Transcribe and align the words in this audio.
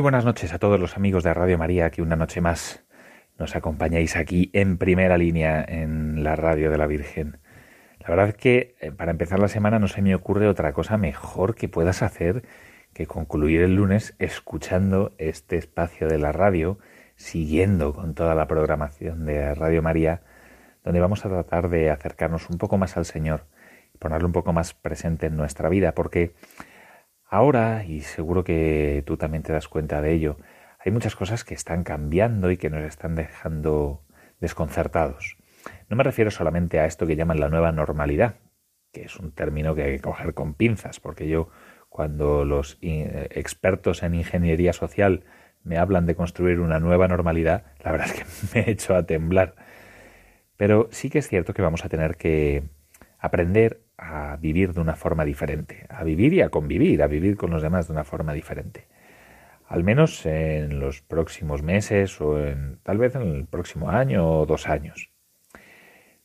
Muy 0.00 0.04
buenas 0.04 0.24
noches 0.24 0.54
a 0.54 0.58
todos 0.58 0.80
los 0.80 0.96
amigos 0.96 1.24
de 1.24 1.34
Radio 1.34 1.58
María 1.58 1.90
que 1.90 2.00
una 2.00 2.16
noche 2.16 2.40
más 2.40 2.82
nos 3.38 3.54
acompañáis 3.54 4.16
aquí 4.16 4.48
en 4.54 4.78
primera 4.78 5.18
línea 5.18 5.62
en 5.62 6.24
la 6.24 6.36
radio 6.36 6.70
de 6.70 6.78
la 6.78 6.86
Virgen. 6.86 7.36
La 7.98 8.08
verdad 8.08 8.28
es 8.28 8.34
que 8.34 8.76
eh, 8.80 8.92
para 8.92 9.10
empezar 9.10 9.40
la 9.40 9.48
semana 9.48 9.78
no 9.78 9.88
se 9.88 10.00
me 10.00 10.14
ocurre 10.14 10.48
otra 10.48 10.72
cosa 10.72 10.96
mejor 10.96 11.54
que 11.54 11.68
puedas 11.68 12.00
hacer 12.00 12.44
que 12.94 13.06
concluir 13.06 13.60
el 13.60 13.74
lunes 13.74 14.14
escuchando 14.18 15.12
este 15.18 15.58
espacio 15.58 16.08
de 16.08 16.16
la 16.16 16.32
radio, 16.32 16.78
siguiendo 17.16 17.92
con 17.92 18.14
toda 18.14 18.34
la 18.34 18.46
programación 18.46 19.26
de 19.26 19.54
Radio 19.54 19.82
María, 19.82 20.22
donde 20.82 21.00
vamos 21.00 21.26
a 21.26 21.28
tratar 21.28 21.68
de 21.68 21.90
acercarnos 21.90 22.48
un 22.48 22.56
poco 22.56 22.78
más 22.78 22.96
al 22.96 23.04
Señor 23.04 23.44
ponerlo 24.00 24.26
un 24.26 24.32
poco 24.32 24.52
más 24.52 24.74
presente 24.74 25.26
en 25.26 25.36
nuestra 25.36 25.68
vida, 25.68 25.92
porque 25.94 26.32
Ahora, 27.32 27.84
y 27.84 28.00
seguro 28.00 28.42
que 28.42 29.04
tú 29.06 29.16
también 29.16 29.44
te 29.44 29.52
das 29.52 29.68
cuenta 29.68 30.02
de 30.02 30.12
ello, 30.12 30.36
hay 30.80 30.90
muchas 30.90 31.14
cosas 31.14 31.44
que 31.44 31.54
están 31.54 31.84
cambiando 31.84 32.50
y 32.50 32.56
que 32.56 32.70
nos 32.70 32.82
están 32.82 33.14
dejando 33.14 34.02
desconcertados. 34.40 35.36
No 35.88 35.96
me 35.96 36.02
refiero 36.02 36.32
solamente 36.32 36.80
a 36.80 36.86
esto 36.86 37.06
que 37.06 37.14
llaman 37.14 37.38
la 37.38 37.48
nueva 37.48 37.70
normalidad, 37.70 38.34
que 38.92 39.04
es 39.04 39.14
un 39.16 39.30
término 39.30 39.76
que 39.76 39.84
hay 39.84 39.96
que 39.96 40.02
coger 40.02 40.34
con 40.34 40.54
pinzas, 40.54 40.98
porque 40.98 41.28
yo 41.28 41.50
cuando 41.88 42.44
los 42.44 42.78
eh, 42.82 43.28
expertos 43.30 44.02
en 44.02 44.16
ingeniería 44.16 44.72
social 44.72 45.22
me 45.62 45.78
hablan 45.78 46.06
de 46.06 46.16
construir 46.16 46.58
una 46.58 46.80
nueva 46.80 47.06
normalidad, 47.06 47.66
la 47.84 47.92
verdad 47.92 48.08
es 48.08 48.12
que 48.14 48.24
me 48.58 48.66
he 48.66 48.70
hecho 48.72 48.96
a 48.96 49.06
temblar. 49.06 49.54
Pero 50.56 50.88
sí 50.90 51.10
que 51.10 51.20
es 51.20 51.28
cierto 51.28 51.54
que 51.54 51.62
vamos 51.62 51.84
a 51.84 51.88
tener 51.88 52.16
que 52.16 52.64
aprender 53.20 53.82
a 54.00 54.36
vivir 54.36 54.72
de 54.72 54.80
una 54.80 54.96
forma 54.96 55.24
diferente, 55.24 55.86
a 55.90 56.02
vivir 56.04 56.32
y 56.32 56.40
a 56.40 56.48
convivir, 56.48 57.02
a 57.02 57.06
vivir 57.06 57.36
con 57.36 57.50
los 57.50 57.62
demás 57.62 57.86
de 57.86 57.92
una 57.92 58.04
forma 58.04 58.32
diferente. 58.32 58.88
Al 59.68 59.84
menos 59.84 60.24
en 60.24 60.80
los 60.80 61.02
próximos 61.02 61.62
meses 61.62 62.18
o 62.20 62.44
en, 62.44 62.78
tal 62.82 62.98
vez 62.98 63.14
en 63.14 63.22
el 63.22 63.46
próximo 63.46 63.90
año 63.90 64.26
o 64.26 64.46
dos 64.46 64.68
años. 64.68 65.10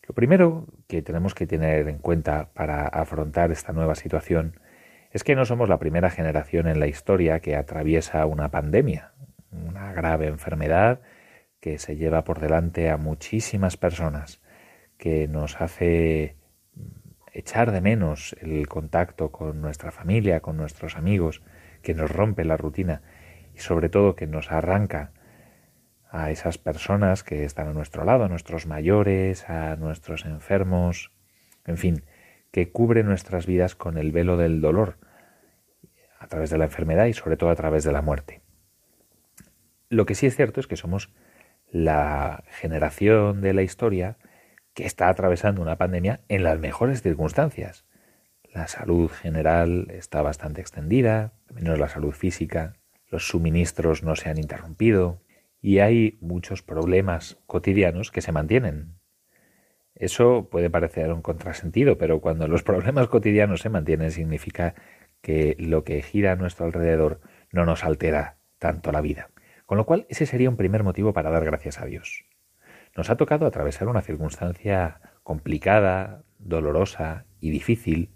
Lo 0.07 0.15
primero 0.15 0.67
que 0.87 1.01
tenemos 1.01 1.35
que 1.35 1.47
tener 1.47 1.89
en 1.89 1.97
cuenta 1.97 2.49
para 2.53 2.87
afrontar 2.87 3.51
esta 3.51 3.73
nueva 3.73 3.95
situación 3.95 4.59
es 5.11 5.23
que 5.23 5.35
no 5.35 5.45
somos 5.45 5.67
la 5.67 5.79
primera 5.79 6.09
generación 6.09 6.67
en 6.67 6.79
la 6.79 6.87
historia 6.87 7.39
que 7.39 7.55
atraviesa 7.55 8.25
una 8.25 8.51
pandemia, 8.51 9.11
una 9.51 9.91
grave 9.93 10.27
enfermedad 10.27 11.01
que 11.59 11.77
se 11.77 11.97
lleva 11.97 12.23
por 12.23 12.39
delante 12.39 12.89
a 12.89 12.97
muchísimas 12.97 13.75
personas, 13.75 14.41
que 14.97 15.27
nos 15.27 15.59
hace 15.59 16.35
echar 17.35 17.71
de 17.71 17.81
menos 17.81 18.35
el 18.39 18.67
contacto 18.67 19.29
con 19.29 19.61
nuestra 19.61 19.91
familia, 19.91 20.39
con 20.39 20.55
nuestros 20.55 20.95
amigos, 20.95 21.41
que 21.81 21.93
nos 21.93 22.09
rompe 22.09 22.45
la 22.45 22.55
rutina 22.55 23.01
y 23.53 23.59
sobre 23.59 23.89
todo 23.89 24.15
que 24.15 24.25
nos 24.25 24.51
arranca 24.51 25.11
a 26.09 26.31
esas 26.31 26.57
personas 26.57 27.23
que 27.23 27.43
están 27.43 27.67
a 27.67 27.73
nuestro 27.73 28.05
lado, 28.05 28.23
a 28.23 28.29
nuestros 28.29 28.67
mayores, 28.67 29.49
a 29.49 29.75
nuestros 29.75 30.23
enfermos, 30.23 31.11
en 31.65 31.77
fin, 31.77 32.05
que 32.51 32.71
cubre 32.71 33.03
nuestras 33.03 33.45
vidas 33.45 33.75
con 33.75 33.97
el 33.97 34.13
velo 34.13 34.37
del 34.37 34.61
dolor 34.61 34.97
a 36.17 36.27
través 36.27 36.49
de 36.49 36.57
la 36.57 36.65
enfermedad 36.65 37.07
y 37.07 37.13
sobre 37.13 37.35
todo 37.35 37.49
a 37.49 37.55
través 37.55 37.83
de 37.83 37.91
la 37.91 38.01
muerte. 38.01 38.41
Lo 39.89 40.05
que 40.05 40.15
sí 40.15 40.25
es 40.25 40.37
cierto 40.37 40.61
es 40.61 40.67
que 40.67 40.77
somos 40.77 41.13
la 41.69 42.45
generación 42.47 43.41
de 43.41 43.53
la 43.53 43.61
historia 43.61 44.17
que 44.75 44.85
está 44.85 45.09
atravesando 45.09 45.61
una 45.61 45.77
pandemia 45.77 46.19
en 46.27 46.43
las 46.43 46.59
mejores 46.59 47.01
circunstancias. 47.01 47.85
La 48.53 48.67
salud 48.67 49.09
general 49.09 49.87
está 49.89 50.21
bastante 50.21 50.61
extendida, 50.61 51.33
menos 51.51 51.79
la 51.79 51.89
salud 51.89 52.11
física, 52.11 52.73
los 53.07 53.27
suministros 53.27 54.03
no 54.03 54.15
se 54.15 54.29
han 54.29 54.37
interrumpido 54.37 55.21
y 55.61 55.79
hay 55.79 56.17
muchos 56.21 56.61
problemas 56.61 57.37
cotidianos 57.47 58.11
que 58.11 58.21
se 58.21 58.31
mantienen. 58.31 58.99
Eso 59.95 60.49
puede 60.51 60.69
parecer 60.69 61.11
un 61.11 61.21
contrasentido, 61.21 61.97
pero 61.97 62.19
cuando 62.19 62.47
los 62.49 62.61
problemas 62.61 63.07
cotidianos 63.07 63.61
se 63.61 63.69
mantienen 63.69 64.11
significa 64.11 64.75
que 65.21 65.55
lo 65.57 65.85
que 65.85 66.01
gira 66.01 66.33
a 66.33 66.35
nuestro 66.35 66.65
alrededor 66.65 67.21
no 67.51 67.65
nos 67.65 67.85
altera 67.85 68.37
tanto 68.59 68.91
la 68.91 69.01
vida. 69.01 69.29
Con 69.65 69.77
lo 69.77 69.85
cual, 69.85 70.05
ese 70.09 70.25
sería 70.25 70.49
un 70.49 70.57
primer 70.57 70.83
motivo 70.83 71.13
para 71.13 71.31
dar 71.31 71.45
gracias 71.45 71.79
a 71.79 71.85
Dios. 71.85 72.25
Nos 72.95 73.09
ha 73.09 73.17
tocado 73.17 73.45
atravesar 73.45 73.89
una 73.89 74.01
circunstancia 74.01 75.01
complicada, 75.23 76.23
dolorosa 76.39 77.25
y 77.41 77.49
difícil, 77.49 78.09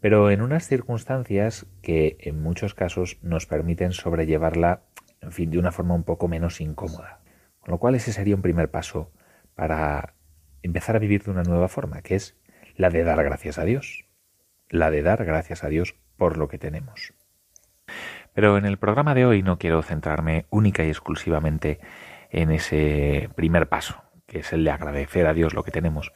pero 0.00 0.30
en 0.30 0.42
unas 0.42 0.66
circunstancias 0.66 1.66
que 1.82 2.16
en 2.20 2.42
muchos 2.42 2.74
casos 2.74 3.18
nos 3.22 3.46
permiten 3.46 3.92
sobrellevarla, 3.92 4.82
en 5.20 5.32
fin, 5.32 5.50
de 5.50 5.58
una 5.58 5.72
forma 5.72 5.94
un 5.94 6.02
poco 6.02 6.26
menos 6.28 6.60
incómoda. 6.60 7.20
Con 7.60 7.72
lo 7.72 7.78
cual 7.78 7.94
ese 7.94 8.12
sería 8.12 8.34
un 8.34 8.42
primer 8.42 8.70
paso 8.70 9.12
para 9.54 10.14
empezar 10.62 10.96
a 10.96 11.00
vivir 11.00 11.22
de 11.22 11.30
una 11.30 11.42
nueva 11.42 11.68
forma, 11.68 12.02
que 12.02 12.16
es 12.16 12.36
la 12.76 12.90
de 12.90 13.04
dar 13.04 13.22
gracias 13.22 13.58
a 13.58 13.64
Dios. 13.64 14.04
La 14.68 14.90
de 14.90 15.02
dar 15.02 15.24
gracias 15.24 15.62
a 15.64 15.68
Dios 15.68 15.94
por 16.16 16.38
lo 16.38 16.48
que 16.48 16.58
tenemos. 16.58 17.14
Pero 18.34 18.58
en 18.58 18.66
el 18.66 18.78
programa 18.78 19.14
de 19.14 19.24
hoy 19.24 19.42
no 19.42 19.58
quiero 19.58 19.82
centrarme 19.82 20.46
única 20.50 20.84
y 20.84 20.88
exclusivamente 20.88 21.80
en 22.30 22.50
ese 22.50 23.30
primer 23.34 23.68
paso, 23.68 24.02
que 24.26 24.40
es 24.40 24.52
el 24.52 24.64
de 24.64 24.70
agradecer 24.70 25.26
a 25.26 25.34
Dios 25.34 25.54
lo 25.54 25.62
que 25.62 25.70
tenemos, 25.70 26.12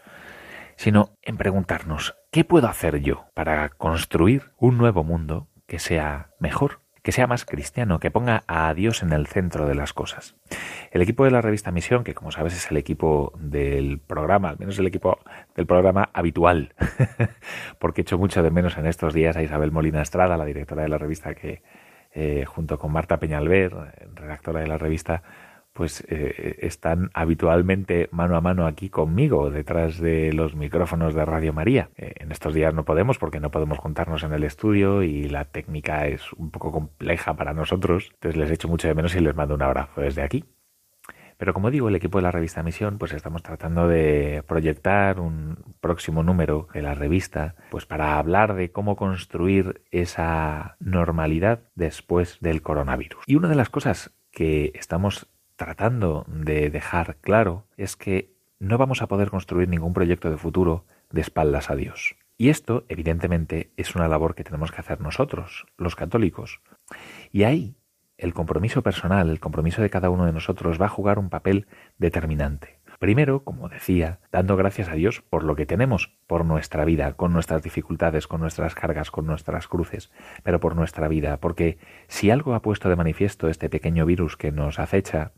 sino 0.76 1.16
en 1.22 1.36
preguntarnos, 1.36 2.16
¿qué 2.30 2.44
puedo 2.44 2.66
hacer 2.66 3.00
yo 3.00 3.26
para 3.34 3.68
construir 3.68 4.52
un 4.56 4.78
nuevo 4.78 5.04
mundo 5.04 5.48
que 5.66 5.78
sea 5.78 6.30
mejor, 6.38 6.80
que 7.02 7.12
sea 7.12 7.26
más 7.26 7.44
cristiano, 7.44 8.00
que 8.00 8.10
ponga 8.10 8.44
a 8.46 8.72
Dios 8.74 9.02
en 9.02 9.12
el 9.12 9.26
centro 9.26 9.66
de 9.66 9.74
las 9.74 9.92
cosas? 9.92 10.36
El 10.90 11.02
equipo 11.02 11.24
de 11.24 11.30
la 11.30 11.42
revista 11.42 11.70
Misión, 11.70 12.02
que 12.02 12.14
como 12.14 12.32
sabes 12.32 12.56
es 12.56 12.70
el 12.70 12.76
equipo 12.76 13.32
del 13.38 14.00
programa, 14.00 14.48
al 14.48 14.58
menos 14.58 14.78
el 14.78 14.86
equipo 14.86 15.18
del 15.54 15.66
programa 15.66 16.08
habitual, 16.12 16.74
porque 17.78 18.00
he 18.00 18.02
hecho 18.02 18.18
mucho 18.18 18.42
de 18.42 18.50
menos 18.50 18.76
en 18.78 18.86
estos 18.86 19.12
días 19.12 19.36
a 19.36 19.42
Isabel 19.42 19.72
Molina 19.72 20.02
Estrada, 20.02 20.36
la 20.36 20.46
directora 20.46 20.82
de 20.82 20.88
la 20.88 20.98
revista, 20.98 21.34
que 21.34 21.62
eh, 22.12 22.44
junto 22.46 22.78
con 22.78 22.90
Marta 22.90 23.18
Peñalver, 23.18 23.72
redactora 24.14 24.60
de 24.60 24.66
la 24.66 24.78
revista, 24.78 25.22
pues 25.72 26.04
eh, 26.08 26.56
están 26.60 27.10
habitualmente 27.14 28.08
mano 28.12 28.36
a 28.36 28.40
mano 28.40 28.66
aquí 28.66 28.88
conmigo, 28.88 29.50
detrás 29.50 29.98
de 29.98 30.32
los 30.32 30.54
micrófonos 30.54 31.14
de 31.14 31.24
Radio 31.24 31.52
María. 31.52 31.90
Eh, 31.96 32.14
en 32.16 32.32
estos 32.32 32.54
días 32.54 32.74
no 32.74 32.84
podemos 32.84 33.18
porque 33.18 33.40
no 33.40 33.50
podemos 33.50 33.78
juntarnos 33.78 34.22
en 34.22 34.32
el 34.32 34.44
estudio 34.44 35.02
y 35.02 35.28
la 35.28 35.44
técnica 35.44 36.06
es 36.06 36.32
un 36.34 36.50
poco 36.50 36.72
compleja 36.72 37.34
para 37.34 37.54
nosotros, 37.54 38.10
entonces 38.14 38.38
les 38.40 38.50
echo 38.50 38.68
mucho 38.68 38.88
de 38.88 38.94
menos 38.94 39.14
y 39.14 39.20
les 39.20 39.34
mando 39.34 39.54
un 39.54 39.62
abrazo 39.62 40.00
desde 40.00 40.22
aquí. 40.22 40.44
Pero 41.40 41.54
como 41.54 41.70
digo, 41.70 41.88
el 41.88 41.94
equipo 41.94 42.18
de 42.18 42.22
la 42.22 42.32
revista 42.32 42.62
Misión, 42.62 42.98
pues 42.98 43.14
estamos 43.14 43.42
tratando 43.42 43.88
de 43.88 44.44
proyectar 44.46 45.18
un 45.20 45.56
próximo 45.80 46.22
número 46.22 46.68
de 46.74 46.82
la 46.82 46.94
revista, 46.94 47.54
pues 47.70 47.86
para 47.86 48.18
hablar 48.18 48.52
de 48.52 48.72
cómo 48.72 48.94
construir 48.94 49.82
esa 49.90 50.76
normalidad 50.80 51.60
después 51.74 52.36
del 52.42 52.60
coronavirus. 52.60 53.24
Y 53.26 53.36
una 53.36 53.48
de 53.48 53.54
las 53.54 53.70
cosas 53.70 54.12
que 54.30 54.70
estamos 54.74 55.30
tratando 55.60 56.24
de 56.26 56.70
dejar 56.70 57.16
claro 57.20 57.66
es 57.76 57.94
que 57.94 58.32
no 58.58 58.78
vamos 58.78 59.02
a 59.02 59.08
poder 59.08 59.28
construir 59.28 59.68
ningún 59.68 59.92
proyecto 59.92 60.30
de 60.30 60.38
futuro 60.38 60.86
de 61.10 61.20
espaldas 61.20 61.68
a 61.68 61.76
Dios. 61.76 62.16
Y 62.38 62.48
esto, 62.48 62.86
evidentemente, 62.88 63.70
es 63.76 63.94
una 63.94 64.08
labor 64.08 64.34
que 64.34 64.42
tenemos 64.42 64.72
que 64.72 64.80
hacer 64.80 65.02
nosotros, 65.02 65.66
los 65.76 65.96
católicos. 65.96 66.62
Y 67.30 67.42
ahí 67.42 67.76
el 68.16 68.32
compromiso 68.32 68.82
personal, 68.82 69.28
el 69.28 69.38
compromiso 69.38 69.82
de 69.82 69.90
cada 69.90 70.08
uno 70.08 70.24
de 70.24 70.32
nosotros 70.32 70.80
va 70.80 70.86
a 70.86 70.90
jugar 70.90 71.18
un 71.18 71.28
papel 71.28 71.66
determinante. 71.98 72.80
Primero, 72.98 73.44
como 73.44 73.70
decía, 73.70 74.20
dando 74.30 74.56
gracias 74.56 74.90
a 74.90 74.94
Dios 74.94 75.22
por 75.22 75.42
lo 75.42 75.56
que 75.56 75.64
tenemos, 75.64 76.12
por 76.26 76.44
nuestra 76.44 76.84
vida, 76.84 77.14
con 77.14 77.32
nuestras 77.32 77.62
dificultades, 77.62 78.26
con 78.26 78.42
nuestras 78.42 78.74
cargas, 78.74 79.10
con 79.10 79.24
nuestras 79.24 79.68
cruces, 79.68 80.10
pero 80.42 80.60
por 80.60 80.76
nuestra 80.76 81.08
vida, 81.08 81.38
porque 81.38 81.78
si 82.08 82.30
algo 82.30 82.54
ha 82.54 82.60
puesto 82.60 82.90
de 82.90 82.96
manifiesto 82.96 83.48
este 83.48 83.70
pequeño 83.70 84.04
virus 84.04 84.36
que 84.36 84.52
nos 84.52 84.78
acecha, 84.78 85.32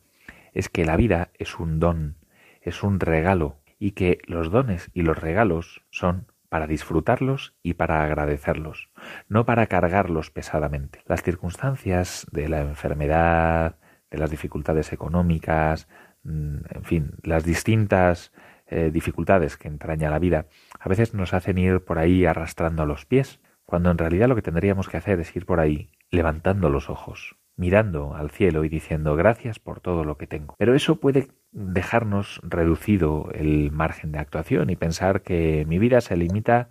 es 0.52 0.69
que 0.69 0.84
la 0.84 0.96
vida 0.96 1.31
es 1.38 1.58
un 1.58 1.81
don, 1.81 2.16
es 2.60 2.82
un 2.82 3.00
regalo, 3.00 3.58
y 3.78 3.93
que 3.93 4.19
los 4.26 4.50
dones 4.50 4.90
y 4.94 5.02
los 5.02 5.19
regalos 5.19 5.82
son 5.90 6.28
para 6.49 6.66
disfrutarlos 6.66 7.54
y 7.62 7.75
para 7.75 8.04
agradecerlos, 8.04 8.90
no 9.28 9.44
para 9.44 9.66
cargarlos 9.66 10.31
pesadamente. 10.31 11.00
Las 11.06 11.22
circunstancias 11.22 12.26
de 12.31 12.49
la 12.49 12.60
enfermedad, 12.60 13.76
de 14.10 14.19
las 14.19 14.31
dificultades 14.31 14.93
económicas, 14.93 15.88
mm, 16.22 16.56
en 16.69 16.84
fin, 16.84 17.10
las 17.22 17.44
distintas 17.44 18.32
eh, 18.66 18.90
dificultades 18.93 19.56
que 19.56 19.66
entraña 19.66 20.10
la 20.10 20.19
vida, 20.19 20.46
a 20.78 20.88
veces 20.88 21.12
nos 21.12 21.34
hacen 21.34 21.58
ir 21.58 21.81
por 21.84 21.98
ahí 21.98 22.25
arrastrando 22.25 22.87
los 22.87 23.05
pies, 23.05 23.40
cuando 23.64 23.90
en 23.90 23.98
realidad 23.98 24.28
lo 24.28 24.37
que 24.37 24.43
tendríamos 24.43 24.88
que 24.88 24.98
hacer 24.98 25.19
es 25.19 25.34
ir 25.34 25.44
por 25.44 25.58
ahí 25.58 25.90
levantando 26.10 26.70
los 26.70 26.88
ojos, 26.88 27.37
mirando 27.56 28.14
al 28.14 28.31
cielo 28.31 28.64
y 28.64 28.69
diciendo 28.69 29.16
gracias 29.16 29.58
por 29.58 29.81
todo 29.81 30.04
lo 30.04 30.16
que 30.16 30.26
tengo. 30.26 30.54
Pero 30.58 30.75
eso 30.75 30.96
puede 30.96 31.28
dejarnos 31.52 32.40
reducido 32.43 33.28
el 33.32 33.70
margen 33.70 34.12
de 34.12 34.19
actuación 34.19 34.70
y 34.70 34.76
pensar 34.76 35.22
que 35.22 35.64
mi 35.66 35.78
vida 35.78 36.00
se 36.00 36.16
limita 36.16 36.70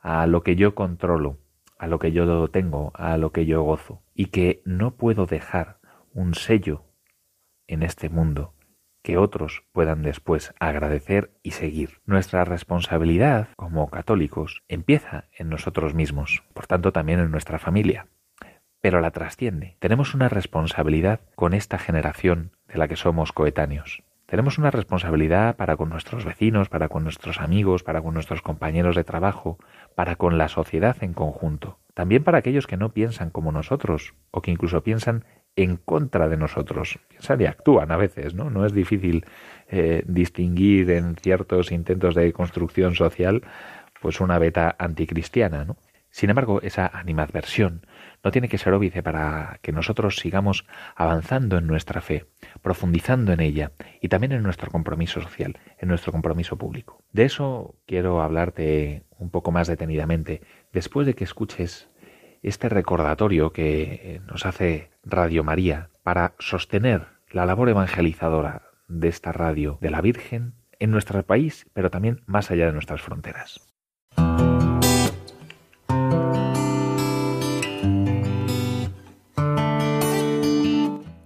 a 0.00 0.26
lo 0.26 0.42
que 0.42 0.56
yo 0.56 0.74
controlo, 0.74 1.38
a 1.78 1.86
lo 1.86 1.98
que 1.98 2.12
yo 2.12 2.48
tengo, 2.48 2.92
a 2.94 3.16
lo 3.16 3.32
que 3.32 3.46
yo 3.46 3.62
gozo, 3.62 4.02
y 4.14 4.26
que 4.26 4.62
no 4.64 4.96
puedo 4.96 5.26
dejar 5.26 5.78
un 6.12 6.34
sello 6.34 6.84
en 7.66 7.82
este 7.82 8.08
mundo 8.08 8.54
que 9.02 9.16
otros 9.16 9.64
puedan 9.72 10.02
después 10.02 10.54
agradecer 10.60 11.32
y 11.42 11.52
seguir. 11.52 12.00
Nuestra 12.04 12.44
responsabilidad 12.44 13.48
como 13.56 13.88
católicos 13.88 14.62
empieza 14.68 15.24
en 15.32 15.48
nosotros 15.48 15.94
mismos, 15.94 16.42
por 16.52 16.66
tanto 16.66 16.92
también 16.92 17.20
en 17.20 17.30
nuestra 17.30 17.58
familia, 17.58 18.08
pero 18.80 19.00
la 19.00 19.10
trasciende. 19.10 19.76
Tenemos 19.78 20.14
una 20.14 20.28
responsabilidad 20.28 21.20
con 21.34 21.54
esta 21.54 21.78
generación 21.78 22.52
de 22.68 22.78
la 22.78 22.88
que 22.88 22.96
somos 22.96 23.32
coetáneos. 23.32 24.02
Tenemos 24.26 24.58
una 24.58 24.70
responsabilidad 24.70 25.56
para 25.56 25.76
con 25.76 25.88
nuestros 25.88 26.24
vecinos, 26.24 26.68
para 26.68 26.88
con 26.88 27.02
nuestros 27.02 27.40
amigos, 27.40 27.82
para 27.82 28.00
con 28.00 28.14
nuestros 28.14 28.42
compañeros 28.42 28.94
de 28.94 29.02
trabajo, 29.02 29.58
para 29.96 30.14
con 30.14 30.38
la 30.38 30.48
sociedad 30.48 30.96
en 31.00 31.14
conjunto. 31.14 31.80
También 31.94 32.22
para 32.22 32.38
aquellos 32.38 32.68
que 32.68 32.76
no 32.76 32.90
piensan 32.90 33.30
como 33.30 33.50
nosotros 33.50 34.14
o 34.30 34.40
que 34.40 34.52
incluso 34.52 34.84
piensan 34.84 35.24
en 35.56 35.76
contra 35.76 36.28
de 36.28 36.36
nosotros. 36.36 37.00
Piensan 37.08 37.40
y 37.40 37.46
actúan 37.46 37.90
a 37.90 37.96
veces, 37.96 38.34
¿no? 38.34 38.50
No 38.50 38.64
es 38.64 38.72
difícil 38.72 39.24
eh, 39.68 40.04
distinguir 40.06 40.92
en 40.92 41.16
ciertos 41.16 41.72
intentos 41.72 42.14
de 42.14 42.32
construcción 42.32 42.94
social 42.94 43.42
pues 44.00 44.20
una 44.20 44.38
beta 44.38 44.76
anticristiana, 44.78 45.64
¿no? 45.64 45.76
Sin 46.10 46.30
embargo, 46.30 46.60
esa 46.62 46.86
animadversión 46.86 47.86
no 48.22 48.30
tiene 48.30 48.48
que 48.48 48.58
ser 48.58 48.72
óbice 48.72 49.02
para 49.02 49.58
que 49.62 49.72
nosotros 49.72 50.16
sigamos 50.16 50.66
avanzando 50.94 51.58
en 51.58 51.66
nuestra 51.66 52.00
fe, 52.00 52.26
profundizando 52.62 53.32
en 53.32 53.40
ella 53.40 53.72
y 54.00 54.08
también 54.08 54.32
en 54.32 54.42
nuestro 54.42 54.70
compromiso 54.70 55.20
social, 55.20 55.58
en 55.78 55.88
nuestro 55.88 56.12
compromiso 56.12 56.56
público. 56.56 57.02
De 57.12 57.24
eso 57.24 57.76
quiero 57.86 58.22
hablarte 58.22 59.04
un 59.18 59.30
poco 59.30 59.52
más 59.52 59.68
detenidamente 59.68 60.42
después 60.72 61.06
de 61.06 61.14
que 61.14 61.24
escuches 61.24 61.88
este 62.42 62.68
recordatorio 62.68 63.52
que 63.52 64.20
nos 64.26 64.46
hace 64.46 64.90
Radio 65.04 65.44
María 65.44 65.90
para 66.02 66.34
sostener 66.38 67.06
la 67.30 67.46
labor 67.46 67.68
evangelizadora 67.68 68.62
de 68.88 69.08
esta 69.08 69.32
radio 69.32 69.78
de 69.80 69.90
la 69.90 70.00
Virgen 70.00 70.54
en 70.78 70.90
nuestro 70.90 71.22
país, 71.24 71.66
pero 71.74 71.90
también 71.90 72.22
más 72.26 72.50
allá 72.50 72.66
de 72.66 72.72
nuestras 72.72 73.02
fronteras. 73.02 73.69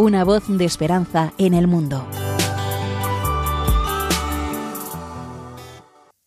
una 0.00 0.24
voz 0.24 0.48
de 0.48 0.64
esperanza 0.64 1.34
en 1.36 1.52
el 1.52 1.66
mundo. 1.66 2.06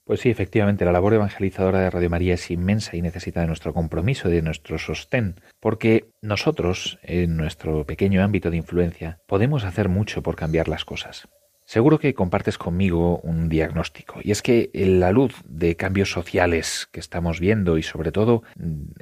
Pues 0.05 0.19
sí, 0.19 0.29
efectivamente, 0.29 0.85
la 0.85 0.91
labor 0.91 1.15
evangelizadora 1.15 1.79
de 1.79 1.89
Radio 1.89 2.11
María 2.11 2.35
es 2.35 2.51
inmensa 2.51 2.95
y 2.95 3.01
necesita 3.01 3.41
de 3.41 3.47
nuestro 3.47 3.73
compromiso 3.73 4.29
de 4.29 4.43
nuestro 4.43 4.77
sostén, 4.77 5.41
porque 5.59 6.11
nosotros, 6.21 6.99
en 7.01 7.35
nuestro 7.35 7.83
pequeño 7.83 8.21
ámbito 8.23 8.51
de 8.51 8.57
influencia, 8.57 9.17
podemos 9.27 9.63
hacer 9.63 9.89
mucho 9.89 10.21
por 10.21 10.35
cambiar 10.35 10.67
las 10.67 10.85
cosas. 10.85 11.27
Seguro 11.65 11.97
que 11.97 12.13
compartes 12.13 12.59
conmigo 12.59 13.21
un 13.23 13.49
diagnóstico, 13.49 14.19
y 14.21 14.29
es 14.29 14.43
que 14.43 14.69
la 14.73 15.11
luz 15.11 15.41
de 15.45 15.75
cambios 15.77 16.11
sociales 16.11 16.87
que 16.91 16.99
estamos 16.99 17.39
viendo 17.39 17.79
y 17.79 17.83
sobre 17.83 18.11
todo 18.11 18.43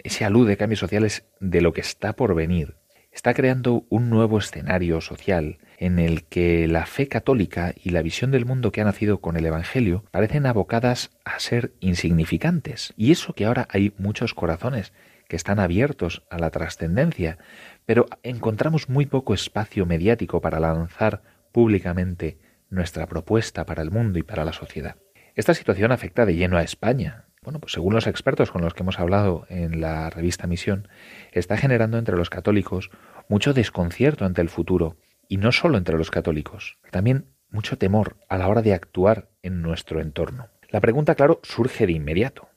esa 0.04 0.30
luz 0.30 0.48
de 0.48 0.56
cambios 0.56 0.80
sociales 0.80 1.26
de 1.42 1.60
lo 1.60 1.74
que 1.74 1.82
está 1.82 2.14
por 2.14 2.36
venir, 2.36 2.76
está 3.12 3.34
creando 3.34 3.86
un 3.90 4.10
nuevo 4.10 4.40
escenario 4.40 5.02
social 5.02 5.60
en 5.78 6.00
el 6.00 6.24
que 6.24 6.68
la 6.68 6.86
fe 6.86 7.08
católica 7.08 7.74
y 7.76 7.90
la 7.90 8.02
visión 8.02 8.32
del 8.32 8.46
mundo 8.46 8.72
que 8.72 8.82
ha 8.82 8.86
nacido 8.86 9.20
con 9.20 9.36
el 9.36 9.46
Evangelio 9.46 10.06
parecen 10.12 10.46
abocadas 10.46 11.12
a 11.26 11.40
ser 11.40 11.74
insignificantes. 11.80 12.94
Y 12.98 13.12
eso 13.12 13.34
que 13.34 13.46
ahora 13.46 13.68
hay 13.70 13.94
muchos 13.98 14.34
corazones 14.34 14.94
que 15.28 15.36
están 15.36 15.60
abiertos 15.60 16.24
a 16.30 16.38
la 16.40 16.50
trascendencia, 16.50 17.38
pero 17.86 18.06
encontramos 18.24 18.90
muy 18.90 19.06
poco 19.06 19.34
espacio 19.34 19.86
mediático 19.86 20.42
para 20.42 20.60
lanzar 20.60 21.22
públicamente 21.52 22.38
nuestra 22.70 23.08
propuesta 23.08 23.66
para 23.66 23.82
el 23.82 23.92
mundo 23.92 24.20
y 24.20 24.24
para 24.24 24.46
la 24.46 24.54
sociedad. 24.54 24.96
Esta 25.36 25.54
situación 25.54 25.92
afecta 25.92 26.26
de 26.26 26.36
lleno 26.36 26.58
a 26.58 26.64
España, 26.64 27.26
bueno, 27.44 27.60
pues 27.60 27.74
según 27.74 27.96
los 27.96 28.06
expertos 28.06 28.52
con 28.52 28.62
los 28.62 28.74
que 28.74 28.84
hemos 28.84 29.00
hablado 29.00 29.46
en 29.50 29.82
la 29.82 30.10
revista 30.12 30.46
Misión, 30.46 30.88
está 31.32 31.58
generando 31.58 31.98
entre 31.98 32.16
los 32.16 32.30
católicos 32.30 32.92
mucho 33.28 33.54
desconcierto 33.54 34.26
ante 34.26 34.42
el 34.42 34.50
futuro, 34.50 34.98
y 35.28 35.38
no 35.38 35.52
solo 35.52 35.78
entre 35.78 35.98
los 35.98 36.12
católicos, 36.12 36.78
también 36.92 37.26
mucho 37.50 37.78
temor 37.78 38.18
a 38.30 38.38
la 38.38 38.48
hora 38.48 38.62
de 38.62 38.74
actuar 38.74 39.30
en 39.42 39.62
nuestro 39.62 40.02
entorno. 40.02 40.50
La 40.70 40.82
pregunta, 40.82 41.16
claro, 41.16 41.40
surge 41.42 41.88
de 41.88 41.94
inmediato. 41.94 42.50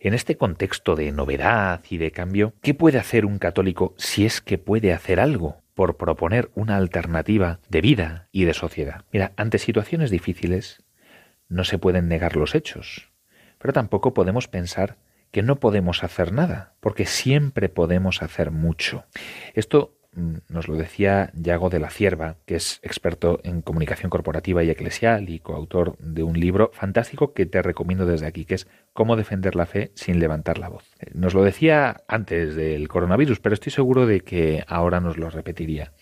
En 0.00 0.14
este 0.14 0.36
contexto 0.36 0.96
de 0.96 1.12
novedad 1.12 1.82
y 1.90 1.98
de 1.98 2.10
cambio, 2.10 2.54
¿qué 2.62 2.74
puede 2.74 2.98
hacer 2.98 3.26
un 3.26 3.38
católico 3.38 3.94
si 3.98 4.24
es 4.24 4.40
que 4.40 4.56
puede 4.56 4.92
hacer 4.92 5.20
algo 5.20 5.62
por 5.74 5.96
proponer 5.96 6.50
una 6.54 6.76
alternativa 6.76 7.60
de 7.68 7.80
vida 7.82 8.28
y 8.32 8.44
de 8.44 8.54
sociedad? 8.54 9.04
Mira, 9.12 9.32
ante 9.36 9.58
situaciones 9.58 10.10
difíciles 10.10 10.82
no 11.48 11.64
se 11.64 11.78
pueden 11.78 12.08
negar 12.08 12.36
los 12.36 12.54
hechos, 12.54 13.11
pero 13.62 13.72
tampoco 13.72 14.12
podemos 14.12 14.48
pensar 14.48 14.96
que 15.30 15.42
no 15.42 15.60
podemos 15.60 16.04
hacer 16.04 16.32
nada, 16.32 16.74
porque 16.80 17.06
siempre 17.06 17.70
podemos 17.70 18.20
hacer 18.20 18.50
mucho. 18.50 19.04
Esto 19.54 19.94
Mm, 20.14 20.38
nos 20.48 20.68
lo 20.68 20.76
decía 20.76 21.30
Yago 21.34 21.70
de 21.70 21.80
la 21.80 21.88
Cierva, 21.88 22.36
que 22.44 22.56
es 22.56 22.80
experto 22.82 23.40
en 23.44 23.62
comunicación 23.62 24.10
corporativa 24.10 24.62
y 24.62 24.68
eclesial 24.68 25.30
y 25.30 25.38
coautor 25.38 25.96
de 25.98 26.22
un 26.22 26.38
libro 26.38 26.70
fantástico 26.74 27.32
que 27.32 27.46
te 27.46 27.62
recomiendo 27.62 28.04
desde 28.04 28.26
aquí, 28.26 28.44
que 28.44 28.56
es 28.56 28.68
Cómo 28.92 29.16
defender 29.16 29.56
la 29.56 29.64
fe 29.64 29.90
sin 29.94 30.18
levantar 30.18 30.58
la 30.58 30.68
voz. 30.68 30.84
Eh, 31.00 31.12
nos 31.14 31.32
lo 31.32 31.42
decía 31.42 32.02
antes 32.08 32.54
del 32.54 32.88
coronavirus, 32.88 33.40
pero 33.40 33.54
estoy 33.54 33.72
seguro 33.72 34.04
de 34.04 34.20
que 34.20 34.64
ahora 34.66 35.00
nos 35.00 35.16
lo 35.16 35.30
repetiría. 35.30 35.94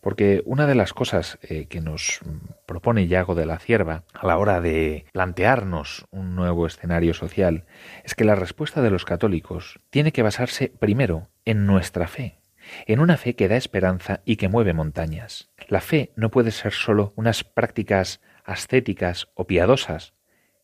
Porque 0.00 0.42
una 0.46 0.66
de 0.66 0.74
las 0.74 0.92
cosas 0.92 1.38
eh, 1.42 1.66
que 1.66 1.80
nos 1.80 2.20
propone 2.66 3.06
Yago 3.06 3.34
de 3.34 3.46
la 3.46 3.58
Cierva 3.58 4.04
a 4.14 4.26
la 4.26 4.38
hora 4.38 4.60
de 4.60 5.04
plantearnos 5.12 6.06
un 6.10 6.34
nuevo 6.34 6.66
escenario 6.66 7.14
social 7.14 7.66
es 8.04 8.14
que 8.14 8.24
la 8.24 8.34
respuesta 8.34 8.82
de 8.82 8.90
los 8.90 9.04
católicos 9.04 9.80
tiene 9.90 10.12
que 10.12 10.22
basarse 10.22 10.72
primero 10.78 11.28
en 11.44 11.66
nuestra 11.66 12.08
fe, 12.08 12.38
en 12.86 13.00
una 13.00 13.16
fe 13.16 13.36
que 13.36 13.48
da 13.48 13.56
esperanza 13.56 14.20
y 14.24 14.36
que 14.36 14.48
mueve 14.48 14.72
montañas. 14.72 15.50
La 15.68 15.80
fe 15.80 16.12
no 16.16 16.30
puede 16.30 16.50
ser 16.50 16.72
sólo 16.72 17.12
unas 17.16 17.44
prácticas 17.44 18.20
ascéticas 18.44 19.28
o 19.34 19.46
piadosas, 19.46 20.14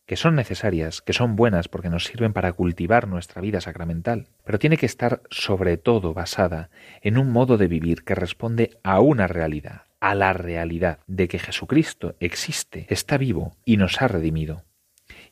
que 0.06 0.16
son 0.16 0.36
necesarias, 0.36 1.02
que 1.02 1.12
son 1.12 1.36
buenas 1.36 1.68
porque 1.68 1.90
nos 1.90 2.04
sirven 2.04 2.32
para 2.32 2.52
cultivar 2.52 3.08
nuestra 3.08 3.42
vida 3.42 3.60
sacramental, 3.60 4.28
pero 4.44 4.58
tiene 4.58 4.76
que 4.76 4.86
estar 4.86 5.20
sobre 5.30 5.76
todo 5.76 6.14
basada 6.14 6.70
en 7.02 7.18
un 7.18 7.30
modo 7.30 7.58
de 7.58 7.68
vivir 7.68 8.04
que 8.04 8.14
responde 8.14 8.78
a 8.84 9.00
una 9.00 9.26
realidad, 9.26 9.82
a 10.00 10.14
la 10.14 10.32
realidad 10.32 11.00
de 11.06 11.28
que 11.28 11.40
Jesucristo 11.40 12.14
existe, 12.20 12.86
está 12.88 13.18
vivo 13.18 13.56
y 13.64 13.76
nos 13.76 14.00
ha 14.00 14.08
redimido. 14.08 14.64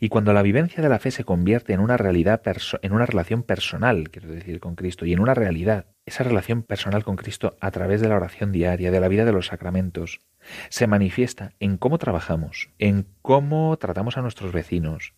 Y 0.00 0.08
cuando 0.08 0.32
la 0.32 0.42
vivencia 0.42 0.82
de 0.82 0.88
la 0.88 0.98
fe 0.98 1.10
se 1.10 1.24
convierte 1.24 1.72
en 1.72 1.80
una 1.80 1.96
realidad, 1.96 2.42
en 2.82 2.92
una 2.92 3.06
relación 3.06 3.42
personal, 3.42 4.10
quiero 4.10 4.28
decir, 4.28 4.60
con 4.60 4.74
Cristo, 4.74 5.06
y 5.06 5.12
en 5.12 5.20
una 5.20 5.34
realidad, 5.34 5.86
esa 6.04 6.24
relación 6.24 6.62
personal 6.62 7.04
con 7.04 7.16
Cristo 7.16 7.56
a 7.60 7.70
través 7.70 8.00
de 8.00 8.08
la 8.08 8.16
oración 8.16 8.52
diaria, 8.52 8.90
de 8.90 9.00
la 9.00 9.08
vida 9.08 9.24
de 9.24 9.32
los 9.32 9.46
sacramentos, 9.46 10.20
se 10.68 10.86
manifiesta 10.86 11.52
en 11.60 11.76
cómo 11.76 11.98
trabajamos, 11.98 12.70
en 12.78 13.06
cómo 13.22 13.76
tratamos 13.76 14.16
a 14.16 14.22
nuestros 14.22 14.52
vecinos, 14.52 15.14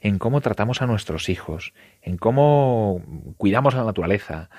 en 0.00 0.18
cómo 0.18 0.40
tratamos 0.40 0.82
a 0.82 0.86
nuestros 0.86 1.28
hijos, 1.28 1.72
en 2.02 2.16
cómo 2.16 3.02
cuidamos 3.36 3.74
la 3.74 3.84
naturaleza, 3.84 4.50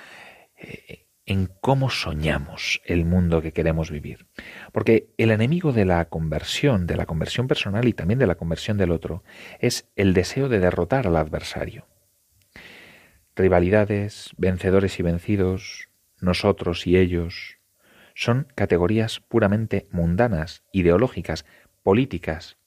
eh, 0.57 1.07
en 1.25 1.47
cómo 1.61 1.89
soñamos 1.89 2.81
el 2.85 3.05
mundo 3.05 3.41
que 3.41 3.53
queremos 3.53 3.91
vivir. 3.91 4.27
Porque 4.71 5.13
el 5.17 5.31
enemigo 5.31 5.71
de 5.71 5.85
la 5.85 6.05
conversión, 6.05 6.87
de 6.87 6.97
la 6.97 7.05
conversión 7.05 7.47
personal 7.47 7.87
y 7.87 7.93
también 7.93 8.19
de 8.19 8.27
la 8.27 8.35
conversión 8.35 8.77
del 8.77 8.91
otro, 8.91 9.23
es 9.59 9.89
el 9.95 10.13
deseo 10.13 10.49
de 10.49 10.59
derrotar 10.59 11.07
al 11.07 11.15
adversario. 11.15 11.87
Rivalidades, 13.35 14.31
vencedores 14.37 14.99
y 14.99 15.03
vencidos, 15.03 15.89
nosotros 16.19 16.85
y 16.85 16.97
ellos, 16.97 17.60
son 18.15 18.47
categorías 18.55 19.19
puramente 19.19 19.87
mundanas, 19.91 20.63
ideológicas, 20.71 21.45
políticas, 21.83 22.57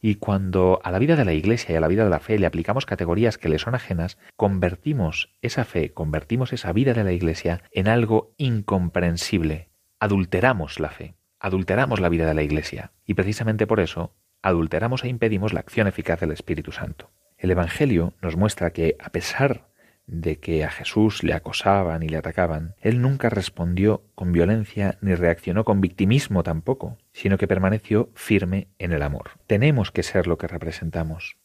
y 0.00 0.16
cuando 0.16 0.80
a 0.84 0.90
la 0.90 0.98
vida 0.98 1.16
de 1.16 1.24
la 1.24 1.32
Iglesia 1.32 1.72
y 1.72 1.76
a 1.76 1.80
la 1.80 1.88
vida 1.88 2.04
de 2.04 2.10
la 2.10 2.20
fe 2.20 2.38
le 2.38 2.46
aplicamos 2.46 2.86
categorías 2.86 3.38
que 3.38 3.48
le 3.48 3.58
son 3.58 3.74
ajenas, 3.74 4.18
convertimos 4.36 5.30
esa 5.42 5.64
fe, 5.64 5.92
convertimos 5.92 6.52
esa 6.52 6.72
vida 6.72 6.94
de 6.94 7.04
la 7.04 7.12
Iglesia 7.12 7.62
en 7.72 7.88
algo 7.88 8.34
incomprensible. 8.36 9.70
Adulteramos 9.98 10.80
la 10.80 10.90
fe, 10.90 11.14
adulteramos 11.40 12.00
la 12.00 12.08
vida 12.08 12.26
de 12.26 12.34
la 12.34 12.42
Iglesia. 12.42 12.92
Y 13.04 13.14
precisamente 13.14 13.66
por 13.66 13.80
eso 13.80 14.14
adulteramos 14.42 15.04
e 15.04 15.08
impedimos 15.08 15.52
la 15.52 15.60
acción 15.60 15.86
eficaz 15.86 16.20
del 16.20 16.32
Espíritu 16.32 16.72
Santo. 16.72 17.10
El 17.38 17.50
Evangelio 17.50 18.14
nos 18.22 18.36
muestra 18.36 18.70
que, 18.70 18.96
a 19.00 19.10
pesar 19.10 19.68
de 20.06 20.38
que 20.38 20.64
a 20.64 20.70
Jesús 20.70 21.22
le 21.22 21.32
acosaban 21.32 22.02
y 22.02 22.08
le 22.08 22.16
atacaban, 22.16 22.74
él 22.80 23.00
nunca 23.00 23.30
respondió 23.30 24.04
con 24.14 24.32
violencia 24.32 24.98
ni 25.00 25.14
reaccionó 25.14 25.64
con 25.64 25.80
victimismo 25.80 26.42
tampoco, 26.42 26.98
sino 27.12 27.38
que 27.38 27.48
permaneció 27.48 28.10
firme 28.14 28.68
en 28.78 28.92
el 28.92 29.02
amor. 29.02 29.32
Tenemos 29.46 29.90
que 29.90 30.02
ser 30.02 30.26
lo 30.26 30.38
que 30.38 30.46
representamos. 30.46 31.36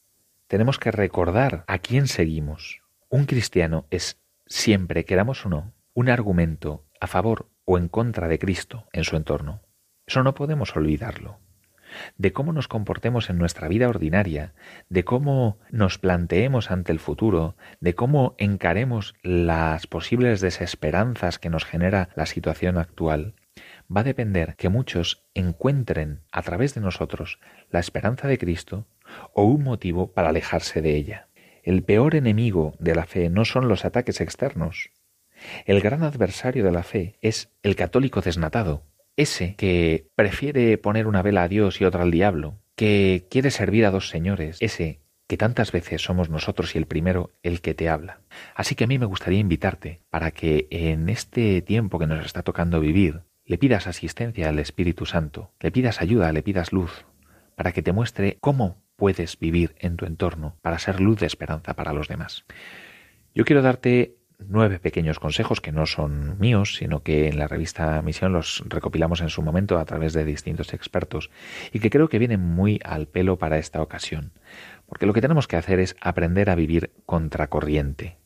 Tenemos 0.47 0.79
que 0.79 0.91
recordar 0.91 1.63
a 1.67 1.77
quién 1.79 2.07
seguimos. 2.07 2.81
Un 3.09 3.25
cristiano 3.25 3.85
es 3.89 4.19
siempre, 4.45 5.05
queramos 5.05 5.45
o 5.45 5.49
no, 5.49 5.73
un 5.93 6.09
argumento 6.09 6.85
a 6.99 7.07
favor 7.07 7.49
o 7.65 7.77
en 7.77 7.87
contra 7.87 8.27
de 8.27 8.39
Cristo 8.39 8.87
en 8.91 9.03
su 9.03 9.15
entorno. 9.15 9.61
Eso 10.05 10.23
no 10.23 10.33
podemos 10.33 10.75
olvidarlo 10.75 11.39
de 12.17 12.33
cómo 12.33 12.53
nos 12.53 12.67
comportemos 12.67 13.29
en 13.29 13.37
nuestra 13.37 13.67
vida 13.67 13.87
ordinaria, 13.89 14.53
de 14.89 15.03
cómo 15.03 15.59
nos 15.71 15.97
planteemos 15.97 16.71
ante 16.71 16.91
el 16.91 16.99
futuro, 16.99 17.55
de 17.79 17.95
cómo 17.95 18.35
encaremos 18.37 19.15
las 19.23 19.87
posibles 19.87 20.41
desesperanzas 20.41 21.39
que 21.39 21.49
nos 21.49 21.65
genera 21.65 22.09
la 22.15 22.25
situación 22.25 22.77
actual, 22.77 23.35
va 23.95 24.01
a 24.01 24.05
depender 24.05 24.55
que 24.55 24.69
muchos 24.69 25.25
encuentren 25.33 26.21
a 26.31 26.41
través 26.41 26.75
de 26.75 26.81
nosotros 26.81 27.39
la 27.71 27.79
esperanza 27.79 28.27
de 28.27 28.37
Cristo 28.37 28.87
o 29.33 29.43
un 29.43 29.63
motivo 29.63 30.13
para 30.13 30.29
alejarse 30.29 30.81
de 30.81 30.95
ella. 30.95 31.27
El 31.63 31.83
peor 31.83 32.15
enemigo 32.15 32.75
de 32.79 32.95
la 32.95 33.05
fe 33.05 33.29
no 33.29 33.45
son 33.45 33.67
los 33.67 33.85
ataques 33.85 34.21
externos. 34.21 34.91
El 35.65 35.81
gran 35.81 36.03
adversario 36.03 36.63
de 36.63 36.71
la 36.71 36.83
fe 36.83 37.17
es 37.21 37.51
el 37.63 37.75
católico 37.75 38.21
desnatado, 38.21 38.83
ese 39.19 39.55
que 39.55 40.07
prefiere 40.15 40.77
poner 40.77 41.05
una 41.05 41.21
vela 41.21 41.43
a 41.43 41.47
Dios 41.49 41.81
y 41.81 41.85
otra 41.85 42.03
al 42.03 42.11
diablo, 42.11 42.59
que 42.75 43.27
quiere 43.29 43.51
servir 43.51 43.85
a 43.85 43.91
dos 43.91 44.09
señores, 44.09 44.57
ese 44.61 45.01
que 45.27 45.37
tantas 45.37 45.71
veces 45.73 46.01
somos 46.01 46.29
nosotros 46.29 46.73
y 46.73 46.77
el 46.77 46.87
primero 46.87 47.31
el 47.43 47.59
que 47.61 47.73
te 47.73 47.89
habla. 47.89 48.21
Así 48.55 48.75
que 48.75 48.85
a 48.85 48.87
mí 48.87 48.97
me 48.97 49.05
gustaría 49.05 49.39
invitarte 49.39 49.99
para 50.09 50.31
que 50.31 50.67
en 50.71 51.09
este 51.09 51.61
tiempo 51.61 51.99
que 51.99 52.07
nos 52.07 52.25
está 52.25 52.43
tocando 52.43 52.79
vivir, 52.79 53.21
le 53.45 53.57
pidas 53.57 53.87
asistencia 53.87 54.47
al 54.47 54.57
Espíritu 54.57 55.05
Santo, 55.05 55.51
le 55.59 55.71
pidas 55.71 56.01
ayuda, 56.01 56.31
le 56.31 56.41
pidas 56.41 56.71
luz, 56.71 57.05
para 57.55 57.73
que 57.73 57.81
te 57.81 57.91
muestre 57.91 58.37
cómo 58.39 58.81
puedes 58.95 59.37
vivir 59.37 59.75
en 59.79 59.97
tu 59.97 60.05
entorno 60.05 60.55
para 60.61 60.79
ser 60.79 61.01
luz 61.01 61.19
de 61.19 61.27
esperanza 61.27 61.73
para 61.75 61.91
los 61.91 62.07
demás. 62.07 62.45
Yo 63.35 63.43
quiero 63.43 63.61
darte 63.61 64.18
nueve 64.47 64.79
pequeños 64.79 65.19
consejos 65.19 65.61
que 65.61 65.71
no 65.71 65.85
son 65.85 66.39
míos, 66.39 66.75
sino 66.75 67.03
que 67.03 67.27
en 67.27 67.37
la 67.37 67.47
revista 67.47 68.01
Misión 68.01 68.33
los 68.33 68.63
recopilamos 68.67 69.21
en 69.21 69.29
su 69.29 69.41
momento 69.41 69.77
a 69.79 69.85
través 69.85 70.13
de 70.13 70.25
distintos 70.25 70.73
expertos 70.73 71.29
y 71.73 71.79
que 71.79 71.89
creo 71.89 72.09
que 72.09 72.19
vienen 72.19 72.41
muy 72.41 72.79
al 72.83 73.07
pelo 73.07 73.37
para 73.37 73.57
esta 73.57 73.81
ocasión. 73.81 74.31
Porque 74.87 75.05
lo 75.05 75.13
que 75.13 75.21
tenemos 75.21 75.47
que 75.47 75.57
hacer 75.57 75.79
es 75.79 75.95
aprender 76.01 76.49
a 76.49 76.55
vivir 76.55 76.91
contracorriente. 77.05 78.18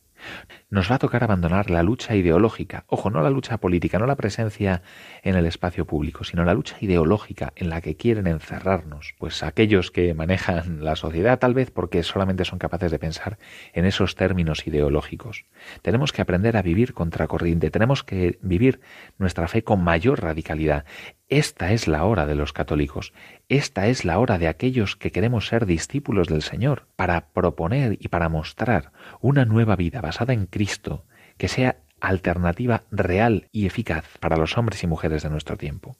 Nos 0.70 0.90
va 0.90 0.96
a 0.96 0.98
tocar 0.98 1.24
abandonar 1.24 1.70
la 1.70 1.82
lucha 1.82 2.16
ideológica, 2.16 2.84
ojo, 2.88 3.10
no 3.10 3.22
la 3.22 3.30
lucha 3.30 3.58
política, 3.58 3.98
no 3.98 4.06
la 4.06 4.16
presencia 4.16 4.82
en 5.22 5.36
el 5.36 5.46
espacio 5.46 5.86
público, 5.86 6.24
sino 6.24 6.44
la 6.44 6.54
lucha 6.54 6.76
ideológica 6.80 7.52
en 7.56 7.70
la 7.70 7.80
que 7.80 7.96
quieren 7.96 8.26
encerrarnos, 8.26 9.14
pues 9.18 9.42
aquellos 9.42 9.90
que 9.90 10.14
manejan 10.14 10.84
la 10.84 10.96
sociedad 10.96 11.38
tal 11.38 11.54
vez 11.54 11.70
porque 11.70 12.02
solamente 12.02 12.44
son 12.44 12.58
capaces 12.58 12.90
de 12.90 12.98
pensar 12.98 13.38
en 13.72 13.84
esos 13.84 14.14
términos 14.14 14.66
ideológicos. 14.66 15.44
Tenemos 15.82 16.12
que 16.12 16.22
aprender 16.22 16.56
a 16.56 16.62
vivir 16.62 16.94
contracorriente, 16.94 17.70
tenemos 17.70 18.04
que 18.04 18.38
vivir 18.42 18.80
nuestra 19.18 19.48
fe 19.48 19.62
con 19.62 19.82
mayor 19.82 20.22
radicalidad. 20.22 20.84
Esta 21.28 21.72
es 21.72 21.88
la 21.88 22.04
hora 22.04 22.26
de 22.26 22.34
los 22.34 22.52
católicos, 22.52 23.14
esta 23.48 23.86
es 23.86 24.04
la 24.04 24.18
hora 24.18 24.38
de 24.38 24.46
aquellos 24.46 24.94
que 24.94 25.10
queremos 25.10 25.46
ser 25.46 25.64
discípulos 25.64 26.28
del 26.28 26.42
Señor, 26.42 26.86
para 26.96 27.32
proponer 27.32 27.96
y 27.98 28.08
para 28.08 28.28
mostrar 28.28 28.92
una 29.20 29.46
nueva 29.46 29.74
vida 29.74 30.02
basada 30.02 30.34
en 30.34 30.46
Cristo, 30.46 31.06
que 31.38 31.48
sea 31.48 31.78
alternativa 32.00 32.82
real 32.90 33.48
y 33.52 33.66
eficaz 33.66 34.18
para 34.20 34.36
los 34.36 34.58
hombres 34.58 34.82
y 34.82 34.86
mujeres 34.86 35.22
de 35.22 35.30
nuestro 35.30 35.56
tiempo. 35.56 35.96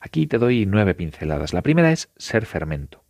Aquí 0.00 0.26
te 0.26 0.38
doy 0.38 0.66
nueve 0.66 0.94
pinceladas. 0.94 1.52
La 1.52 1.62
primera 1.62 1.92
es 1.92 2.10
ser 2.16 2.46
fermento. 2.46 3.04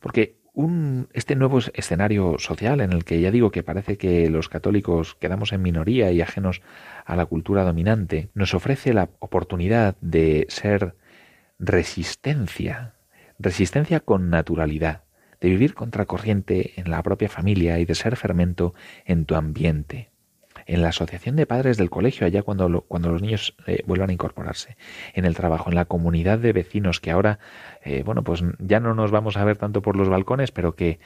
Porque 0.00 0.41
un, 0.54 1.08
este 1.12 1.34
nuevo 1.34 1.58
escenario 1.74 2.38
social 2.38 2.80
en 2.80 2.92
el 2.92 3.04
que 3.04 3.20
ya 3.20 3.30
digo 3.30 3.50
que 3.50 3.62
parece 3.62 3.96
que 3.96 4.28
los 4.28 4.48
católicos 4.48 5.16
quedamos 5.18 5.52
en 5.52 5.62
minoría 5.62 6.10
y 6.12 6.20
ajenos 6.20 6.62
a 7.04 7.16
la 7.16 7.26
cultura 7.26 7.64
dominante, 7.64 8.30
nos 8.34 8.54
ofrece 8.54 8.92
la 8.92 9.08
oportunidad 9.18 9.96
de 10.00 10.46
ser 10.48 10.94
resistencia, 11.58 12.94
resistencia 13.38 14.00
con 14.00 14.30
naturalidad, 14.30 15.04
de 15.40 15.48
vivir 15.48 15.74
contracorriente 15.74 16.80
en 16.80 16.90
la 16.90 17.02
propia 17.02 17.28
familia 17.28 17.78
y 17.78 17.84
de 17.84 17.94
ser 17.94 18.16
fermento 18.16 18.74
en 19.04 19.24
tu 19.24 19.34
ambiente. 19.34 20.11
En 20.66 20.82
la 20.82 20.88
asociación 20.88 21.36
de 21.36 21.46
padres 21.46 21.76
del 21.76 21.90
colegio, 21.90 22.26
allá 22.26 22.42
cuando, 22.42 22.82
cuando 22.82 23.10
los 23.10 23.22
niños 23.22 23.54
eh, 23.66 23.82
vuelvan 23.86 24.10
a 24.10 24.12
incorporarse, 24.12 24.76
en 25.14 25.24
el 25.24 25.34
trabajo, 25.34 25.70
en 25.70 25.76
la 25.76 25.84
comunidad 25.84 26.38
de 26.38 26.52
vecinos 26.52 27.00
que 27.00 27.10
ahora, 27.10 27.38
eh, 27.84 28.02
bueno, 28.04 28.22
pues 28.22 28.42
ya 28.58 28.80
no 28.80 28.94
nos 28.94 29.10
vamos 29.10 29.36
a 29.36 29.44
ver 29.44 29.56
tanto 29.56 29.82
por 29.82 29.96
los 29.96 30.08
balcones, 30.08 30.52
pero 30.52 30.74
que 30.74 31.00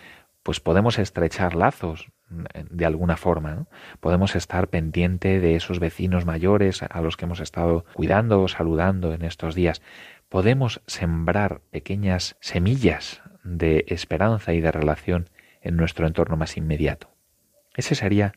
pues 0.46 0.60
podemos 0.60 1.00
estrechar 1.00 1.56
lazos 1.56 2.06
mm, 2.28 2.44
de 2.70 2.86
alguna 2.86 3.16
forma, 3.16 3.66
podemos 3.98 4.36
estar 4.36 4.68
pendiente 4.68 5.40
de 5.40 5.56
esos 5.56 5.80
vecinos 5.80 6.24
mayores 6.24 6.82
a 6.82 7.00
los 7.00 7.16
que 7.16 7.24
hemos 7.24 7.40
estado 7.40 7.84
cuidando 7.94 8.40
o 8.40 8.46
saludando 8.46 9.12
en 9.12 9.24
estos 9.24 9.56
días. 9.56 9.82
Podemos 10.28 10.82
sembrar 10.86 11.62
pequeñas 11.72 12.36
semillas 12.40 13.22
de 13.42 13.86
esperanza 13.88 14.52
y 14.52 14.60
de 14.60 14.70
relación 14.70 15.30
en 15.62 15.76
nuestro 15.76 16.06
entorno 16.06 16.36
más 16.36 16.56
inmediato. 16.56 17.10
Ese 17.74 17.96
sería 17.96 18.34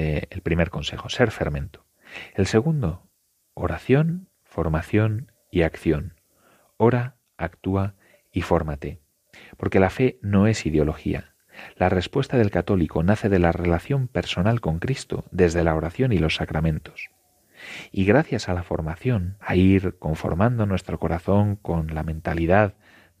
eh, 0.00 0.28
el 0.30 0.42
primer 0.42 0.70
consejo, 0.70 1.08
ser 1.08 1.32
fermento. 1.32 1.84
El 2.34 2.46
segundo, 2.46 3.10
oración, 3.54 4.28
formación 4.44 5.32
y 5.50 5.62
acción. 5.62 6.14
Ora, 6.76 7.16
actúa 7.36 7.96
y 8.30 8.42
fórmate. 8.42 9.00
Porque 9.56 9.80
la 9.80 9.90
fe 9.90 10.20
no 10.22 10.46
es 10.46 10.66
ideología, 10.66 11.34
la 11.76 11.88
respuesta 11.88 12.36
del 12.36 12.52
católico 12.52 13.02
nace 13.02 13.28
de 13.28 13.40
la 13.40 13.50
relación 13.50 14.06
personal 14.06 14.60
con 14.60 14.78
Cristo, 14.78 15.24
desde 15.32 15.64
la 15.64 15.74
oración 15.74 16.12
y 16.12 16.18
los 16.18 16.36
sacramentos. 16.36 17.10
Y 17.90 18.04
gracias 18.04 18.48
a 18.48 18.54
la 18.54 18.62
formación, 18.62 19.36
a 19.40 19.56
ir 19.56 19.96
conformando 19.98 20.64
nuestro 20.64 21.00
corazón 21.00 21.56
con 21.56 21.92
la 21.92 22.04
mentalidad 22.04 22.74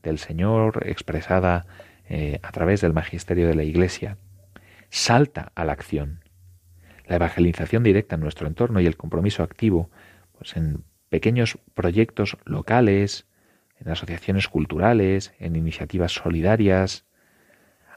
del 0.04 0.18
Señor 0.18 0.84
expresada 0.86 1.66
eh, 2.08 2.38
a 2.44 2.52
través 2.52 2.80
del 2.80 2.92
magisterio 2.92 3.48
de 3.48 3.56
la 3.56 3.64
Iglesia, 3.64 4.18
salta 4.90 5.50
a 5.56 5.64
la 5.64 5.72
acción. 5.72 6.20
La 7.08 7.16
evangelización 7.16 7.82
directa 7.82 8.14
en 8.14 8.20
nuestro 8.20 8.46
entorno 8.46 8.80
y 8.80 8.86
el 8.86 8.96
compromiso 8.96 9.42
activo 9.42 9.90
pues 10.36 10.56
en 10.56 10.84
pequeños 11.08 11.58
proyectos 11.74 12.36
locales, 12.44 13.26
en 13.80 13.90
asociaciones 13.90 14.48
culturales, 14.48 15.34
en 15.38 15.56
iniciativas 15.56 16.12
solidarias, 16.12 17.06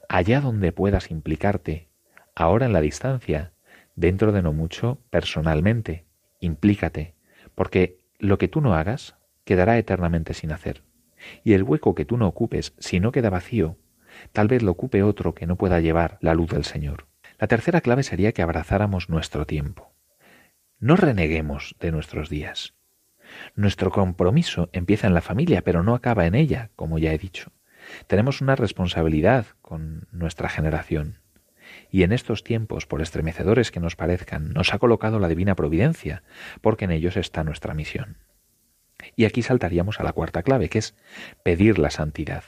allá 0.10 0.42
donde 0.42 0.72
puedas 0.72 1.12
implicarte, 1.12 1.90
ahora 2.36 2.66
en 2.66 2.74
la 2.74 2.82
distancia, 2.82 3.54
dentro 3.96 4.32
de 4.32 4.42
no 4.42 4.54
mucho, 4.54 5.00
personalmente, 5.10 6.06
implícate, 6.40 7.14
porque 7.54 8.00
lo 8.18 8.38
que 8.38 8.48
tú 8.48 8.62
no 8.62 8.74
hagas 8.74 9.16
quedará 9.44 9.78
eternamente 9.78 10.34
sin 10.34 10.52
hacer. 10.52 10.84
Y 11.44 11.54
el 11.54 11.64
hueco 11.64 11.94
que 11.96 12.06
tú 12.06 12.18
no 12.18 12.28
ocupes, 12.28 12.74
si 12.80 13.00
no 13.00 13.12
queda 13.12 13.30
vacío, 13.30 13.78
tal 14.32 14.48
vez 14.48 14.64
lo 14.64 14.72
ocupe 14.72 15.04
otro 15.04 15.34
que 15.34 15.48
no 15.48 15.56
pueda 15.58 15.80
llevar 15.80 16.18
la 16.22 16.34
luz 16.34 16.50
del 16.50 16.64
Señor. 16.64 17.11
La 17.42 17.48
tercera 17.48 17.82
clave 17.82 18.04
sería 18.04 18.34
que 18.34 18.44
abrazáramos 18.44 19.10
nuestro 19.10 19.48
tiempo. 19.48 19.96
No 20.78 20.96
reneguemos 20.96 21.76
de 21.80 21.92
nuestros 21.92 22.30
días. 22.30 22.76
Nuestro 23.56 23.90
compromiso 23.90 24.70
empieza 24.74 25.08
en 25.08 25.16
la 25.16 25.22
familia, 25.22 25.64
pero 25.64 25.82
no 25.82 25.96
acaba 25.96 26.28
en 26.28 26.36
ella, 26.36 26.70
como 26.76 27.00
ya 27.00 27.12
he 27.14 27.18
dicho. 27.18 27.52
Tenemos 28.06 28.42
una 28.42 28.56
responsabilidad 28.56 29.48
con 29.64 30.08
nuestra 30.12 30.50
generación. 30.50 31.18
Y 31.90 32.04
en 32.04 32.12
estos 32.12 32.44
tiempos, 32.44 32.86
por 32.86 33.02
estremecedores 33.02 33.72
que 33.72 33.80
nos 33.80 33.96
parezcan, 33.96 34.54
nos 34.54 34.72
ha 34.76 34.78
colocado 34.78 35.18
la 35.18 35.28
divina 35.28 35.56
providencia, 35.56 36.22
porque 36.62 36.86
en 36.86 36.92
ellos 36.92 37.18
está 37.18 37.44
nuestra 37.44 37.74
misión. 37.74 38.18
Y 39.16 39.26
aquí 39.26 39.42
saltaríamos 39.42 40.00
a 40.00 40.04
la 40.04 40.14
cuarta 40.14 40.44
clave, 40.44 40.70
que 40.70 40.78
es 40.78 40.96
pedir 41.42 41.80
la 41.80 41.90
santidad. 41.90 42.44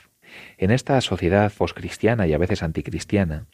En 0.56 0.70
esta 0.70 1.00
sociedad 1.00 1.52
poscristiana 1.52 2.28
y 2.28 2.32
a 2.32 2.38
veces 2.38 2.62
anticristiana, 2.62 3.48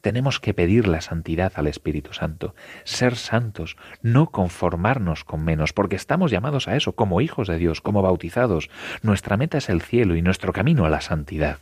tenemos 0.00 0.40
que 0.40 0.54
pedir 0.54 0.88
la 0.88 1.00
santidad 1.00 1.52
al 1.56 1.66
Espíritu 1.66 2.12
Santo, 2.12 2.54
ser 2.84 3.16
santos, 3.16 3.76
no 4.02 4.30
conformarnos 4.30 5.24
con 5.24 5.44
menos, 5.44 5.72
porque 5.72 5.96
estamos 5.96 6.30
llamados 6.30 6.68
a 6.68 6.76
eso 6.76 6.92
como 6.94 7.20
hijos 7.20 7.48
de 7.48 7.58
Dios, 7.58 7.80
como 7.80 8.02
bautizados. 8.02 8.70
Nuestra 9.02 9.36
meta 9.36 9.58
es 9.58 9.68
el 9.68 9.82
cielo 9.82 10.16
y 10.16 10.22
nuestro 10.22 10.52
camino 10.52 10.84
a 10.84 10.90
la 10.90 11.00
santidad. 11.00 11.58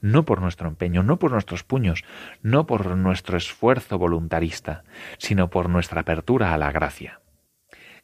No 0.00 0.24
por 0.24 0.40
nuestro 0.40 0.68
empeño, 0.68 1.02
no 1.02 1.18
por 1.18 1.32
nuestros 1.32 1.64
puños, 1.64 2.04
no 2.42 2.66
por 2.66 2.96
nuestro 2.96 3.36
esfuerzo 3.36 3.98
voluntarista, 3.98 4.84
sino 5.18 5.48
por 5.48 5.68
nuestra 5.68 6.02
apertura 6.02 6.52
a 6.52 6.58
la 6.58 6.72
gracia. 6.72 7.20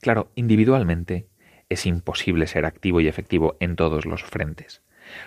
Claro, 0.00 0.30
individualmente 0.34 1.28
es 1.68 1.86
imposible 1.86 2.46
ser 2.46 2.64
activo 2.64 3.00
y 3.00 3.08
efectivo 3.08 3.56
en 3.60 3.76
todos 3.76 4.06
los 4.06 4.22
frentes. 4.22 4.82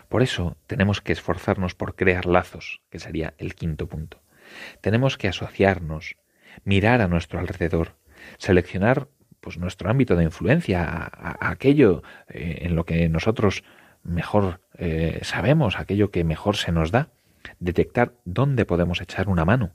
Por 0.08 0.22
eso 0.22 0.58
tenemos 0.68 1.02
que 1.02 1.14
esforzarnos 1.14 1.76
por 1.76 1.96
crear 1.96 2.26
lazos, 2.26 2.82
que 2.90 3.00
sería 3.00 3.34
el 3.38 3.56
quinto 3.56 3.88
punto. 3.88 4.19
Tenemos 4.82 5.18
que 5.18 5.28
asociarnos, 5.28 6.16
mirar 6.64 7.02
a 7.02 7.08
nuestro 7.08 7.40
alrededor, 7.40 7.96
seleccionar 8.38 9.08
pues 9.40 9.58
nuestro 9.58 9.90
ámbito 9.90 10.16
de 10.16 10.26
influencia, 10.26 10.84
a, 10.84 11.50
aquello 11.50 12.04
eh, 12.28 12.60
en 12.62 12.76
lo 12.76 12.86
que 12.86 13.08
nosotros 13.10 13.64
mejor 14.04 14.62
eh, 14.78 15.20
sabemos, 15.24 15.80
aquello 15.80 16.12
que 16.12 16.24
mejor 16.24 16.58
se 16.58 16.72
nos 16.72 16.92
da, 16.92 17.10
detectar 17.60 18.14
dónde 18.26 18.66
podemos 18.66 19.02
echar 19.02 19.30
una 19.30 19.46
mano. 19.46 19.72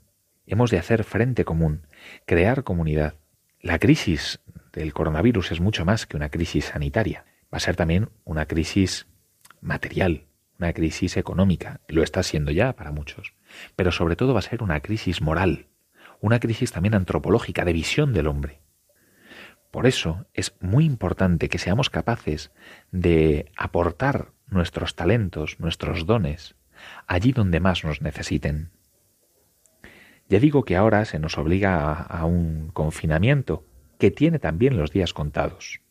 Hemos 0.47 0.69
de 0.69 0.77
hacer 0.77 1.03
frente 1.03 1.45
común, 1.45 1.87
crear 2.25 2.63
comunidad. 2.63 3.15
La 3.59 3.79
crisis 3.79 4.41
del 4.73 4.93
coronavirus 4.93 5.53
es 5.53 5.61
mucho 5.61 5.85
más 5.85 6.05
que 6.05 6.17
una 6.17 6.29
crisis 6.29 6.65
sanitaria. 6.65 7.25
Va 7.51 7.57
a 7.57 7.59
ser 7.59 7.75
también 7.75 8.09
una 8.23 8.45
crisis 8.45 9.07
material, 9.61 10.25
una 10.59 10.73
crisis 10.73 11.17
económica, 11.17 11.81
lo 11.87 12.03
está 12.03 12.21
siendo 12.21 12.51
ya 12.51 12.73
para 12.73 12.91
muchos, 12.91 13.33
pero 13.75 13.91
sobre 13.91 14.15
todo 14.15 14.33
va 14.33 14.39
a 14.39 14.43
ser 14.43 14.63
una 14.63 14.79
crisis 14.79 15.21
moral, 15.21 15.67
una 16.21 16.39
crisis 16.39 16.71
también 16.71 16.95
antropológica 16.95 17.65
de 17.65 17.73
visión 17.73 18.13
del 18.13 18.27
hombre. 18.27 18.61
Por 19.71 19.87
eso 19.87 20.25
es 20.33 20.55
muy 20.61 20.85
importante 20.85 21.49
que 21.49 21.57
seamos 21.57 21.89
capaces 21.89 22.51
de 22.91 23.51
aportar 23.57 24.31
nuestros 24.47 24.95
talentos, 24.95 25.59
nuestros 25.59 26.05
dones, 26.05 26.55
allí 27.07 27.31
donde 27.33 27.59
más 27.59 27.83
nos 27.83 28.01
necesiten. 28.01 28.71
Ya 30.29 30.39
digo 30.39 30.63
que 30.63 30.75
ahora 30.75 31.05
se 31.05 31.19
nos 31.19 31.37
obliga 31.37 31.83
a, 31.83 32.01
a 32.01 32.25
un 32.25 32.69
confinamiento 32.73 33.65
que 33.99 34.11
tiene 34.11 34.39
también 34.39 34.77
los 34.77 34.91
días 34.91 35.13
contados. 35.13 35.81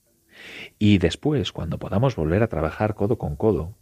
Y 0.79 0.99
después, 0.99 1.53
cuando 1.53 1.79
podamos 1.79 2.17
volver 2.17 2.43
a 2.43 2.49
trabajar 2.49 2.95
codo 2.95 3.19
con 3.19 3.37
codo, 3.37 3.77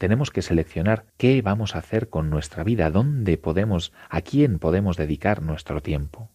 tenemos 0.00 0.30
que 0.30 0.40
seleccionar 0.40 1.04
qué 1.18 1.42
vamos 1.42 1.76
a 1.76 1.80
hacer 1.80 2.08
con 2.08 2.30
nuestra 2.30 2.64
vida, 2.64 2.90
dónde 2.90 3.36
podemos, 3.36 3.92
a 4.08 4.22
quién 4.22 4.58
podemos 4.58 4.96
dedicar 4.96 5.42
nuestro 5.42 5.82
tiempo. 5.82 6.30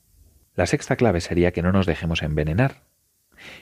La 0.54 0.68
sexta 0.68 0.96
clave 0.96 1.20
sería 1.20 1.52
que 1.52 1.64
no 1.64 1.72
nos 1.72 1.88
dejemos 1.88 2.22
envenenar. 2.22 2.84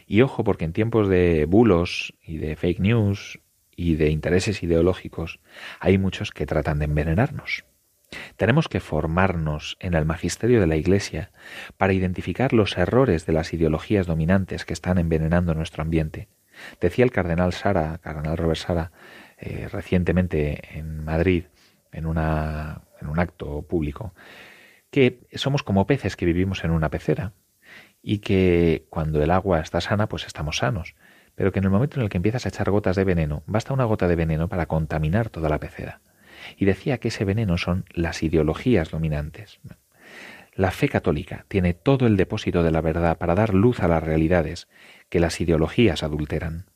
Y 0.06 0.22
ojo, 0.22 0.44
porque 0.44 0.66
en 0.66 0.74
tiempos 0.74 1.08
de 1.08 1.46
bulos 1.46 2.13
y 2.22 2.36
de 2.36 2.58
fake 2.58 2.82
news 2.82 3.39
y 3.78 3.96
de 3.96 4.10
intereses 4.10 4.62
ideológicos 4.62 5.39
hay 5.80 5.98
muchos 5.98 6.32
que 6.32 6.46
tratan 6.46 6.80
de 6.80 6.86
envenenarnos. 6.86 7.63
Tenemos 8.36 8.68
que 8.68 8.82
formarnos 8.82 9.78
en 9.80 9.94
el 9.94 10.04
magisterio 10.04 10.60
de 10.60 10.68
la 10.68 10.76
Iglesia 10.76 11.32
para 11.78 11.94
identificar 11.94 12.52
los 12.52 12.78
errores 12.78 13.26
de 13.26 13.32
las 13.32 13.54
ideologías 13.54 14.06
dominantes 14.06 14.66
que 14.66 14.74
están 14.74 14.98
envenenando 14.98 15.54
nuestro 15.54 15.82
ambiente. 15.82 16.28
Decía 16.82 17.06
el 17.06 17.12
cardenal 17.12 17.54
Sara, 17.54 17.98
cardenal 18.00 18.38
Robert 18.38 18.60
Sara, 18.60 18.92
eh, 19.46 19.68
recientemente 19.70 20.78
en 20.78 21.04
Madrid, 21.04 21.46
en, 21.92 22.06
una, 22.06 22.84
en 23.02 23.08
un 23.08 23.20
acto 23.20 23.64
público, 23.64 24.14
que 24.90 25.28
somos 25.34 25.64
como 25.64 25.86
peces 25.86 26.16
que 26.16 26.26
vivimos 26.26 26.64
en 26.64 26.72
una 26.72 26.90
pecera 26.90 27.34
y 28.02 28.20
que 28.20 28.86
cuando 28.90 29.22
el 29.22 29.32
agua 29.32 29.60
está 29.60 29.82
sana, 29.82 30.08
pues 30.08 30.26
estamos 30.26 30.58
sanos, 30.58 30.96
pero 31.36 31.52
que 31.52 31.60
en 31.60 31.66
el 31.66 31.72
momento 31.72 31.98
en 31.98 32.04
el 32.04 32.10
que 32.10 32.18
empiezas 32.18 32.46
a 32.46 32.50
echar 32.50 32.70
gotas 32.72 32.96
de 32.96 33.04
veneno, 33.04 33.44
basta 33.46 33.74
una 33.74 33.84
gota 33.84 34.08
de 34.08 34.16
veneno 34.16 34.48
para 34.48 34.68
contaminar 34.68 35.30
toda 35.30 35.50
la 35.50 35.60
pecera 35.60 36.00
y 36.56 36.64
decía 36.64 37.00
que 37.00 37.10
ese 37.10 37.26
veneno 37.26 37.58
son 37.58 37.84
las 37.92 38.24
ideologías 38.24 38.92
dominantes. 38.92 39.60
La 40.54 40.72
fe 40.72 40.88
católica 40.88 41.46
tiene 41.50 41.74
todo 41.74 42.08
el 42.08 42.16
depósito 42.16 42.64
de 42.64 42.72
la 42.72 42.80
verdad 42.80 43.18
para 43.18 43.36
dar 43.36 43.54
luz 43.54 43.82
a 43.82 43.90
las 43.90 44.04
realidades 44.04 44.70
que 45.10 45.20
las 45.20 45.42
ideologías 45.42 46.02
adulteran. 46.02 46.68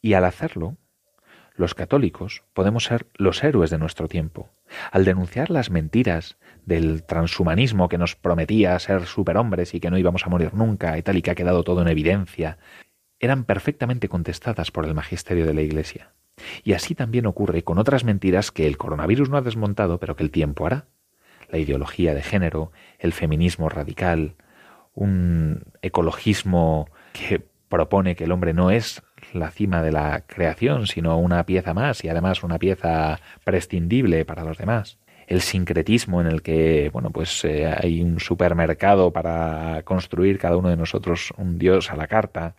Y 0.00 0.12
al 0.14 0.24
hacerlo, 0.24 0.76
los 1.54 1.74
católicos 1.74 2.42
podemos 2.54 2.84
ser 2.84 3.06
los 3.14 3.42
héroes 3.44 3.70
de 3.70 3.78
nuestro 3.78 4.08
tiempo. 4.08 4.50
Al 4.90 5.04
denunciar 5.04 5.50
las 5.50 5.70
mentiras 5.70 6.36
del 6.64 7.04
transhumanismo 7.04 7.88
que 7.88 7.98
nos 7.98 8.16
prometía 8.16 8.78
ser 8.78 9.06
superhombres 9.06 9.74
y 9.74 9.80
que 9.80 9.90
no 9.90 9.98
íbamos 9.98 10.26
a 10.26 10.30
morir 10.30 10.54
nunca 10.54 10.96
y 10.96 11.02
tal 11.02 11.16
y 11.16 11.22
que 11.22 11.30
ha 11.30 11.34
quedado 11.34 11.62
todo 11.62 11.82
en 11.82 11.88
evidencia, 11.88 12.58
eran 13.20 13.44
perfectamente 13.44 14.08
contestadas 14.08 14.70
por 14.70 14.84
el 14.84 14.94
magisterio 14.94 15.46
de 15.46 15.54
la 15.54 15.62
Iglesia. 15.62 16.12
Y 16.64 16.72
así 16.72 16.94
también 16.94 17.26
ocurre 17.26 17.62
con 17.62 17.78
otras 17.78 18.04
mentiras 18.04 18.50
que 18.50 18.66
el 18.66 18.78
coronavirus 18.78 19.28
no 19.28 19.36
ha 19.36 19.42
desmontado, 19.42 19.98
pero 19.98 20.16
que 20.16 20.22
el 20.24 20.30
tiempo 20.30 20.66
hará. 20.66 20.86
La 21.50 21.58
ideología 21.58 22.14
de 22.14 22.22
género, 22.22 22.72
el 22.98 23.12
feminismo 23.12 23.68
radical, 23.68 24.36
un 24.94 25.64
ecologismo 25.82 26.88
que 27.12 27.46
propone 27.72 28.14
que 28.16 28.24
el 28.24 28.32
hombre 28.32 28.52
no 28.52 28.70
es 28.70 29.02
la 29.32 29.50
cima 29.50 29.82
de 29.82 29.92
la 29.92 30.24
creación, 30.26 30.86
sino 30.86 31.16
una 31.16 31.46
pieza 31.46 31.72
más 31.72 32.04
y 32.04 32.10
además 32.10 32.42
una 32.42 32.58
pieza 32.58 33.18
prescindible 33.44 34.26
para 34.26 34.44
los 34.44 34.58
demás. 34.58 34.98
el 35.26 35.40
sincretismo 35.40 36.20
en 36.20 36.26
el 36.26 36.42
que, 36.42 36.90
bueno, 36.92 37.08
pues 37.08 37.42
eh, 37.46 37.66
hay 37.66 38.02
un 38.02 38.20
supermercado 38.20 39.10
para 39.10 39.80
construir 39.84 40.38
cada 40.38 40.58
uno 40.58 40.68
de 40.68 40.76
nosotros 40.76 41.32
un 41.38 41.58
Dios 41.58 41.90
a 41.90 41.96
la 41.96 42.08
carta. 42.08 42.56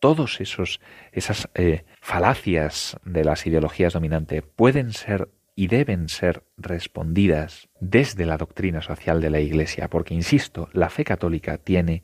Todos 0.00 0.40
esos 0.40 0.80
esas 1.12 1.48
eh, 1.54 1.84
falacias 2.00 2.96
de 3.04 3.22
las 3.22 3.46
ideologías 3.46 3.92
dominantes 3.92 4.42
pueden 4.42 4.92
ser 4.92 5.28
y 5.54 5.68
deben 5.68 6.08
ser 6.08 6.42
respondidas 6.56 7.68
desde 7.78 8.26
la 8.26 8.36
doctrina 8.36 8.82
social 8.82 9.20
de 9.20 9.30
la 9.30 9.38
Iglesia, 9.38 9.88
porque, 9.88 10.14
insisto, 10.14 10.68
la 10.72 10.88
fe 10.88 11.04
católica 11.04 11.58
tiene 11.58 12.02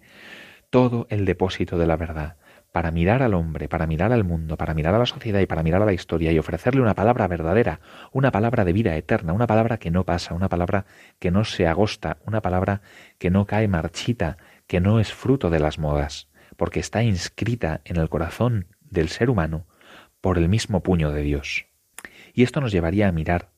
todo 0.75 1.07
el 1.09 1.25
depósito 1.25 1.79
de 1.79 1.87
la 1.87 1.97
verdad 1.97 2.37
para 2.73 2.91
mirar 2.91 3.23
al 3.23 3.35
hombre, 3.35 3.69
para 3.69 3.87
mirar 3.87 4.13
al 4.13 4.25
mundo, 4.25 4.57
para 4.57 4.75
mirar 4.75 4.93
a 4.93 4.99
la 4.99 5.07
sociedad 5.07 5.39
y 5.39 5.47
para 5.47 5.63
mirar 5.63 5.81
a 5.83 5.85
la 5.85 5.93
historia 5.93 6.33
y 6.33 6.39
ofrecerle 6.41 6.81
una 6.81 6.97
palabra 6.97 7.29
verdadera, 7.29 7.79
una 8.11 8.33
palabra 8.33 8.65
de 8.65 8.73
vida 8.73 8.97
eterna, 8.97 9.33
una 9.33 9.47
palabra 9.47 9.77
que 9.77 9.93
no 9.93 10.03
pasa, 10.03 10.35
una 10.35 10.49
palabra 10.49 10.85
que 11.21 11.31
no 11.31 11.45
se 11.45 11.69
agosta, 11.69 12.17
una 12.27 12.43
palabra 12.43 12.81
que 13.19 13.31
no 13.31 13.47
cae 13.47 13.69
marchita, 13.69 14.37
que 14.67 14.81
no 14.81 14.99
es 14.99 15.13
fruto 15.13 15.49
de 15.49 15.61
las 15.61 15.79
modas, 15.79 16.27
porque 16.57 16.81
está 16.81 17.05
inscrita 17.05 17.81
en 17.85 17.97
el 17.97 18.09
corazón 18.09 18.67
del 18.81 19.11
ser 19.11 19.31
humano 19.31 19.69
por 20.21 20.39
el 20.39 20.49
mismo 20.49 20.83
puño 20.83 21.13
de 21.13 21.23
Dios. 21.23 21.67
Y 22.33 22.43
esto 22.43 22.61
nos 22.61 22.73
llevaría 22.73 23.07
a 23.07 23.13
mirar 23.13 23.51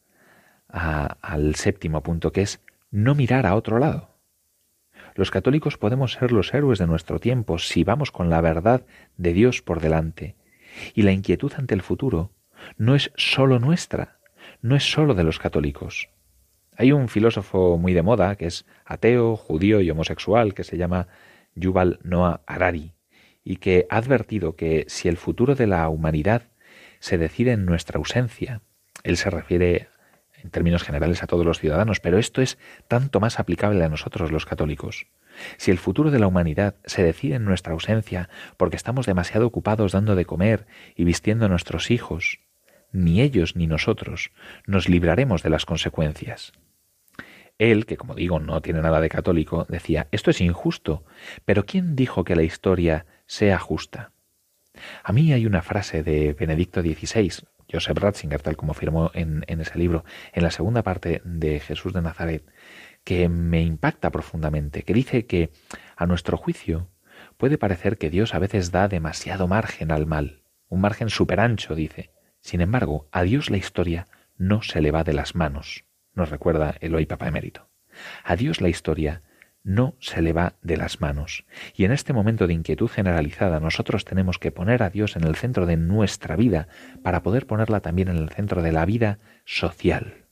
al 0.68 1.54
séptimo 1.54 2.02
punto, 2.02 2.30
que 2.30 2.42
es 2.42 2.60
no 2.90 3.14
mirar 3.14 3.46
a 3.46 3.54
otro 3.54 3.78
lado. 3.78 4.15
Los 5.16 5.30
católicos 5.30 5.78
podemos 5.78 6.12
ser 6.12 6.30
los 6.30 6.52
héroes 6.52 6.78
de 6.78 6.86
nuestro 6.86 7.18
tiempo 7.18 7.58
si 7.58 7.84
vamos 7.84 8.12
con 8.12 8.28
la 8.28 8.42
verdad 8.42 8.84
de 9.16 9.32
Dios 9.32 9.62
por 9.62 9.80
delante. 9.80 10.36
Y 10.94 11.02
la 11.02 11.12
inquietud 11.12 11.52
ante 11.56 11.74
el 11.74 11.80
futuro 11.80 12.32
no 12.76 12.94
es 12.94 13.10
sólo 13.16 13.58
nuestra, 13.58 14.18
no 14.60 14.76
es 14.76 14.90
sólo 14.90 15.14
de 15.14 15.24
los 15.24 15.38
católicos. 15.38 16.10
Hay 16.76 16.92
un 16.92 17.08
filósofo 17.08 17.78
muy 17.78 17.94
de 17.94 18.02
moda 18.02 18.36
que 18.36 18.44
es 18.44 18.66
ateo, 18.84 19.36
judío 19.36 19.80
y 19.80 19.90
homosexual 19.90 20.52
que 20.52 20.64
se 20.64 20.76
llama 20.76 21.08
Yuval 21.54 21.98
Noah 22.02 22.42
Harari 22.46 22.92
y 23.42 23.56
que 23.56 23.86
ha 23.88 23.96
advertido 23.96 24.54
que 24.54 24.84
si 24.88 25.08
el 25.08 25.16
futuro 25.16 25.54
de 25.54 25.66
la 25.66 25.88
humanidad 25.88 26.42
se 26.98 27.16
decide 27.16 27.52
en 27.52 27.64
nuestra 27.64 27.96
ausencia, 27.96 28.60
él 29.02 29.16
se 29.16 29.30
refiere 29.30 29.88
en 30.46 30.50
términos 30.50 30.84
generales 30.84 31.22
a 31.22 31.26
todos 31.26 31.44
los 31.44 31.58
ciudadanos, 31.58 31.98
pero 31.98 32.18
esto 32.18 32.40
es 32.40 32.56
tanto 32.86 33.18
más 33.18 33.40
aplicable 33.40 33.84
a 33.84 33.88
nosotros 33.88 34.30
los 34.30 34.46
católicos. 34.46 35.08
Si 35.56 35.72
el 35.72 35.78
futuro 35.78 36.10
de 36.10 36.20
la 36.20 36.28
humanidad 36.28 36.76
se 36.84 37.02
decide 37.02 37.34
en 37.34 37.44
nuestra 37.44 37.72
ausencia 37.72 38.30
porque 38.56 38.76
estamos 38.76 39.06
demasiado 39.06 39.46
ocupados 39.46 39.92
dando 39.92 40.14
de 40.14 40.24
comer 40.24 40.66
y 40.94 41.04
vistiendo 41.04 41.46
a 41.46 41.48
nuestros 41.48 41.90
hijos, 41.90 42.38
ni 42.92 43.20
ellos 43.20 43.56
ni 43.56 43.66
nosotros 43.66 44.30
nos 44.66 44.88
libraremos 44.88 45.42
de 45.42 45.50
las 45.50 45.66
consecuencias. 45.66 46.52
Él, 47.58 47.86
que 47.86 47.96
como 47.96 48.14
digo 48.14 48.38
no 48.38 48.62
tiene 48.62 48.82
nada 48.82 49.00
de 49.00 49.08
católico, 49.08 49.66
decía, 49.68 50.06
esto 50.12 50.30
es 50.30 50.40
injusto, 50.40 51.04
pero 51.44 51.66
¿quién 51.66 51.96
dijo 51.96 52.22
que 52.22 52.36
la 52.36 52.44
historia 52.44 53.06
sea 53.26 53.58
justa? 53.58 54.12
A 55.02 55.12
mí 55.12 55.32
hay 55.32 55.46
una 55.46 55.62
frase 55.62 56.02
de 56.02 56.34
Benedicto 56.34 56.82
XVI, 56.82 57.32
Joseph 57.76 57.98
Ratzinger, 57.98 58.40
tal 58.40 58.56
como 58.56 58.72
afirmó 58.72 59.10
en, 59.12 59.44
ese 59.46 59.78
libro, 59.78 60.04
en 60.32 60.42
la 60.42 60.50
segunda 60.50 60.82
parte 60.82 61.20
de 61.24 61.60
Jesús 61.60 61.92
de 61.92 62.00
Nazaret, 62.00 62.42
que 63.04 63.28
me 63.28 63.62
impacta 63.62 64.10
profundamente, 64.10 64.82
que 64.82 64.94
dice 64.94 65.26
que, 65.26 65.50
a 65.94 66.06
nuestro 66.06 66.38
juicio, 66.38 66.88
puede 67.36 67.58
parecer 67.58 67.98
que 67.98 68.08
Dios 68.08 68.34
a 68.34 68.38
veces 68.38 68.72
da 68.72 68.88
demasiado 68.88 69.46
margen 69.46 69.92
al 69.92 70.06
mal, 70.06 70.42
un 70.68 70.80
margen 70.80 71.10
súper 71.10 71.38
ancho, 71.40 71.74
dice. 71.74 72.10
Sin 72.40 72.62
embargo, 72.62 73.08
a 73.12 73.22
Dios 73.22 73.50
la 73.50 73.58
historia 73.58 74.08
no 74.38 74.62
se 74.62 74.80
le 74.80 74.90
va 74.90 75.04
de 75.04 75.12
las 75.12 75.34
manos, 75.34 75.84
nos 76.14 76.30
recuerda 76.30 76.76
el 76.80 76.94
hoy 76.94 77.04
Papa 77.04 77.28
Emérito. 77.28 77.68
A 78.24 78.36
Dios 78.36 78.62
la 78.62 78.70
historia 78.70 79.22
no 79.66 79.96
se 79.98 80.22
le 80.22 80.32
va 80.32 80.54
de 80.62 80.76
las 80.76 81.00
manos. 81.00 81.44
Y 81.74 81.84
en 81.84 81.92
este 81.92 82.12
momento 82.12 82.46
de 82.46 82.54
inquietud 82.54 82.88
generalizada 82.88 83.58
nosotros 83.58 84.04
tenemos 84.04 84.38
que 84.38 84.52
poner 84.52 84.84
a 84.84 84.90
Dios 84.90 85.16
en 85.16 85.24
el 85.24 85.34
centro 85.34 85.66
de 85.66 85.76
nuestra 85.76 86.36
vida 86.36 86.68
para 87.02 87.22
poder 87.22 87.46
ponerla 87.48 87.80
también 87.80 88.08
en 88.08 88.16
el 88.16 88.30
centro 88.30 88.62
de 88.62 88.70
la 88.70 88.86
vida 88.86 89.18
social. 89.44 90.24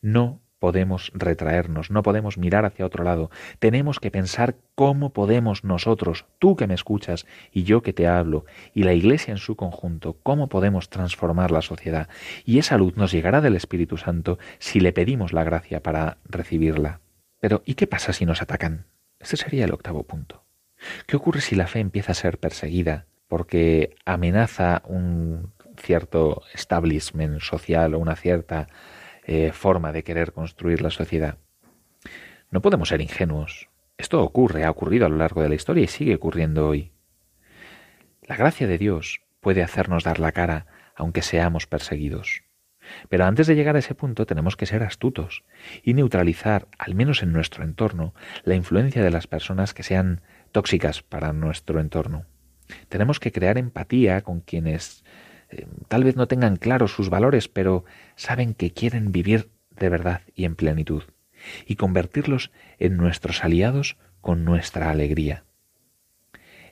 No 0.00 0.40
podemos 0.58 1.12
retraernos, 1.14 1.90
no 1.90 2.02
podemos 2.02 2.38
mirar 2.38 2.64
hacia 2.64 2.86
otro 2.86 3.04
lado. 3.04 3.30
Tenemos 3.58 4.00
que 4.00 4.10
pensar 4.10 4.56
cómo 4.74 5.12
podemos 5.12 5.62
nosotros, 5.62 6.24
tú 6.38 6.56
que 6.56 6.66
me 6.66 6.74
escuchas 6.74 7.26
y 7.52 7.64
yo 7.64 7.82
que 7.82 7.92
te 7.92 8.08
hablo, 8.08 8.46
y 8.72 8.84
la 8.84 8.94
Iglesia 8.94 9.32
en 9.32 9.38
su 9.38 9.56
conjunto, 9.56 10.16
cómo 10.22 10.48
podemos 10.48 10.88
transformar 10.88 11.50
la 11.50 11.60
sociedad. 11.60 12.08
Y 12.46 12.58
esa 12.58 12.78
luz 12.78 12.96
nos 12.96 13.12
llegará 13.12 13.42
del 13.42 13.56
Espíritu 13.56 13.98
Santo 13.98 14.38
si 14.58 14.80
le 14.80 14.94
pedimos 14.94 15.34
la 15.34 15.44
gracia 15.44 15.82
para 15.82 16.16
recibirla. 16.24 17.00
Pero 17.40 17.62
¿y 17.64 17.74
qué 17.74 17.86
pasa 17.86 18.12
si 18.12 18.26
nos 18.26 18.42
atacan? 18.42 18.86
Este 19.20 19.36
sería 19.36 19.64
el 19.64 19.72
octavo 19.72 20.02
punto. 20.02 20.44
¿Qué 21.06 21.16
ocurre 21.16 21.40
si 21.40 21.54
la 21.54 21.66
fe 21.66 21.80
empieza 21.80 22.12
a 22.12 22.16
ser 22.16 22.38
perseguida 22.38 23.06
porque 23.28 23.96
amenaza 24.04 24.82
un 24.86 25.52
cierto 25.76 26.42
establishment 26.54 27.40
social 27.40 27.94
o 27.94 27.98
una 27.98 28.16
cierta 28.16 28.68
eh, 29.24 29.52
forma 29.52 29.92
de 29.92 30.04
querer 30.04 30.32
construir 30.32 30.82
la 30.82 30.90
sociedad? 30.90 31.38
No 32.50 32.62
podemos 32.62 32.88
ser 32.88 33.00
ingenuos. 33.00 33.68
Esto 33.98 34.22
ocurre, 34.22 34.64
ha 34.64 34.70
ocurrido 34.70 35.06
a 35.06 35.08
lo 35.08 35.16
largo 35.16 35.42
de 35.42 35.48
la 35.48 35.54
historia 35.54 35.84
y 35.84 35.88
sigue 35.88 36.14
ocurriendo 36.14 36.68
hoy. 36.68 36.92
La 38.22 38.36
gracia 38.36 38.66
de 38.66 38.78
Dios 38.78 39.20
puede 39.40 39.62
hacernos 39.62 40.04
dar 40.04 40.18
la 40.18 40.32
cara 40.32 40.66
aunque 40.94 41.22
seamos 41.22 41.66
perseguidos. 41.66 42.42
Pero 43.08 43.24
antes 43.24 43.46
de 43.46 43.54
llegar 43.54 43.76
a 43.76 43.80
ese 43.80 43.94
punto 43.94 44.26
tenemos 44.26 44.56
que 44.56 44.66
ser 44.66 44.82
astutos 44.82 45.44
y 45.82 45.94
neutralizar, 45.94 46.68
al 46.78 46.94
menos 46.94 47.22
en 47.22 47.32
nuestro 47.32 47.64
entorno, 47.64 48.14
la 48.44 48.54
influencia 48.54 49.02
de 49.02 49.10
las 49.10 49.26
personas 49.26 49.74
que 49.74 49.82
sean 49.82 50.22
tóxicas 50.52 51.02
para 51.02 51.32
nuestro 51.32 51.80
entorno. 51.80 52.24
Tenemos 52.88 53.20
que 53.20 53.32
crear 53.32 53.58
empatía 53.58 54.20
con 54.22 54.40
quienes 54.40 55.04
eh, 55.50 55.66
tal 55.88 56.04
vez 56.04 56.16
no 56.16 56.28
tengan 56.28 56.56
claros 56.56 56.92
sus 56.92 57.10
valores, 57.10 57.48
pero 57.48 57.84
saben 58.16 58.54
que 58.54 58.72
quieren 58.72 59.12
vivir 59.12 59.50
de 59.78 59.88
verdad 59.88 60.22
y 60.34 60.44
en 60.44 60.56
plenitud, 60.56 61.04
y 61.66 61.76
convertirlos 61.76 62.50
en 62.78 62.96
nuestros 62.96 63.44
aliados 63.44 63.96
con 64.20 64.44
nuestra 64.44 64.90
alegría. 64.90 65.44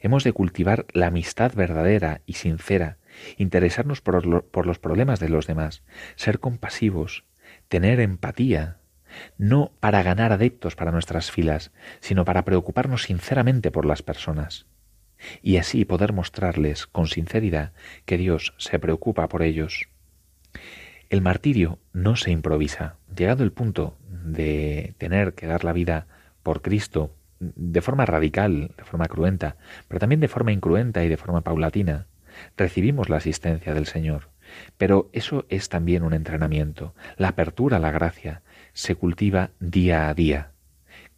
Hemos 0.00 0.24
de 0.24 0.32
cultivar 0.32 0.86
la 0.92 1.06
amistad 1.06 1.54
verdadera 1.54 2.20
y 2.26 2.34
sincera 2.34 2.98
interesarnos 3.36 4.00
por, 4.00 4.66
los 4.66 4.78
problemas 4.78 5.20
de 5.20 5.28
los 5.28 5.46
demás, 5.46 5.82
ser 6.16 6.40
compasivos, 6.40 7.24
tener 7.68 8.00
empatía, 8.00 8.78
no 9.38 9.72
para 9.80 10.02
ganar 10.02 10.32
adeptos 10.32 10.76
para 10.76 10.92
nuestras 10.92 11.30
filas, 11.30 11.72
sino 12.00 12.24
para 12.24 12.44
preocuparnos 12.44 13.04
sinceramente 13.04 13.70
por 13.70 13.86
las 13.86 14.02
personas, 14.02 14.66
y 15.42 15.56
así 15.56 15.84
poder 15.84 16.12
mostrarles 16.12 16.86
con 16.86 17.06
sinceridad 17.06 17.72
que 18.04 18.18
Dios 18.18 18.54
se 18.58 18.78
preocupa 18.78 19.28
por 19.28 19.42
ellos. 19.42 19.88
El 21.08 21.22
martirio 21.22 21.78
no 21.92 22.16
se 22.16 22.32
improvisa. 22.32 22.96
Llegado 23.16 23.44
el 23.44 23.52
punto 23.52 23.96
de 24.08 24.94
tener 24.98 25.34
que 25.34 25.46
dar 25.46 25.62
la 25.62 25.72
vida 25.72 26.08
por 26.42 26.62
Cristo 26.62 27.14
de 27.38 27.80
forma 27.80 28.06
radical, 28.06 28.72
de 28.76 28.84
forma 28.84 29.06
cruenta, 29.06 29.56
pero 29.88 30.00
también 30.00 30.20
de 30.20 30.28
forma 30.28 30.52
incruenta 30.52 31.04
y 31.04 31.08
de 31.08 31.16
forma 31.16 31.42
paulatina, 31.42 32.06
recibimos 32.56 33.08
la 33.08 33.16
asistencia 33.16 33.74
del 33.74 33.86
Señor. 33.86 34.30
Pero 34.78 35.10
eso 35.12 35.46
es 35.48 35.68
también 35.68 36.02
un 36.02 36.14
entrenamiento. 36.14 36.94
La 37.16 37.28
apertura 37.28 37.78
a 37.78 37.80
la 37.80 37.90
gracia 37.90 38.42
se 38.72 38.94
cultiva 38.94 39.50
día 39.60 40.08
a 40.08 40.14
día, 40.14 40.52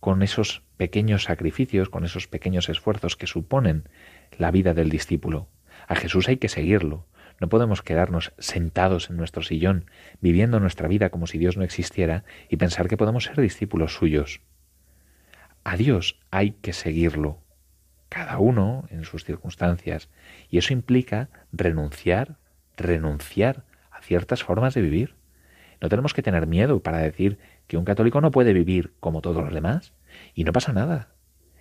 con 0.01 0.23
esos 0.23 0.63
pequeños 0.77 1.25
sacrificios, 1.25 1.89
con 1.89 2.05
esos 2.05 2.29
pequeños 2.29 2.69
esfuerzos 2.69 3.17
que 3.17 3.27
suponen 3.27 3.89
la 4.37 4.51
vida 4.51 4.75
del 4.75 4.91
discípulo. 4.91 5.49
A 5.87 5.95
Jesús 5.95 6.29
hay 6.29 6.39
que 6.39 6.49
seguirlo. 6.49 7.07
No 7.41 7.49
podemos 7.49 7.83
quedarnos 7.83 8.33
sentados 8.39 9.11
en 9.11 9.17
nuestro 9.17 9.43
sillón, 9.43 9.91
viviendo 10.21 10.59
nuestra 10.59 10.89
vida 10.89 11.11
como 11.11 11.27
si 11.27 11.39
Dios 11.39 11.57
no 11.57 11.65
existiera 11.65 12.25
y 12.49 12.57
pensar 12.57 12.89
que 12.89 12.97
podemos 12.97 13.25
ser 13.25 13.41
discípulos 13.41 13.95
suyos. 13.95 14.41
A 15.63 15.77
Dios 15.77 16.19
hay 16.31 16.53
que 16.53 16.73
seguirlo, 16.73 17.41
cada 18.09 18.39
uno 18.39 18.85
en 18.91 19.05
sus 19.05 19.25
circunstancias, 19.25 20.09
y 20.49 20.59
eso 20.59 20.73
implica 20.73 21.29
renunciar, 21.53 22.37
renunciar 22.77 23.65
a 23.91 24.01
ciertas 24.01 24.43
formas 24.43 24.75
de 24.75 24.83
vivir. 24.83 25.15
No 25.81 25.89
tenemos 25.89 26.15
que 26.15 26.23
tener 26.23 26.47
miedo 26.47 26.81
para 26.83 26.99
decir 26.99 27.39
que 27.67 27.77
un 27.77 27.85
católico 27.85 28.21
no 28.21 28.31
puede 28.31 28.53
vivir 28.53 28.95
como 29.01 29.21
todos 29.21 29.45
los 29.45 29.53
demás, 29.53 29.93
y 30.35 30.45
no 30.45 30.53
pasa 30.53 30.73
nada. 30.73 31.09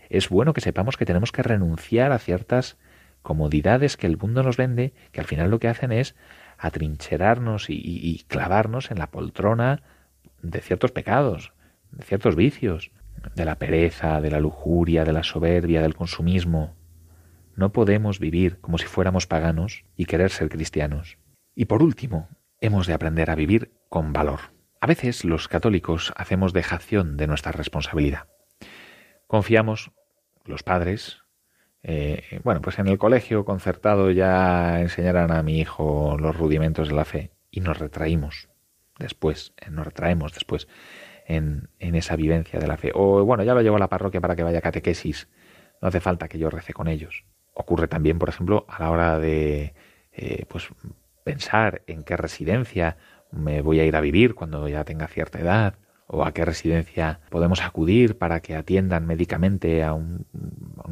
Es 0.10 0.30
bueno 0.30 0.54
que 0.54 0.62
sepamos 0.62 0.98
que 0.98 1.06
tenemos 1.06 1.32
que 1.32 1.44
renunciar 1.44 2.12
a 2.12 2.20
ciertas 2.20 2.78
comodidades 3.22 3.98
que 3.98 4.08
el 4.08 4.18
mundo 4.18 4.42
nos 4.42 4.56
vende, 4.56 4.94
que 5.12 5.20
al 5.20 5.28
final 5.28 5.52
lo 5.52 5.60
que 5.60 5.68
hacen 5.68 5.92
es 5.92 6.16
atrincherarnos 6.58 7.70
y, 7.70 7.76
y 7.76 8.24
clavarnos 8.28 8.90
en 8.90 9.00
la 9.00 9.12
poltrona 9.12 9.82
de 10.42 10.62
ciertos 10.62 10.92
pecados, 10.92 11.52
de 11.92 12.06
ciertos 12.06 12.36
vicios, 12.36 12.92
de 13.36 13.46
la 13.46 13.58
pereza, 13.58 14.22
de 14.22 14.32
la 14.32 14.40
lujuria, 14.40 15.06
de 15.06 15.14
la 15.14 15.24
soberbia, 15.24 15.82
del 15.82 15.96
consumismo. 15.96 16.76
No 17.56 17.72
podemos 17.72 18.20
vivir 18.20 18.60
como 18.60 18.78
si 18.78 18.86
fuéramos 18.86 19.28
paganos 19.28 19.86
y 19.96 20.06
querer 20.06 20.30
ser 20.30 20.50
cristianos. 20.50 21.18
Y 21.56 21.66
por 21.66 21.82
último, 21.82 22.30
hemos 22.62 22.88
de 22.88 22.94
aprender 22.94 23.30
a 23.30 23.36
vivir 23.36 23.72
con 23.90 24.14
valor. 24.14 24.40
A 24.80 24.88
veces 24.88 25.26
los 25.26 25.48
católicos 25.48 26.14
hacemos 26.16 26.54
dejación 26.54 27.18
de 27.18 27.28
nuestra 27.28 27.52
responsabilidad. 27.52 28.28
Confiamos, 29.26 29.92
los 30.46 30.64
padres, 30.64 31.24
eh, 31.84 32.40
bueno, 32.44 32.62
pues 32.62 32.80
en 32.80 32.88
el 32.88 32.98
colegio 32.98 33.46
concertado 33.46 34.12
ya 34.12 34.82
enseñarán 34.82 35.32
a 35.32 35.44
mi 35.44 35.60
hijo 35.60 36.18
los 36.20 36.38
rudimentos 36.38 36.90
de 36.90 36.96
la 36.96 37.06
fe 37.06 37.32
y 37.50 37.62
nos 37.62 37.80
retraímos 37.80 38.50
después, 39.00 39.54
eh, 39.58 39.70
nos 39.70 39.86
retraemos 39.86 40.34
después 40.34 40.68
en, 41.28 41.70
esa 41.80 42.16
vivencia 42.16 42.60
de 42.60 42.68
la 42.68 42.78
fe. 42.78 42.92
O 42.96 43.24
bueno, 43.26 43.44
ya 43.44 43.54
lo 43.54 43.62
llevo 43.62 43.76
a 43.76 43.80
la 43.80 43.90
parroquia 43.90 44.22
para 44.22 44.36
que 44.36 44.44
vaya 44.44 44.60
a 44.60 44.62
catequesis, 44.62 45.28
no 45.82 45.90
hace 45.90 46.00
falta 46.00 46.28
que 46.28 46.40
yo 46.40 46.50
rece 46.50 46.74
con 46.74 46.88
ellos. 46.88 47.26
Ocurre 47.54 47.88
también, 47.88 48.20
por 48.20 48.30
ejemplo, 48.30 48.66
a 48.70 48.84
la 48.84 48.92
hora 48.92 49.20
de 49.20 49.74
eh, 50.12 50.46
pues 50.48 50.70
pensar 51.24 51.84
en 51.88 52.04
qué 52.04 52.18
residencia 52.18 52.98
me 53.32 53.62
voy 53.62 53.80
a 53.80 53.86
ir 53.86 53.96
a 53.96 54.02
vivir 54.02 54.36
cuando 54.36 54.68
ya 54.68 54.84
tenga 54.86 55.08
cierta 55.08 55.40
edad, 55.40 55.76
o 56.08 56.24
a 56.24 56.32
qué 56.32 56.46
residencia 56.46 57.20
podemos 57.30 57.62
acudir 57.62 58.18
para 58.18 58.40
que 58.40 58.56
atiendan 58.56 59.06
médicamente 59.06 59.84
a 59.84 59.94
un, 59.94 60.26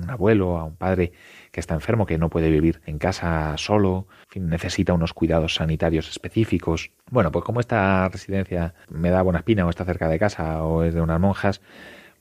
abuelo, 0.10 0.58
a 0.58 0.66
un 0.66 0.76
padre 0.76 1.14
que 1.56 1.62
está 1.62 1.74
enfermo, 1.74 2.06
que 2.06 2.18
no 2.18 2.30
puede 2.30 2.50
vivir 2.50 2.82
en 2.86 3.00
casa 3.00 3.56
solo, 3.56 4.10
necesita 4.36 4.92
unos 4.92 5.14
cuidados 5.14 5.56
sanitarios 5.56 6.10
específicos. 6.10 6.92
Bueno, 7.10 7.32
pues 7.32 7.46
como 7.46 7.62
esta 7.62 8.10
residencia 8.10 8.74
me 8.90 9.10
da 9.10 9.22
buena 9.22 9.40
espina 9.40 9.66
o 9.66 9.70
está 9.70 9.86
cerca 9.86 10.10
de 10.10 10.20
casa 10.20 10.66
o 10.66 10.84
es 10.84 10.94
de 10.94 11.00
unas 11.00 11.18
monjas, 11.18 11.62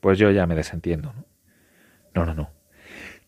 pues 0.01 0.21
yo 0.21 0.31
ya 0.31 0.47
me 0.47 0.55
desentiendo. 0.55 1.15
No, 2.15 2.25
no, 2.25 2.35
no. 2.35 2.51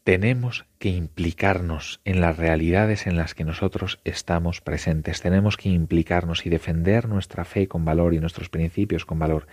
Tenemos 0.05 0.66
que 0.79 0.90
implicarnos 0.90 2.01
en 2.05 2.21
las 2.21 2.37
realidades 2.37 3.09
en 3.09 3.16
las 3.16 3.35
que 3.35 3.42
nosotros 3.42 3.99
estamos 4.05 4.61
presentes. 4.61 5.21
Tenemos 5.21 5.57
que 5.57 5.71
implicarnos 5.71 6.47
y 6.47 6.51
defender 6.51 7.09
nuestra 7.09 7.45
fe 7.45 7.66
con 7.66 7.85
valor 7.85 8.14
y 8.14 8.21
nuestros 8.21 8.49
principios 8.49 9.05
con 9.05 9.19
valor. 9.19 9.49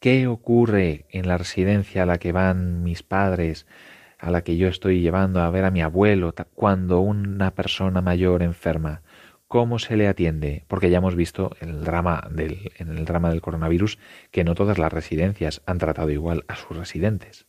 ¿Qué 0.00 0.26
ocurre 0.26 1.06
en 1.10 1.28
la 1.28 1.38
residencia 1.38 2.02
a 2.02 2.06
la 2.06 2.18
que 2.18 2.32
van 2.32 2.82
mis 2.82 3.04
padres, 3.04 3.68
a 4.24 4.30
la 4.30 4.42
que 4.42 4.56
yo 4.56 4.68
estoy 4.68 5.02
llevando 5.02 5.42
a 5.42 5.50
ver 5.50 5.66
a 5.66 5.70
mi 5.70 5.82
abuelo, 5.82 6.34
cuando 6.54 7.00
una 7.00 7.54
persona 7.54 8.00
mayor 8.00 8.42
enferma? 8.42 9.02
¿Cómo 9.48 9.78
se 9.78 9.98
le 9.98 10.08
atiende? 10.08 10.64
Porque 10.66 10.88
ya 10.88 10.96
hemos 10.96 11.14
visto 11.14 11.54
el 11.60 11.84
del, 12.30 12.72
en 12.78 12.88
el 12.88 13.04
drama 13.04 13.28
del 13.28 13.42
coronavirus 13.42 13.98
que 14.30 14.42
no 14.42 14.54
todas 14.54 14.78
las 14.78 14.90
residencias 14.90 15.60
han 15.66 15.76
tratado 15.76 16.10
igual 16.10 16.44
a 16.48 16.56
sus 16.56 16.74
residentes. 16.74 17.46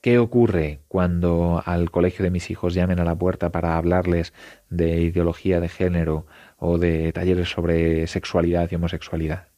¿Qué 0.00 0.18
ocurre 0.18 0.80
cuando 0.88 1.62
al 1.66 1.90
colegio 1.90 2.22
de 2.22 2.30
mis 2.30 2.50
hijos 2.50 2.72
llamen 2.72 2.98
a 2.98 3.04
la 3.04 3.14
puerta 3.14 3.52
para 3.52 3.76
hablarles 3.76 4.32
de 4.70 5.02
ideología 5.02 5.60
de 5.60 5.68
género 5.68 6.26
o 6.56 6.78
de 6.78 7.12
talleres 7.12 7.50
sobre 7.50 8.06
sexualidad 8.06 8.70
y 8.70 8.76
homosexualidad? 8.76 9.48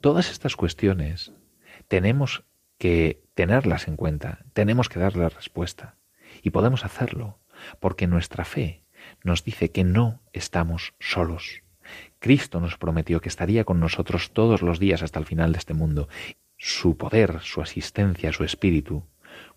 Todas 0.00 0.30
estas 0.30 0.56
cuestiones 0.56 1.32
tenemos 1.86 2.44
que 2.84 3.22
tenerlas 3.32 3.88
en 3.88 3.96
cuenta, 3.96 4.44
tenemos 4.52 4.90
que 4.90 5.00
darles 5.00 5.32
respuesta. 5.32 5.96
Y 6.42 6.50
podemos 6.50 6.84
hacerlo 6.84 7.38
porque 7.80 8.06
nuestra 8.06 8.44
fe 8.44 8.84
nos 9.22 9.42
dice 9.42 9.70
que 9.70 9.84
no 9.84 10.20
estamos 10.34 10.92
solos. 11.00 11.62
Cristo 12.18 12.60
nos 12.60 12.76
prometió 12.76 13.22
que 13.22 13.30
estaría 13.30 13.64
con 13.64 13.80
nosotros 13.80 14.32
todos 14.34 14.60
los 14.60 14.78
días 14.78 15.02
hasta 15.02 15.18
el 15.18 15.24
final 15.24 15.52
de 15.52 15.60
este 15.60 15.72
mundo. 15.72 16.10
Su 16.58 16.98
poder, 16.98 17.40
su 17.40 17.62
asistencia, 17.62 18.34
su 18.34 18.44
espíritu 18.44 19.06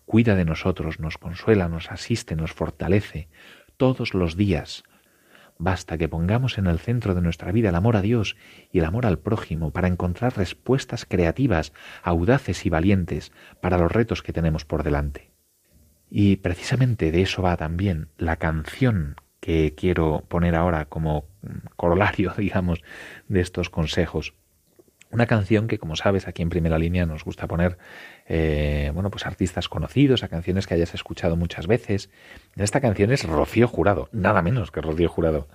cuida 0.06 0.34
de 0.34 0.46
nosotros, 0.46 0.98
nos 0.98 1.18
consuela, 1.18 1.68
nos 1.68 1.90
asiste, 1.90 2.34
nos 2.34 2.52
fortalece 2.52 3.28
todos 3.76 4.14
los 4.14 4.38
días. 4.38 4.84
Basta 5.58 5.98
que 5.98 6.08
pongamos 6.08 6.56
en 6.56 6.68
el 6.68 6.78
centro 6.78 7.16
de 7.16 7.20
nuestra 7.20 7.50
vida 7.50 7.70
el 7.70 7.74
amor 7.74 7.96
a 7.96 8.02
Dios 8.02 8.36
y 8.70 8.78
el 8.78 8.84
amor 8.84 9.06
al 9.06 9.18
prójimo 9.18 9.72
para 9.72 9.88
encontrar 9.88 10.36
respuestas 10.36 11.04
creativas, 11.04 11.72
audaces 12.04 12.64
y 12.64 12.70
valientes 12.70 13.32
para 13.60 13.76
los 13.76 13.90
retos 13.90 14.22
que 14.22 14.32
tenemos 14.32 14.64
por 14.64 14.84
delante. 14.84 15.32
Y 16.10 16.36
precisamente 16.36 17.10
de 17.10 17.22
eso 17.22 17.42
va 17.42 17.56
también 17.56 18.08
la 18.16 18.36
canción 18.36 19.16
que 19.40 19.74
quiero 19.76 20.24
poner 20.28 20.54
ahora 20.54 20.86
como 20.86 21.26
corolario, 21.74 22.32
digamos, 22.38 22.82
de 23.26 23.40
estos 23.40 23.68
consejos. 23.68 24.34
Una 25.10 25.26
canción 25.26 25.68
que, 25.68 25.78
como 25.78 25.96
sabes, 25.96 26.28
aquí 26.28 26.42
en 26.42 26.50
primera 26.50 26.78
línea 26.78 27.06
nos 27.06 27.24
gusta 27.24 27.46
poner, 27.46 27.78
eh, 28.30 28.90
bueno, 28.92 29.10
pues 29.10 29.24
artistas 29.26 29.68
conocidos, 29.68 30.22
a 30.22 30.28
canciones 30.28 30.66
que 30.66 30.74
hayas 30.74 30.94
escuchado 30.94 31.34
muchas 31.34 31.66
veces. 31.66 32.10
Esta 32.56 32.80
canción 32.80 33.10
es 33.10 33.24
Rocío 33.24 33.66
Jurado, 33.66 34.10
nada 34.12 34.42
menos 34.42 34.70
que 34.70 34.82
Rocío 34.82 35.08
Jurado, 35.08 35.48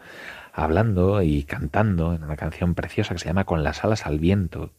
hablando 0.51 1.21
y 1.21 1.43
cantando 1.43 2.13
en 2.13 2.23
una 2.23 2.35
canción 2.35 2.73
preciosa 2.73 3.13
que 3.13 3.19
se 3.19 3.27
llama 3.27 3.45
Con 3.45 3.63
las 3.63 3.83
alas 3.83 4.07
al 4.07 4.19
viento, 4.19 4.73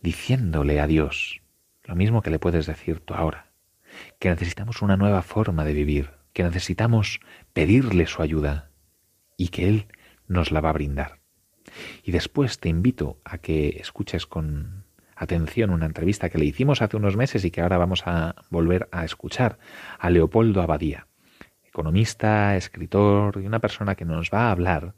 diciéndole 0.00 0.80
a 0.80 0.86
Dios 0.86 1.42
lo 1.84 1.94
mismo 1.94 2.22
que 2.22 2.30
le 2.30 2.38
puedes 2.38 2.66
decir 2.66 3.00
tú 3.00 3.14
ahora, 3.14 3.50
que 4.18 4.30
necesitamos 4.30 4.80
una 4.80 4.96
nueva 4.96 5.22
forma 5.22 5.64
de 5.64 5.74
vivir, 5.74 6.12
que 6.32 6.42
necesitamos 6.42 7.20
pedirle 7.52 8.06
su 8.06 8.22
ayuda 8.22 8.70
y 9.36 9.48
que 9.48 9.68
Él 9.68 9.88
nos 10.26 10.52
la 10.52 10.60
va 10.60 10.70
a 10.70 10.74
brindar. 10.74 11.18
Y 12.02 12.12
después 12.12 12.60
te 12.60 12.68
invito 12.68 13.20
a 13.24 13.38
que 13.38 13.80
escuches 13.80 14.26
con 14.26 14.79
atención 15.20 15.70
una 15.70 15.84
entrevista 15.84 16.30
que 16.30 16.38
le 16.38 16.46
hicimos 16.46 16.80
hace 16.80 16.96
unos 16.96 17.14
meses 17.14 17.44
y 17.44 17.50
que 17.50 17.60
ahora 17.60 17.76
vamos 17.76 18.06
a 18.06 18.34
volver 18.48 18.88
a 18.90 19.04
escuchar 19.04 19.58
a 19.98 20.08
Leopoldo 20.08 20.62
Abadía, 20.62 21.06
economista, 21.62 22.56
escritor 22.56 23.38
y 23.42 23.46
una 23.46 23.58
persona 23.58 23.94
que 23.94 24.06
nos 24.06 24.30
va 24.30 24.48
a 24.48 24.50
hablar 24.50 24.94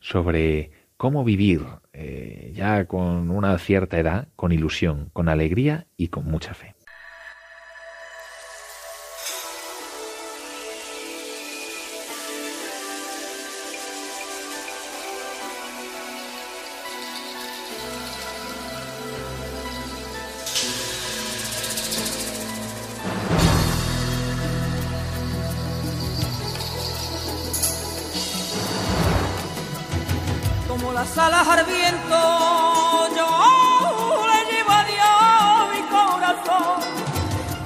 sobre 0.00 0.70
cómo 0.98 1.24
vivir 1.24 1.62
eh, 1.94 2.52
ya 2.54 2.84
con 2.84 3.30
una 3.30 3.56
cierta 3.58 3.98
edad, 3.98 4.28
con 4.36 4.52
ilusión, 4.52 5.08
con 5.14 5.30
alegría 5.30 5.86
y 5.96 6.08
con 6.08 6.26
mucha 6.26 6.52
fe. 6.52 6.74
las 31.04 31.18
alas 31.18 31.46
al 31.46 31.66
yo 33.14 33.28
le 34.26 34.38
llevo 34.50 34.70
a 34.70 34.84
Dios 34.84 35.68
mi 35.74 35.82
corazón, 35.94 36.80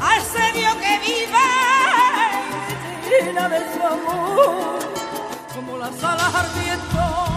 a 0.01 0.17
ese 0.17 0.59
Dios 0.59 0.75
que 0.75 0.99
vive 1.07 1.47
llena 3.09 3.49
de 3.49 3.59
su 3.73 3.87
amor, 3.87 4.79
como 5.55 5.79
las 5.79 6.03
alas 6.03 6.35
al 6.35 6.49
viento. 6.61 7.28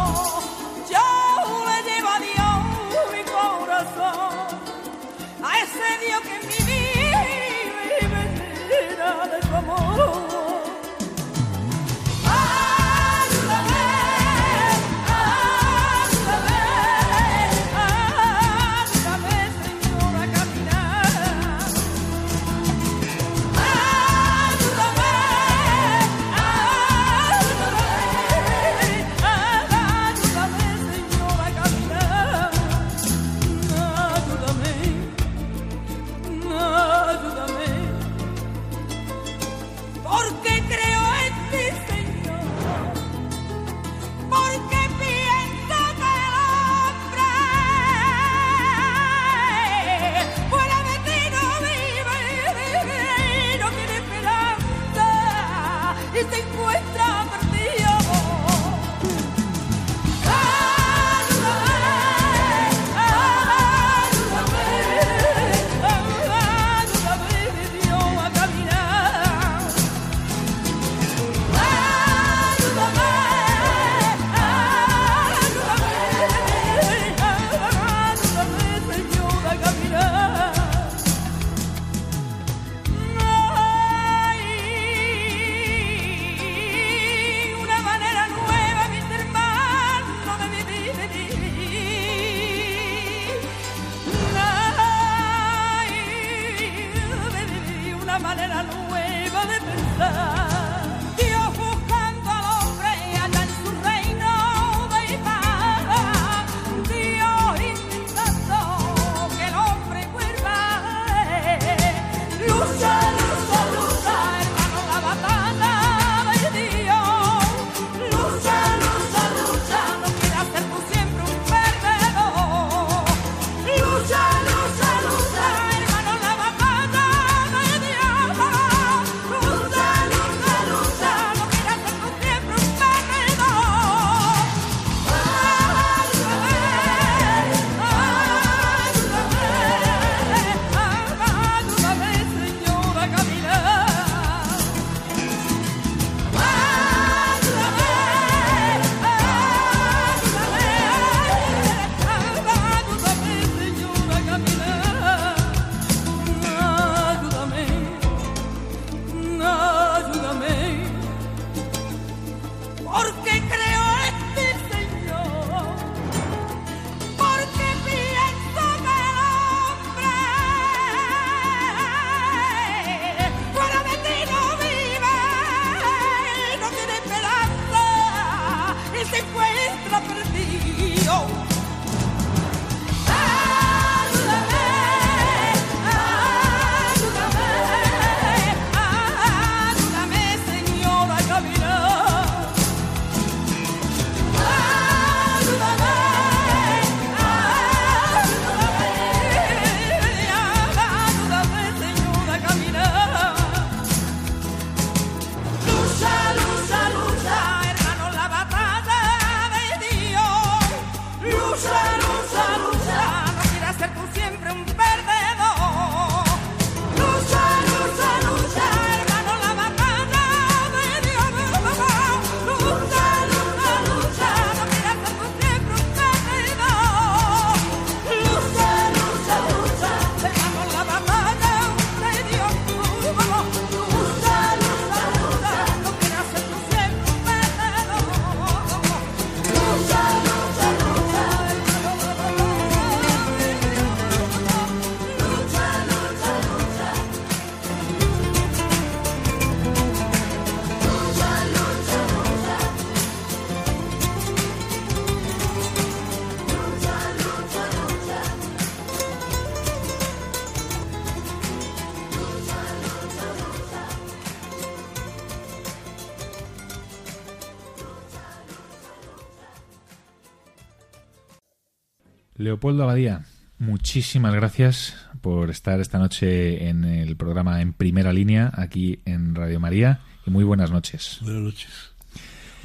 Leopoldo 272.52 272.84
Abadía, 272.84 273.24
muchísimas 273.60 274.34
gracias 274.34 274.94
por 275.22 275.50
estar 275.50 275.80
esta 275.80 276.00
noche 276.00 276.68
en 276.68 276.84
el 276.84 277.16
programa 277.16 277.62
En 277.62 277.72
Primera 277.72 278.12
Línea, 278.12 278.52
aquí 278.54 279.00
en 279.06 279.36
Radio 279.36 279.62
María, 279.62 280.02
y 280.28 280.32
muy 280.32 280.44
buenas 280.44 280.70
noches. 280.70 281.20
Buenas 281.22 281.44
noches. 281.44 281.70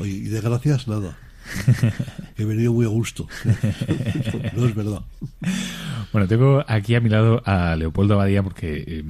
Oye, 0.01 0.11
y 0.11 0.25
de 0.25 0.41
gracias, 0.41 0.89
nada. 0.89 1.17
He 2.37 2.45
venido 2.45 2.73
muy 2.73 2.85
a 2.85 2.89
gusto. 2.89 3.29
No 4.57 4.67
es 4.67 4.75
verdad. 4.75 5.03
Bueno, 6.13 6.27
tengo 6.27 6.65
aquí 6.67 6.97
a 6.97 7.01
mi 7.01 7.09
lado 7.09 7.41
a 7.47 7.77
Leopoldo 7.77 8.15
Abadía 8.15 8.43
porque 8.43 8.83
eh, 8.89 9.05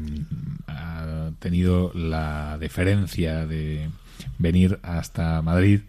ha 0.67 1.31
tenido 1.39 1.91
la 1.95 2.59
deferencia 2.59 3.47
de 3.47 3.89
venir 4.37 4.79
hasta 4.83 5.41
Madrid 5.41 5.81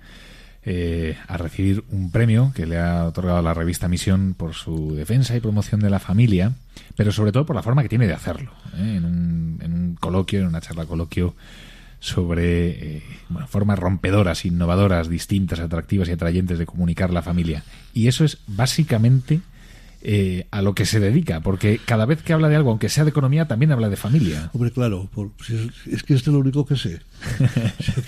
eh, 0.69 1.15
a 1.29 1.37
recibir 1.37 1.85
un 1.91 2.11
premio 2.11 2.51
que 2.53 2.65
le 2.65 2.77
ha 2.77 3.05
otorgado 3.05 3.41
la 3.41 3.53
revista 3.53 3.87
Misión 3.87 4.33
por 4.37 4.53
su 4.53 4.95
defensa 4.95 5.33
y 5.33 5.39
promoción 5.39 5.79
de 5.79 5.89
la 5.89 5.99
familia, 5.99 6.51
pero 6.97 7.13
sobre 7.13 7.31
todo 7.31 7.45
por 7.45 7.55
la 7.55 7.63
forma 7.63 7.83
que 7.83 7.87
tiene 7.87 8.05
de 8.05 8.13
hacerlo. 8.13 8.51
¿eh? 8.75 8.95
En, 8.97 9.05
un, 9.05 9.59
en, 9.63 9.73
un, 9.73 9.95
coloquio, 9.95 10.41
en 10.41 10.47
una 10.47 10.59
charla 10.59 10.85
coloquio 10.85 11.35
sobre 12.01 12.97
eh, 12.97 13.03
formas 13.47 13.79
rompedoras, 13.79 14.43
innovadoras, 14.43 15.07
distintas, 15.07 15.61
atractivas 15.61 16.09
y 16.09 16.11
atrayentes 16.11 16.59
de 16.59 16.65
comunicar 16.65 17.13
la 17.13 17.21
familia. 17.21 17.63
Y 17.93 18.09
eso 18.09 18.25
es 18.25 18.39
básicamente 18.45 19.39
eh, 20.01 20.47
a 20.51 20.61
lo 20.61 20.75
que 20.75 20.85
se 20.85 20.99
dedica, 20.99 21.41
porque 21.41 21.79
cada 21.83 22.05
vez 22.05 22.21
que 22.21 22.33
habla 22.33 22.49
de 22.49 22.55
algo, 22.55 22.69
aunque 22.69 22.89
sea 22.89 23.03
de 23.03 23.09
economía, 23.09 23.47
también 23.47 23.71
habla 23.71 23.89
de 23.89 23.97
familia. 23.97 24.51
Hombre, 24.53 24.71
claro, 24.71 25.09
por, 25.11 25.31
es, 25.49 25.87
es, 25.87 26.03
que 26.03 26.13
esto 26.13 26.29
es 26.29 26.33
lo 26.33 26.39
único 26.39 26.65
que 26.65 26.75
sé. 26.75 27.01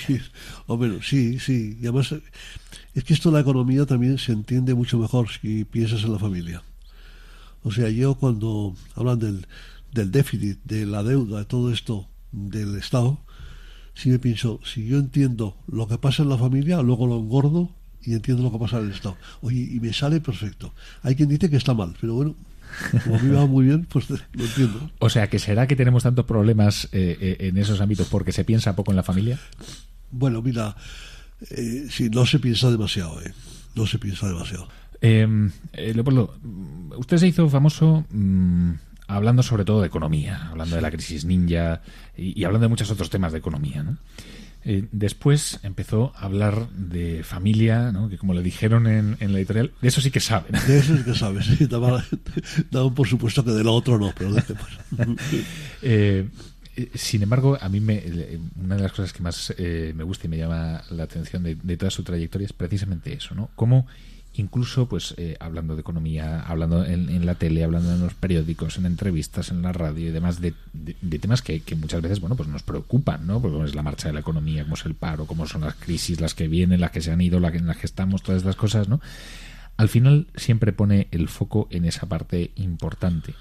hombre, 0.67 0.99
sí, 1.01 1.39
sí. 1.39 1.77
Y 1.81 1.87
además, 1.87 2.13
es 2.93 3.03
que 3.03 3.13
esto 3.13 3.29
de 3.29 3.35
la 3.35 3.41
economía 3.41 3.85
también 3.85 4.17
se 4.17 4.31
entiende 4.31 4.73
mucho 4.73 4.97
mejor 4.97 5.29
si 5.29 5.65
piensas 5.65 6.03
en 6.03 6.13
la 6.13 6.19
familia. 6.19 6.63
O 7.63 7.71
sea, 7.71 7.89
yo 7.89 8.15
cuando 8.15 8.75
hablan 8.95 9.19
del, 9.19 9.47
del 9.91 10.11
déficit, 10.11 10.59
de 10.63 10.85
la 10.85 11.03
deuda, 11.03 11.39
de 11.39 11.45
todo 11.45 11.73
esto 11.73 12.07
del 12.31 12.75
Estado, 12.77 13.19
si 13.95 14.09
me 14.09 14.19
pienso, 14.19 14.59
si 14.63 14.87
yo 14.87 14.97
entiendo 14.97 15.57
lo 15.67 15.87
que 15.87 15.97
pasa 15.97 16.23
en 16.23 16.29
la 16.29 16.37
familia, 16.37 16.81
luego 16.81 17.07
lo 17.07 17.17
engordo 17.17 17.71
y 18.03 18.13
entiendo 18.13 18.43
lo 18.43 18.51
que 18.51 18.59
pasa 18.59 18.79
en 18.79 18.85
el 18.85 18.91
Estado. 18.91 19.17
Oye, 19.41 19.59
y 19.59 19.79
me 19.79 19.93
sale 19.93 20.21
perfecto. 20.21 20.73
Hay 21.03 21.15
quien 21.15 21.29
dice 21.29 21.49
que 21.49 21.57
está 21.57 21.73
mal, 21.73 21.95
pero 21.99 22.13
bueno, 22.13 22.35
como 23.03 23.15
a 23.15 23.19
mí 23.19 23.29
me 23.29 23.35
va 23.35 23.45
muy 23.45 23.65
bien, 23.65 23.85
pues 23.85 24.09
lo 24.09 24.17
entiendo. 24.33 24.91
O 24.99 25.09
sea, 25.09 25.29
que 25.29 25.39
será 25.39 25.67
que 25.67 25.75
tenemos 25.75 26.03
tantos 26.03 26.25
problemas 26.25 26.85
eh, 26.91 27.17
eh, 27.19 27.37
en 27.47 27.57
esos 27.57 27.81
ámbitos 27.81 28.07
porque 28.07 28.31
se 28.31 28.43
piensa 28.43 28.75
poco 28.75 28.91
en 28.91 28.97
la 28.97 29.03
familia. 29.03 29.39
Bueno, 30.11 30.41
mira, 30.41 30.75
eh, 31.51 31.87
si 31.89 32.09
no 32.09 32.25
se 32.25 32.39
piensa 32.39 32.71
demasiado, 32.71 33.21
¿eh? 33.21 33.33
No 33.75 33.85
se 33.85 33.99
piensa 33.99 34.27
demasiado. 34.27 34.67
Eh, 35.01 35.27
Leopoldo, 35.73 36.35
usted 36.97 37.17
se 37.17 37.27
hizo 37.27 37.49
famoso 37.49 38.05
mmm, 38.09 38.71
hablando 39.07 39.43
sobre 39.43 39.63
todo 39.63 39.81
de 39.81 39.87
economía, 39.87 40.49
hablando 40.49 40.71
sí. 40.71 40.75
de 40.75 40.81
la 40.81 40.91
crisis 40.91 41.25
ninja 41.25 41.81
y, 42.17 42.39
y, 42.39 42.43
hablando 42.43 42.65
de 42.65 42.69
muchos 42.69 42.91
otros 42.91 43.09
temas 43.09 43.31
de 43.31 43.39
economía, 43.39 43.83
¿no? 43.83 43.97
Eh, 44.65 44.87
después 44.91 45.59
empezó 45.63 46.11
a 46.15 46.25
hablar 46.25 46.69
de 46.71 47.23
familia, 47.23 47.91
¿no? 47.93 48.09
que 48.09 48.17
como 48.17 48.33
le 48.33 48.43
dijeron 48.43 48.87
en, 48.87 49.15
en, 49.19 49.31
la 49.31 49.39
editorial, 49.39 49.71
de 49.81 49.87
eso 49.87 50.01
sí 50.01 50.11
que 50.11 50.19
saben. 50.19 50.51
De 50.67 50.79
eso 50.79 50.97
sí 50.97 51.03
que 51.03 51.15
sabes, 51.15 51.45
sí. 51.45 51.65
Daban, 51.65 52.03
daban 52.69 52.93
por 52.93 53.07
supuesto 53.07 53.43
que 53.43 53.51
de 53.51 53.63
lo 53.63 53.73
otro 53.73 53.97
no, 53.97 54.13
pero 54.17 54.33
de 54.33 54.43
eh, 55.81 56.27
sin 56.93 57.23
embargo, 57.23 57.57
a 57.59 57.69
mí 57.69 57.79
me, 57.79 58.03
una 58.61 58.75
de 58.75 58.83
las 58.83 58.91
cosas 58.91 59.13
que 59.13 59.23
más 59.23 59.53
eh, 59.57 59.93
me 59.95 60.03
gusta 60.03 60.27
y 60.27 60.29
me 60.29 60.37
llama 60.37 60.83
la 60.89 61.03
atención 61.03 61.43
de, 61.43 61.55
de, 61.55 61.77
toda 61.77 61.91
su 61.91 62.03
trayectoria 62.03 62.45
es 62.45 62.53
precisamente 62.53 63.13
eso, 63.13 63.35
¿no? 63.35 63.49
Cómo 63.55 63.87
incluso 64.39 64.87
pues 64.87 65.13
eh, 65.17 65.35
hablando 65.39 65.75
de 65.75 65.81
economía, 65.81 66.41
hablando 66.41 66.85
en, 66.85 67.09
en, 67.09 67.25
la 67.25 67.35
tele, 67.35 67.63
hablando 67.63 67.93
en 67.93 67.99
los 67.99 68.13
periódicos, 68.13 68.77
en 68.77 68.85
entrevistas, 68.85 69.51
en 69.51 69.61
la 69.61 69.73
radio 69.73 70.09
y 70.09 70.11
demás 70.11 70.39
de, 70.39 70.53
de, 70.73 70.95
de 71.01 71.19
temas 71.19 71.41
que, 71.41 71.61
que, 71.61 71.75
muchas 71.75 72.01
veces 72.01 72.19
bueno 72.19 72.35
pues 72.35 72.49
nos 72.49 72.63
preocupan, 72.63 73.27
¿no? 73.27 73.41
Porque 73.41 73.63
es 73.65 73.75
la 73.75 73.83
marcha 73.83 74.07
de 74.07 74.13
la 74.13 74.21
economía, 74.21 74.63
cómo 74.63 74.75
es 74.75 74.85
el 74.85 74.95
paro, 74.95 75.25
cómo 75.25 75.45
son 75.45 75.61
las 75.61 75.75
crisis, 75.75 76.21
las 76.21 76.33
que 76.33 76.47
vienen, 76.47 76.81
las 76.81 76.91
que 76.91 77.01
se 77.01 77.11
han 77.11 77.21
ido, 77.21 77.39
las 77.39 77.51
que, 77.51 77.57
en 77.57 77.67
las 77.67 77.77
que 77.77 77.85
estamos, 77.85 78.23
todas 78.23 78.39
estas 78.39 78.55
cosas, 78.55 78.87
¿no? 78.87 79.01
Al 79.77 79.89
final 79.89 80.27
siempre 80.35 80.73
pone 80.73 81.07
el 81.11 81.29
foco 81.29 81.67
en 81.71 81.85
esa 81.85 82.07
parte 82.07 82.51
importante. 82.55 83.33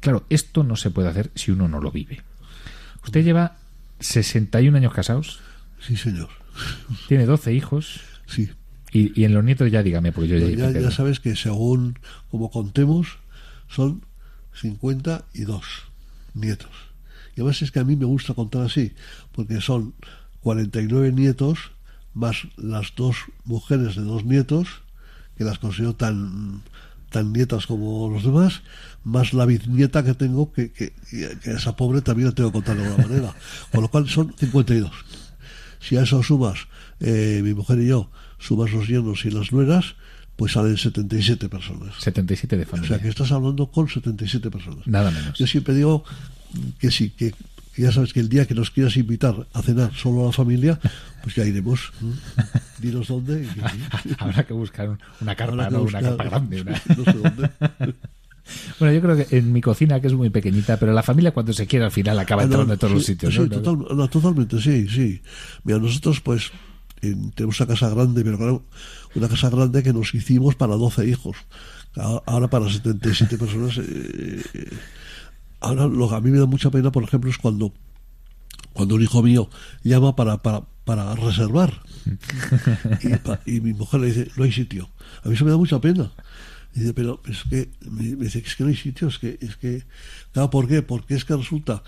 Claro, 0.00 0.24
esto 0.30 0.62
no 0.62 0.76
se 0.76 0.90
puede 0.90 1.08
hacer 1.08 1.30
si 1.34 1.50
uno 1.50 1.68
no 1.68 1.80
lo 1.80 1.90
vive. 1.90 2.22
Usted 3.04 3.24
lleva 3.24 3.56
61 4.00 4.76
años 4.76 4.92
casados. 4.92 5.40
Sí, 5.80 5.96
señor. 5.96 6.28
Tiene 7.08 7.26
12 7.26 7.52
hijos. 7.54 8.00
Sí. 8.26 8.50
Y, 8.92 9.20
y, 9.20 9.24
en 9.24 9.34
los 9.34 9.44
nietos 9.44 9.70
ya 9.70 9.82
dígame, 9.82 10.12
porque 10.12 10.28
yo 10.28 10.38
ya, 10.38 10.70
ya, 10.70 10.80
ya, 10.80 10.90
sabes 10.90 11.20
que 11.20 11.36
según 11.36 11.98
como 12.30 12.50
contemos, 12.50 13.18
son 13.68 14.02
52 14.54 15.64
nietos. 16.34 16.70
Y 17.36 17.40
además 17.40 17.62
es 17.62 17.70
que 17.70 17.78
a 17.78 17.84
mí 17.84 17.96
me 17.96 18.04
gusta 18.04 18.34
contar 18.34 18.62
así, 18.62 18.92
porque 19.32 19.60
son 19.60 19.94
49 20.40 21.12
nietos 21.12 21.72
más 22.14 22.48
las 22.56 22.94
dos 22.96 23.16
mujeres 23.44 23.94
de 23.94 24.02
dos 24.02 24.24
nietos, 24.24 24.68
que 25.36 25.44
las 25.44 25.58
considero 25.58 25.94
tan, 25.94 26.62
tan 27.10 27.32
nietas 27.32 27.66
como 27.66 28.08
los 28.08 28.24
demás, 28.24 28.62
más 29.04 29.32
la 29.32 29.46
bisnieta 29.46 30.04
que 30.04 30.14
tengo, 30.14 30.52
que, 30.52 30.72
que, 30.72 30.92
que 31.10 31.50
esa 31.52 31.76
pobre 31.76 32.02
también 32.02 32.28
la 32.28 32.34
tengo 32.34 32.50
que 32.50 32.54
contar 32.54 32.76
de 32.76 32.84
alguna 32.84 33.06
manera. 33.06 33.34
Con 33.72 33.82
lo 33.82 33.88
cual 33.88 34.08
son 34.08 34.34
52. 34.36 34.90
Si 35.80 35.96
a 35.96 36.02
eso 36.02 36.22
sumas 36.22 36.68
eh, 37.00 37.40
mi 37.42 37.54
mujer 37.54 37.78
y 37.78 37.88
yo, 37.88 38.10
sumas 38.40 38.72
los 38.72 38.88
yernos 38.88 39.24
y 39.24 39.30
las 39.30 39.52
nueras, 39.52 39.94
pues 40.36 40.52
salen 40.52 40.76
77 40.76 41.48
personas. 41.48 41.94
77 41.98 42.56
de 42.56 42.64
familia. 42.64 42.86
O 42.86 42.88
sea 42.88 43.02
que 43.02 43.08
estás 43.08 43.30
hablando 43.30 43.66
con 43.66 43.88
77 43.88 44.50
personas. 44.50 44.86
Nada 44.86 45.10
menos. 45.10 45.38
Yo 45.38 45.46
siempre 45.46 45.74
digo 45.74 46.02
que 46.78 46.90
sí, 46.90 47.10
que, 47.10 47.34
ya 47.76 47.92
sabes 47.92 48.12
que 48.12 48.20
el 48.20 48.28
día 48.28 48.46
que 48.46 48.54
nos 48.54 48.70
quieras 48.70 48.96
invitar 48.96 49.46
a 49.52 49.62
cenar 49.62 49.94
solo 49.94 50.22
a 50.22 50.26
la 50.26 50.32
familia, 50.32 50.80
pues 51.22 51.34
ya 51.34 51.44
iremos. 51.44 51.92
Dinos 52.78 53.08
dónde. 53.08 53.46
Habrá 54.18 54.44
que 54.44 54.54
buscar 54.54 54.96
una 55.20 55.36
carpa, 55.36 55.68
¿no? 55.70 55.80
Buscar, 55.80 56.02
una 56.02 56.16
carpa 56.16 56.24
grande. 56.24 56.62
Una... 56.62 56.82
No 56.96 57.04
sé 57.04 57.12
dónde. 57.12 57.50
Bueno, 58.78 58.94
yo 58.94 59.00
creo 59.00 59.16
que 59.16 59.36
en 59.36 59.52
mi 59.52 59.60
cocina, 59.60 60.00
que 60.00 60.08
es 60.08 60.14
muy 60.14 60.30
pequeñita, 60.30 60.76
pero 60.78 60.92
la 60.92 61.02
familia 61.02 61.32
cuando 61.32 61.52
se 61.52 61.66
quiere 61.66 61.84
al 61.84 61.92
final 61.92 62.18
acaba 62.18 62.42
entrando 62.42 62.66
no, 62.66 62.72
en 62.72 62.78
todos 62.78 62.92
sí, 62.92 62.96
los 62.96 63.06
sitios. 63.06 63.34
Sí, 63.34 63.40
¿no? 63.40 63.48
total, 63.48 63.96
no, 63.96 64.08
totalmente, 64.08 64.60
sí, 64.60 64.88
sí. 64.88 65.20
Mira, 65.64 65.78
nosotros 65.78 66.20
pues 66.20 66.50
en, 67.02 67.30
tenemos 67.32 67.60
una 67.60 67.68
casa 67.68 67.88
grande, 67.88 68.24
pero 68.24 68.38
claro, 68.38 68.64
una 69.14 69.28
casa 69.28 69.50
grande 69.50 69.82
que 69.82 69.92
nos 69.92 70.14
hicimos 70.14 70.54
para 70.54 70.74
12 70.74 71.06
hijos. 71.06 71.36
Ahora 71.96 72.48
para 72.48 72.70
77 72.70 73.36
personas. 73.36 73.78
Eh, 73.78 74.42
ahora 75.60 75.86
lo 75.86 76.08
que 76.08 76.14
a 76.14 76.20
mí 76.20 76.30
me 76.30 76.38
da 76.38 76.46
mucha 76.46 76.70
pena, 76.70 76.92
por 76.92 77.02
ejemplo, 77.02 77.30
es 77.30 77.38
cuando 77.38 77.72
cuando 78.72 78.94
un 78.94 79.02
hijo 79.02 79.22
mío 79.22 79.50
llama 79.82 80.14
para, 80.14 80.38
para, 80.42 80.62
para 80.84 81.14
reservar 81.14 81.82
y, 83.46 83.56
y 83.56 83.60
mi 83.60 83.74
mujer 83.74 84.00
le 84.00 84.06
dice, 84.06 84.30
no 84.36 84.44
hay 84.44 84.52
sitio. 84.52 84.88
A 85.24 85.28
mí 85.28 85.34
eso 85.34 85.44
me 85.44 85.50
da 85.50 85.56
mucha 85.56 85.80
pena. 85.80 86.12
Y 86.74 86.80
dice, 86.80 86.94
pero 86.94 87.20
es 87.26 87.42
que, 87.48 87.70
me, 87.90 88.04
dice, 88.04 88.38
es 88.38 88.54
que 88.54 88.62
no 88.62 88.68
hay 88.70 88.76
sitio, 88.76 89.08
es 89.08 89.18
que, 89.18 89.38
es 89.40 89.56
que, 89.56 89.84
claro, 90.32 90.50
¿por 90.50 90.68
qué? 90.68 90.82
Porque 90.82 91.14
es 91.14 91.24
que 91.24 91.36
resulta 91.36 91.82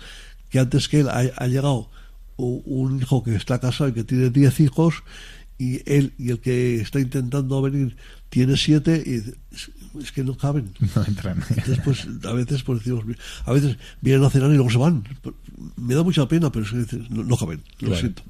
que 0.49 0.59
antes 0.59 0.89
que 0.89 0.99
él 0.99 1.09
ha, 1.09 1.19
ha 1.19 1.47
llegado 1.47 1.89
un 2.37 2.99
hijo 2.99 3.23
que 3.23 3.35
está 3.35 3.59
casado 3.59 3.89
y 3.89 3.93
que 3.93 4.03
tiene 4.03 4.29
10 4.29 4.59
hijos 4.61 5.03
y 5.57 5.81
él 5.91 6.13
y 6.17 6.31
el 6.31 6.39
que 6.39 6.81
está 6.81 6.99
intentando 6.99 7.61
venir 7.61 7.95
tiene 8.29 8.57
7 8.57 9.03
y 9.05 9.13
es, 9.15 9.71
es, 10.01 10.11
que 10.11 10.23
no 10.23 10.35
caben. 10.35 10.71
No 10.95 11.03
entran. 11.05 11.43
Entonces, 11.49 11.79
pues, 11.83 12.07
a 12.25 12.33
veces, 12.33 12.63
pues 12.63 12.79
decimos, 12.79 13.05
a 13.45 13.53
veces 13.53 13.77
vienen 14.01 14.25
a 14.25 14.29
cenar 14.29 14.49
y 14.51 14.55
luego 14.55 14.71
se 14.71 14.77
van. 14.77 15.03
Me 15.77 15.93
da 15.93 16.03
mucha 16.03 16.27
pena, 16.27 16.51
pero 16.51 16.65
es 16.65 16.87
que 16.87 16.97
no, 17.09 17.23
no 17.23 17.37
caben, 17.37 17.61
lo 17.79 17.87
claro. 17.87 17.95
siento. 17.97 18.23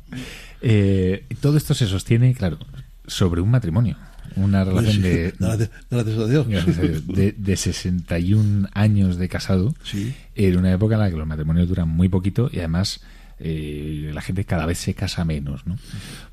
Eh, 0.62 1.26
todo 1.40 1.58
esto 1.58 1.74
se 1.74 1.88
sostiene, 1.88 2.34
claro, 2.34 2.60
sobre 3.08 3.42
un 3.42 3.52
matrimonio 3.52 3.98
una 4.36 4.64
relación 4.64 4.96
sí, 4.96 5.02
de, 5.02 5.34
gracias. 5.40 5.70
Gracias 5.90 6.18
a 6.18 6.26
Dios 6.28 6.48
de, 6.48 7.36
de, 7.38 7.58
61 7.58 8.70
años 8.74 9.18
de 9.18 9.30
casado 9.30 9.76
sí. 9.84 10.14
en 10.36 10.58
una 10.58 10.72
época 10.72 10.96
en 10.96 11.02
la 11.02 11.10
que 11.10 11.18
los 11.18 11.28
matrimonios 11.28 11.68
duran 11.68 11.88
muy 11.88 12.10
poquito 12.10 12.50
y 12.52 12.60
además 12.60 13.02
eh, 13.44 14.12
la 14.14 14.22
gente 14.22 14.46
cada 14.46 14.66
vez 14.66 14.78
se 14.80 14.94
casa 14.94 15.26
menos 15.26 15.68
¿no? 15.68 15.78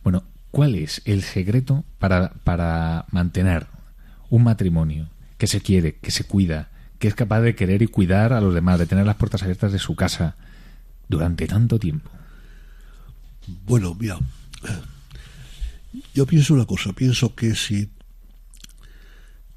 bueno 0.02 0.24
¿cuál 0.50 0.74
es 0.74 1.02
el 1.04 1.22
secreto 1.22 1.84
para, 1.98 2.32
para 2.44 3.06
mantener 3.10 3.66
un 4.30 4.44
matrimonio 4.44 5.08
que 5.38 5.46
se 5.46 5.60
quiere, 5.60 5.96
que 5.96 6.10
se 6.10 6.24
cuida 6.24 6.68
que 6.98 7.08
es 7.08 7.14
capaz 7.14 7.40
de 7.40 7.54
querer 7.54 7.82
y 7.82 7.86
cuidar 7.86 8.32
a 8.32 8.40
los 8.40 8.54
demás 8.54 8.78
de 8.78 8.86
tener 8.86 9.06
las 9.06 9.16
puertas 9.16 9.42
abiertas 9.42 9.72
de 9.72 9.78
su 9.78 9.96
casa 9.96 10.36
durante 11.08 11.46
tanto 11.46 11.78
tiempo 11.78 12.10
bueno 13.66 13.94
mira 13.98 14.18
yo 16.14 16.26
pienso 16.26 16.54
una 16.54 16.66
cosa, 16.66 16.92
pienso 16.92 17.34
que 17.34 17.54
si 17.54 17.90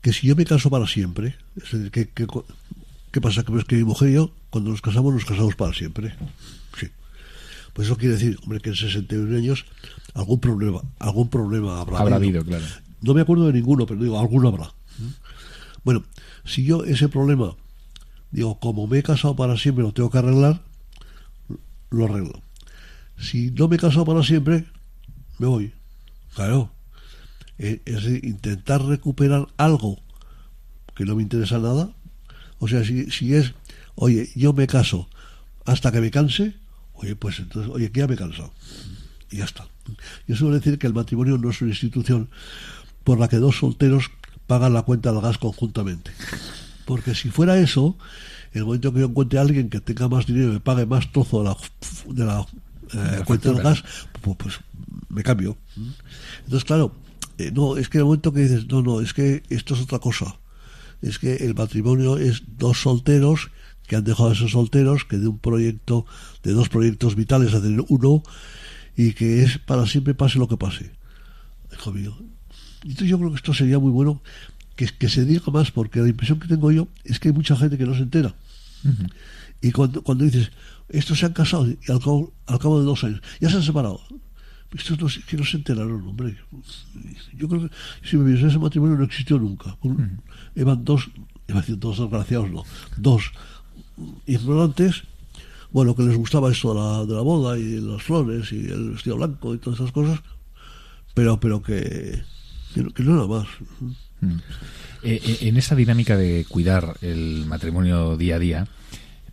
que 0.01 0.11
si 0.11 0.27
yo 0.27 0.35
me 0.35 0.45
caso 0.45 0.69
para 0.69 0.85
siempre, 0.85 1.35
es 1.55 1.71
decir, 1.71 1.91
que, 1.91 2.09
que, 2.09 2.27
¿qué 3.11 3.21
pasa? 3.21 3.43
Que, 3.43 3.51
pues 3.51 3.63
que 3.63 3.77
mi 3.77 3.85
mujer 3.85 4.09
y 4.09 4.13
yo, 4.15 4.35
cuando 4.49 4.71
nos 4.71 4.81
casamos, 4.81 5.13
nos 5.13 5.23
casamos 5.23 5.55
para 5.55 5.73
siempre. 5.73 6.13
Pues 7.73 7.87
eso 7.87 7.97
quiere 7.97 8.13
decir, 8.13 8.39
hombre, 8.43 8.59
que 8.59 8.69
en 8.69 8.75
61 8.75 9.35
años 9.35 9.65
algún 10.13 10.39
problema, 10.39 10.81
algún 10.99 11.29
problema 11.29 11.81
habrá. 11.81 11.99
Habrá 11.99 12.15
habido, 12.17 12.43
claro. 12.43 12.63
No 13.01 13.13
me 13.13 13.21
acuerdo 13.21 13.47
de 13.47 13.53
ninguno, 13.53 13.85
pero 13.85 14.01
digo, 14.01 14.19
alguno 14.19 14.47
habrá. 14.47 14.71
Bueno, 15.83 16.03
si 16.45 16.63
yo 16.63 16.83
ese 16.85 17.09
problema, 17.09 17.55
digo, 18.31 18.59
como 18.59 18.87
me 18.87 18.99
he 18.99 19.03
casado 19.03 19.35
para 19.35 19.57
siempre, 19.57 19.83
lo 19.83 19.91
tengo 19.91 20.09
que 20.09 20.19
arreglar, 20.19 20.61
lo 21.89 22.05
arreglo. 22.05 22.41
Si 23.17 23.51
no 23.51 23.67
me 23.67 23.75
he 23.75 23.79
casado 23.79 24.05
para 24.05 24.23
siempre, 24.23 24.65
me 25.39 25.47
voy. 25.47 25.73
Claro. 26.35 26.71
Es 27.57 28.05
intentar 28.05 28.83
recuperar 28.83 29.47
algo 29.57 29.99
que 30.95 31.05
no 31.05 31.15
me 31.15 31.23
interesa 31.23 31.59
nada. 31.59 31.93
O 32.59 32.67
sea, 32.67 32.83
si, 32.83 33.09
si 33.11 33.33
es, 33.33 33.53
oye, 33.95 34.29
yo 34.35 34.53
me 34.53 34.67
caso 34.67 35.09
hasta 35.65 35.91
que 35.91 36.01
me 36.01 36.11
canse, 36.11 36.55
oye, 36.93 37.15
pues 37.15 37.39
entonces, 37.39 37.71
oye, 37.73 37.91
que 37.91 38.01
ya 38.01 38.07
me 38.07 38.15
he 38.15 38.17
cansado. 38.17 38.53
Y 39.31 39.37
ya 39.37 39.45
está. 39.45 39.67
Yo 40.27 40.35
suelo 40.35 40.55
decir 40.55 40.77
que 40.77 40.87
el 40.87 40.93
matrimonio 40.93 41.37
no 41.37 41.49
es 41.49 41.61
una 41.61 41.71
institución 41.71 42.29
por 43.03 43.19
la 43.19 43.27
que 43.27 43.37
dos 43.37 43.57
solteros 43.57 44.11
pagan 44.47 44.73
la 44.73 44.83
cuenta 44.83 45.11
del 45.11 45.21
gas 45.21 45.37
conjuntamente. 45.37 46.11
Porque 46.85 47.15
si 47.15 47.29
fuera 47.29 47.57
eso, 47.57 47.97
el 48.53 48.65
momento 48.65 48.93
que 48.93 48.99
yo 48.99 49.07
encuentre 49.07 49.39
a 49.39 49.41
alguien 49.41 49.69
que 49.69 49.81
tenga 49.81 50.07
más 50.07 50.25
dinero 50.25 50.49
y 50.49 50.53
me 50.53 50.59
pague 50.59 50.85
más 50.85 51.11
trozo 51.11 51.39
de 51.39 51.45
la, 51.45 51.57
de 52.13 52.25
la, 52.25 52.41
eh, 52.93 53.17
la 53.19 53.25
cuenta 53.25 53.51
del 53.51 53.61
gas, 53.61 53.83
pues, 54.21 54.37
pues 54.37 54.59
me 55.09 55.23
cambio. 55.23 55.57
Entonces, 56.45 56.63
claro, 56.65 56.93
eh, 57.37 57.51
no, 57.53 57.77
es 57.77 57.89
que 57.89 57.99
el 57.99 58.05
momento 58.05 58.33
que 58.33 58.41
dices, 58.41 58.67
no, 58.67 58.81
no, 58.81 59.01
es 59.01 59.13
que 59.13 59.43
esto 59.49 59.73
es 59.73 59.81
otra 59.81 59.99
cosa. 59.99 60.37
Es 61.01 61.19
que 61.19 61.35
el 61.37 61.55
matrimonio 61.55 62.17
es 62.17 62.43
dos 62.57 62.81
solteros 62.81 63.49
que 63.87 63.95
han 63.95 64.03
dejado 64.03 64.29
de 64.29 64.35
ser 64.35 64.49
solteros, 64.49 65.05
que 65.05 65.17
de 65.17 65.27
un 65.27 65.39
proyecto, 65.39 66.05
de 66.43 66.53
dos 66.53 66.69
proyectos 66.69 67.15
vitales 67.15 67.53
hacen 67.53 67.83
uno, 67.89 68.23
y 68.95 69.13
que 69.13 69.43
es 69.43 69.57
para 69.57 69.85
siempre 69.87 70.13
pase 70.13 70.39
lo 70.39 70.47
que 70.47 70.57
pase. 70.57 70.91
Hijo 71.73 71.91
mío. 71.91 72.15
Entonces 72.83 73.07
yo 73.09 73.17
creo 73.17 73.29
que 73.31 73.37
esto 73.37 73.53
sería 73.53 73.79
muy 73.79 73.91
bueno 73.91 74.21
que, 74.75 74.87
que 74.87 75.09
se 75.09 75.25
diga 75.25 75.51
más, 75.51 75.71
porque 75.71 75.99
la 76.01 76.07
impresión 76.09 76.39
que 76.39 76.47
tengo 76.47 76.71
yo 76.71 76.87
es 77.03 77.19
que 77.19 77.29
hay 77.29 77.33
mucha 77.33 77.55
gente 77.55 77.77
que 77.77 77.85
no 77.85 77.95
se 77.95 78.01
entera. 78.03 78.35
Y 79.61 79.71
cuando, 79.71 80.03
cuando 80.03 80.25
dices, 80.25 80.51
estos 80.89 81.19
se 81.19 81.25
han 81.25 81.33
casado 81.33 81.67
y 81.67 81.77
al 81.89 81.99
cabo, 81.99 82.33
al 82.47 82.59
cabo 82.59 82.79
de 82.79 82.85
dos 82.85 83.03
años 83.03 83.21
ya 83.39 83.49
se 83.49 83.55
han 83.57 83.63
separado. 83.63 84.01
Estos 84.75 84.99
no, 84.99 85.07
que 85.27 85.37
no 85.37 85.45
se 85.45 85.57
enteraron, 85.57 86.05
hombre. 86.07 86.35
Yo 87.37 87.47
creo 87.47 87.69
que 87.69 87.75
si 88.03 88.17
me 88.17 88.29
viese 88.31 88.47
ese 88.47 88.57
matrimonio 88.57 88.97
no 88.97 89.03
existió 89.03 89.37
nunca. 89.37 89.77
Un- 89.81 90.19
Eran 90.55 90.83
dos, 90.83 91.09
iba 91.47 91.59
a 91.59 91.61
decir 91.61 91.77
dos 91.77 91.99
desgraciados, 91.99 92.51
no, 92.51 92.63
dos 92.97 93.31
ignorantes, 94.25 95.03
bueno, 95.71 95.95
que 95.95 96.03
les 96.03 96.15
gustaba 96.17 96.51
esto 96.51 96.73
de 96.73 96.79
la, 96.79 97.05
de 97.05 97.13
la 97.15 97.21
boda 97.21 97.57
y 97.57 97.79
las 97.81 98.01
flores 98.03 98.51
y 98.51 98.67
el 98.69 98.91
vestido 98.91 99.17
blanco 99.17 99.53
y 99.53 99.57
todas 99.57 99.79
esas 99.79 99.91
cosas, 99.91 100.19
pero, 101.13 101.39
pero 101.39 101.61
que, 101.61 102.21
que, 102.73 103.03
no- 103.03 103.15
era 103.17 103.27
más. 103.27 103.47
Mm. 104.21 104.35
Eh, 105.03 105.19
eh, 105.23 105.37
en 105.41 105.57
esa 105.57 105.75
dinámica 105.75 106.15
de 106.15 106.45
cuidar 106.47 106.95
el 107.01 107.45
matrimonio 107.45 108.15
día 108.17 108.35
a 108.35 108.39
día, 108.39 108.67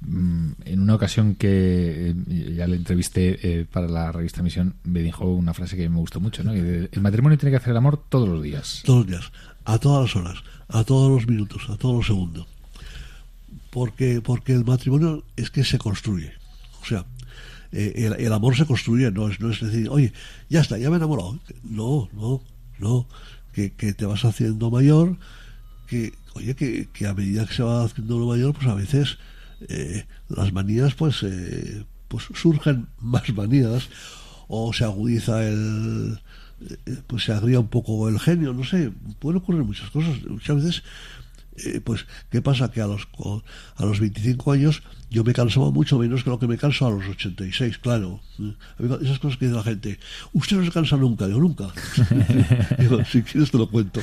mm, 0.00 0.50
en 0.64 0.80
una 0.80 0.94
ocasión 0.96 1.34
que 1.36 2.11
eh, 2.11 2.54
ya 2.56 2.66
le 2.66 2.76
entrevisté 2.76 3.38
eh, 3.61 3.66
para 3.70 3.86
la 3.86 4.11
revista 4.11 4.42
Misión, 4.42 4.74
me 4.82 5.00
dijo 5.00 5.26
una 5.26 5.54
frase 5.54 5.76
que 5.76 5.88
me 5.88 5.98
gustó 5.98 6.20
mucho, 6.20 6.42
¿no? 6.42 6.52
Que 6.52 6.62
de- 6.62 6.88
el 6.90 7.00
matrimonio 7.02 7.38
tiene 7.38 7.50
que 7.52 7.56
hacer 7.58 7.70
el 7.70 7.76
amor 7.76 8.02
todos 8.08 8.28
los 8.28 8.42
días. 8.42 8.82
todos 8.84 9.00
los 9.00 9.06
días, 9.08 9.32
a 9.64 9.78
todas 9.78 10.02
las 10.02 10.16
horas, 10.16 10.38
a 10.68 10.82
todos 10.84 11.11
los 11.12 11.28
minutos, 11.28 11.62
a 11.68 11.76
todos 11.76 11.96
los 11.96 12.06
segundos. 12.06 12.46
Porque, 13.70 14.20
porque 14.20 14.52
el 14.52 14.64
matrimonio 14.64 15.24
es 15.36 15.50
que 15.50 15.64
se 15.64 15.78
construye. 15.78 16.32
O 16.82 16.84
sea, 16.84 17.04
eh, 17.72 17.92
el, 17.96 18.24
el 18.24 18.32
amor 18.32 18.56
se 18.56 18.66
construye, 18.66 19.10
no 19.10 19.28
es, 19.28 19.40
no 19.40 19.50
es 19.50 19.60
decir, 19.60 19.88
oye, 19.88 20.12
ya 20.48 20.60
está, 20.60 20.78
ya 20.78 20.90
me 20.90 20.96
he 20.96 20.98
enamorado. 20.98 21.38
No, 21.62 22.08
no, 22.12 22.42
no. 22.78 23.06
Que, 23.52 23.72
que 23.72 23.92
te 23.92 24.06
vas 24.06 24.24
haciendo 24.24 24.70
mayor, 24.70 25.16
que, 25.88 26.12
oye, 26.34 26.54
que, 26.54 26.88
que 26.92 27.06
a 27.08 27.14
medida 27.14 27.46
que 27.46 27.54
se 27.54 27.64
va 27.64 27.84
haciendo 27.84 28.16
uno 28.16 28.26
mayor, 28.26 28.54
pues 28.54 28.68
a 28.68 28.74
veces 28.74 29.18
eh, 29.68 30.06
las 30.28 30.52
manías, 30.52 30.94
pues, 30.94 31.24
eh, 31.24 31.84
pues 32.06 32.26
surgen 32.34 32.86
más 33.00 33.28
manías, 33.34 33.88
o 34.46 34.72
se 34.72 34.84
agudiza 34.84 35.44
el, 35.46 36.20
eh, 36.60 37.02
pues 37.06 37.24
se 37.24 37.32
agria 37.32 37.60
un 37.60 37.68
poco 37.68 38.08
el 38.08 38.20
genio, 38.20 38.52
no 38.52 38.64
sé, 38.64 38.92
pueden 39.18 39.38
ocurrir 39.38 39.64
muchas 39.64 39.90
cosas. 39.90 40.22
Muchas 40.28 40.56
veces, 40.56 40.82
eh, 41.64 41.80
pues, 41.80 42.06
¿qué 42.30 42.42
pasa? 42.42 42.70
Que 42.70 42.80
a 42.80 42.86
los, 42.86 43.08
a 43.76 43.84
los 43.84 44.00
25 44.00 44.52
años 44.52 44.82
yo 45.11 45.24
me 45.24 45.32
cansaba 45.32 45.70
mucho 45.70 45.98
menos 45.98 46.22
que 46.22 46.30
lo 46.30 46.38
que 46.38 46.46
me 46.46 46.56
canso 46.56 46.86
a 46.86 46.90
los 46.90 47.06
86, 47.06 47.78
claro. 47.78 48.20
Eh, 48.38 48.98
Esas 49.02 49.18
cosas 49.18 49.38
que 49.38 49.46
dice 49.46 49.56
la 49.56 49.64
gente, 49.64 49.98
usted 50.32 50.56
no 50.56 50.64
se 50.64 50.70
cansa 50.70 50.96
nunca, 50.96 51.26
digo, 51.26 51.40
nunca. 51.40 51.68
digo, 52.78 53.04
si 53.04 53.22
quieres 53.22 53.50
te 53.50 53.58
lo 53.58 53.68
cuento. 53.68 54.00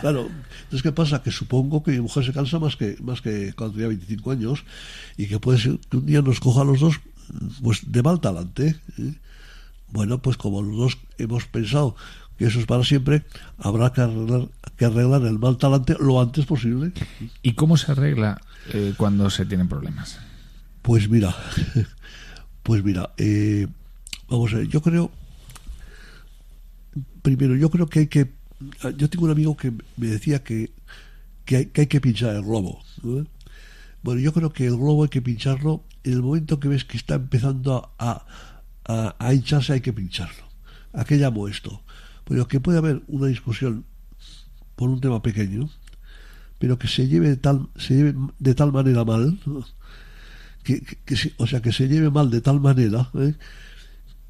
Claro, 0.00 0.28
entonces, 0.64 0.82
¿qué 0.82 0.92
pasa? 0.92 1.22
Que 1.22 1.30
supongo 1.30 1.82
que 1.82 1.92
mi 1.92 2.00
mujer 2.00 2.24
se 2.24 2.32
cansa 2.32 2.58
más 2.58 2.76
que, 2.76 2.96
más 3.02 3.20
que 3.20 3.52
cuando 3.54 3.74
tenía 3.74 3.88
25 3.88 4.30
años 4.30 4.64
y 5.16 5.26
que 5.26 5.38
puede 5.38 5.58
ser 5.58 5.78
que 5.90 5.98
un 5.98 6.06
día 6.06 6.22
nos 6.22 6.40
coja 6.40 6.62
a 6.62 6.64
los 6.64 6.80
dos 6.80 7.00
pues 7.62 7.92
de 7.92 8.02
mal 8.02 8.20
talante. 8.20 8.76
¿eh? 8.98 9.14
Bueno, 9.90 10.22
pues 10.22 10.36
como 10.36 10.62
los 10.62 10.76
dos 10.76 10.98
hemos 11.18 11.46
pensado 11.46 11.94
que 12.38 12.46
eso 12.46 12.58
es 12.58 12.66
para 12.66 12.84
siempre, 12.84 13.24
habrá 13.58 13.92
que 13.92 14.00
arreglar, 14.00 14.48
que 14.82 14.86
arreglar 14.86 15.22
el 15.22 15.38
mal 15.38 15.58
talante 15.58 15.96
lo 16.00 16.20
antes 16.20 16.44
posible. 16.44 16.92
¿Y 17.42 17.52
cómo 17.52 17.76
se 17.76 17.92
arregla 17.92 18.40
eh, 18.72 18.94
cuando 18.96 19.30
se 19.30 19.46
tienen 19.46 19.68
problemas? 19.68 20.18
Pues 20.82 21.08
mira, 21.08 21.36
pues 22.64 22.82
mira, 22.82 23.12
eh, 23.16 23.68
vamos 24.28 24.52
a 24.52 24.56
ver, 24.56 24.66
yo 24.66 24.82
creo, 24.82 25.12
primero, 27.22 27.54
yo 27.54 27.70
creo 27.70 27.86
que 27.86 28.00
hay 28.00 28.06
que, 28.08 28.32
yo 28.96 29.08
tengo 29.08 29.26
un 29.26 29.30
amigo 29.30 29.56
que 29.56 29.70
me 29.70 30.08
decía 30.08 30.42
que, 30.42 30.72
que, 31.44 31.58
hay, 31.58 31.66
que 31.66 31.82
hay 31.82 31.86
que 31.86 32.00
pinchar 32.00 32.34
el 32.34 32.42
globo. 32.42 32.82
¿no? 33.04 33.24
Bueno, 34.02 34.20
yo 34.20 34.32
creo 34.32 34.52
que 34.52 34.66
el 34.66 34.76
globo 34.76 35.04
hay 35.04 35.10
que 35.10 35.22
pincharlo 35.22 35.84
en 36.02 36.14
el 36.14 36.22
momento 36.22 36.58
que 36.58 36.66
ves 36.66 36.84
que 36.84 36.96
está 36.96 37.14
empezando 37.14 37.92
a, 38.00 38.26
a, 38.84 39.14
a 39.16 39.32
hincharse 39.32 39.74
hay 39.74 39.80
que 39.80 39.92
pincharlo. 39.92 40.42
¿A 40.92 41.04
qué 41.04 41.18
llamo 41.18 41.46
esto? 41.46 41.84
Pero 42.24 42.48
que 42.48 42.58
puede 42.58 42.78
haber 42.78 43.02
una 43.06 43.28
discusión 43.28 43.84
por 44.82 44.90
un 44.90 45.00
tema 45.00 45.22
pequeño, 45.22 45.70
pero 46.58 46.76
que 46.76 46.88
se 46.88 47.06
lleve 47.06 47.28
de 47.28 47.36
tal, 47.36 47.68
se 47.76 47.94
lleve 47.94 48.16
de 48.40 48.52
tal 48.56 48.72
manera 48.72 49.04
mal, 49.04 49.38
que, 50.64 50.80
que- 51.04 51.32
o 51.38 51.46
sea, 51.46 51.62
que 51.62 51.70
se 51.70 51.86
lleve 51.86 52.10
mal 52.10 52.30
de 52.30 52.40
tal 52.40 52.58
manera 52.58 53.08
¿eh? 53.14 53.34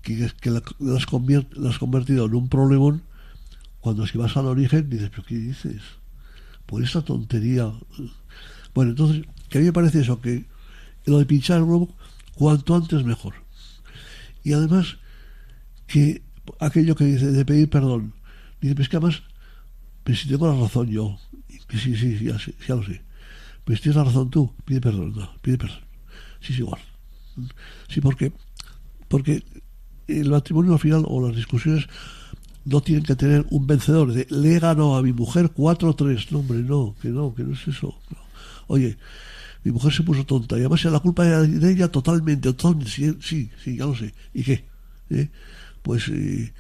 que, 0.03 0.30
que 0.42 0.50
la, 0.50 0.62
la 0.78 0.96
has 0.98 1.07
convier- 1.07 1.48
la 1.57 1.70
has 1.70 1.78
convertido 1.78 2.26
en 2.26 2.34
un 2.34 2.48
problemón 2.50 3.00
cuando 3.80 4.07
si 4.07 4.18
vas 4.18 4.36
al 4.36 4.44
origen 4.46 4.90
dices, 4.90 5.09
pero 5.09 5.24
¿qué 5.24 5.36
dices? 5.36 5.80
Por 6.66 6.82
esta 6.82 7.00
tontería. 7.03 7.72
Bueno, 8.74 8.90
entonces, 8.90 9.24
que 9.48 9.57
a 9.57 9.61
mí 9.62 9.68
me 9.68 9.72
parece 9.72 10.00
eso, 10.00 10.20
que 10.20 10.44
lo 11.07 11.18
de 11.18 11.24
pinchar 11.24 11.61
el 11.61 11.64
globo, 11.64 11.96
cuanto 12.34 12.74
antes 12.76 13.05
mejor. 13.05 13.34
Y 14.44 14.53
además, 14.53 14.98
que 15.86 16.22
aquello 16.61 16.94
que 16.94 17.05
dice 17.07 17.32
de 17.32 17.44
pedir 17.46 17.70
perdón, 17.70 18.12
dice, 18.61 18.74
pues 18.74 18.90
que 18.90 18.98
además, 18.98 19.22
pues 20.05 20.20
si 20.20 20.28
tengo 20.28 20.46
la 20.46 20.61
razón 20.61 20.88
yo, 20.88 21.18
sí, 21.70 21.78
sí, 21.78 21.96
sí, 21.96 22.24
ya, 22.24 22.38
sé, 22.38 22.55
ya 22.66 22.74
lo 22.74 22.84
sé. 22.84 23.03
Pues 23.64 23.80
tienes 23.80 23.96
la 23.96 24.05
razón 24.05 24.30
tú, 24.30 24.53
pide 24.64 24.80
perdón, 24.80 25.14
no, 25.16 25.30
pide 25.40 25.59
perdón. 25.59 25.80
Sí, 26.40 26.53
es 26.53 26.59
igual. 26.59 26.80
Sí, 27.88 28.00
porque, 28.00 28.32
porque 29.09 29.42
el 30.09 30.30
matrimonio 30.30 30.72
al 30.72 30.78
final 30.78 31.05
o 31.07 31.26
las 31.26 31.36
discusiones 31.36 31.86
no 32.64 32.80
tienen 32.80 33.05
que 33.05 33.16
tener 33.16 33.46
un 33.50 33.66
vencedor 33.66 34.12
de 34.12 34.26
le 34.30 34.59
ganado 34.59 34.96
a 34.96 35.03
mi 35.03 35.12
mujer 35.12 35.53
4-3. 35.53 36.30
No, 36.30 36.38
hombre, 36.40 36.59
no, 36.59 36.94
que 37.00 37.09
no, 37.09 37.34
que 37.34 37.42
no 37.44 37.55
es 37.55 37.66
eso. 37.68 37.94
Oye, 38.66 38.96
mi 39.64 39.72
mujer 39.72 39.92
se 39.92 40.03
puso 40.03 40.24
tonta 40.24 40.57
y 40.57 40.61
además 40.61 40.84
la 40.84 41.00
culpa 41.00 41.26
era 41.26 41.42
de 41.42 41.72
ella 41.72 41.88
totalmente, 41.88 42.53
totalmente. 42.53 42.90
Sí, 42.90 43.16
sí, 43.20 43.50
sí, 43.62 43.76
ya 43.76 43.86
lo 43.86 43.94
sé. 43.94 44.12
¿Y 44.34 44.42
qué? 44.42 44.64
¿Eh? 45.11 45.28
Pues, 45.82 46.09
eh, 46.09 46.53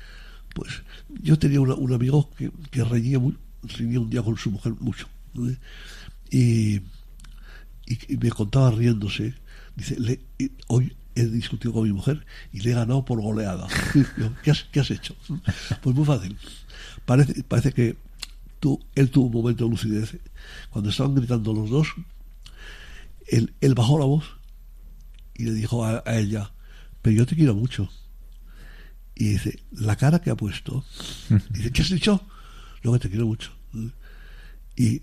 pues 0.54 0.82
yo 1.22 1.38
tenía 1.38 1.60
una- 1.60 1.74
un 1.74 1.92
amigo 1.92 2.30
que, 2.36 2.50
que 2.70 2.84
reñía, 2.84 3.18
muy- 3.18 3.36
reñía 3.62 4.00
un 4.00 4.10
día 4.10 4.22
con 4.22 4.36
su 4.36 4.50
mujer 4.50 4.74
mucho. 4.80 5.08
Y, 6.30 6.80
me 8.08 8.30
contaba 8.30 8.70
riéndose. 8.70 9.34
Dice, 9.76 9.98
le- 9.98 10.20
y 10.38 10.50
hoy 10.68 10.94
he 11.14 11.26
discutido 11.26 11.72
con 11.72 11.84
mi 11.84 11.92
mujer 11.92 12.24
y 12.52 12.60
le 12.60 12.70
he 12.70 12.74
ganado 12.74 13.04
por 13.04 13.20
goleada. 13.20 13.66
¿Qué 14.42 14.80
has, 14.80 14.90
hecho? 14.90 15.14
Pues 15.82 15.94
muy 15.96 16.04
fácil. 16.04 16.36
Parece, 17.04 17.72
que 17.72 17.96
tú, 18.60 18.80
él 18.94 19.10
tuvo 19.10 19.26
un 19.26 19.32
momento 19.32 19.64
de 19.64 19.70
lucidez. 19.70 20.16
Cuando 20.70 20.90
estaban 20.90 21.14
gritando 21.14 21.52
los 21.52 21.70
dos, 21.70 21.88
él, 23.26 23.52
bajó 23.74 23.98
la 23.98 24.04
voz 24.06 24.24
y 25.34 25.44
le 25.44 25.52
dijo 25.52 25.84
a 25.84 26.02
ella, 26.06 26.50
pero 27.02 27.16
yo 27.16 27.26
te 27.26 27.36
quiero 27.36 27.54
mucho. 27.54 27.90
Y 29.14 29.30
dice, 29.30 29.58
la 29.72 29.96
cara 29.96 30.20
que 30.20 30.30
ha 30.30 30.36
puesto, 30.36 30.84
dice, 31.50 31.70
¿qué 31.70 31.82
has 31.82 31.90
dicho? 31.90 32.20
No, 32.82 32.92
que 32.92 32.98
te 32.98 33.10
quiero 33.10 33.26
mucho. 33.26 33.52
Y, 34.76 35.02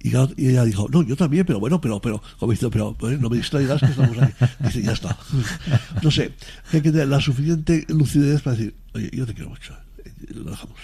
y, 0.00 0.12
ella 0.36 0.64
dijo, 0.64 0.86
no, 0.90 1.02
yo 1.02 1.16
también, 1.16 1.44
pero 1.44 1.58
bueno, 1.58 1.80
pero, 1.80 2.00
pero, 2.00 2.22
como 2.38 2.52
dice, 2.52 2.68
pero 2.70 2.94
pues, 2.94 3.18
no 3.20 3.28
me 3.28 3.38
distraigas 3.38 3.80
que 3.80 3.86
estamos 3.86 4.16
ahí. 4.18 4.32
Dice, 4.60 4.82
ya 4.82 4.92
está. 4.92 5.16
No 6.02 6.10
sé, 6.10 6.32
hay 6.72 6.80
que 6.80 6.92
tener 6.92 7.08
la 7.08 7.20
suficiente 7.20 7.84
lucidez 7.88 8.42
para 8.42 8.56
decir, 8.56 8.74
oye, 8.94 9.10
yo 9.12 9.26
te 9.26 9.34
quiero 9.34 9.50
mucho. 9.50 9.74
lo 10.34 10.50
dejamos. 10.50 10.78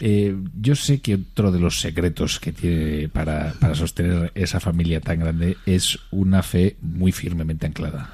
Eh, 0.00 0.36
yo 0.60 0.76
sé 0.76 1.00
que 1.00 1.16
otro 1.16 1.50
de 1.50 1.58
los 1.58 1.80
secretos 1.80 2.38
que 2.38 2.52
tiene 2.52 3.08
para, 3.08 3.52
para 3.54 3.74
sostener 3.74 4.30
esa 4.36 4.60
familia 4.60 5.00
tan 5.00 5.18
grande 5.18 5.56
es 5.66 5.98
una 6.12 6.42
fe 6.42 6.76
muy 6.80 7.10
firmemente 7.10 7.66
anclada. 7.66 8.12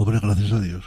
Hombre, 0.00 0.18
gracias 0.18 0.50
a 0.52 0.60
Dios. 0.60 0.82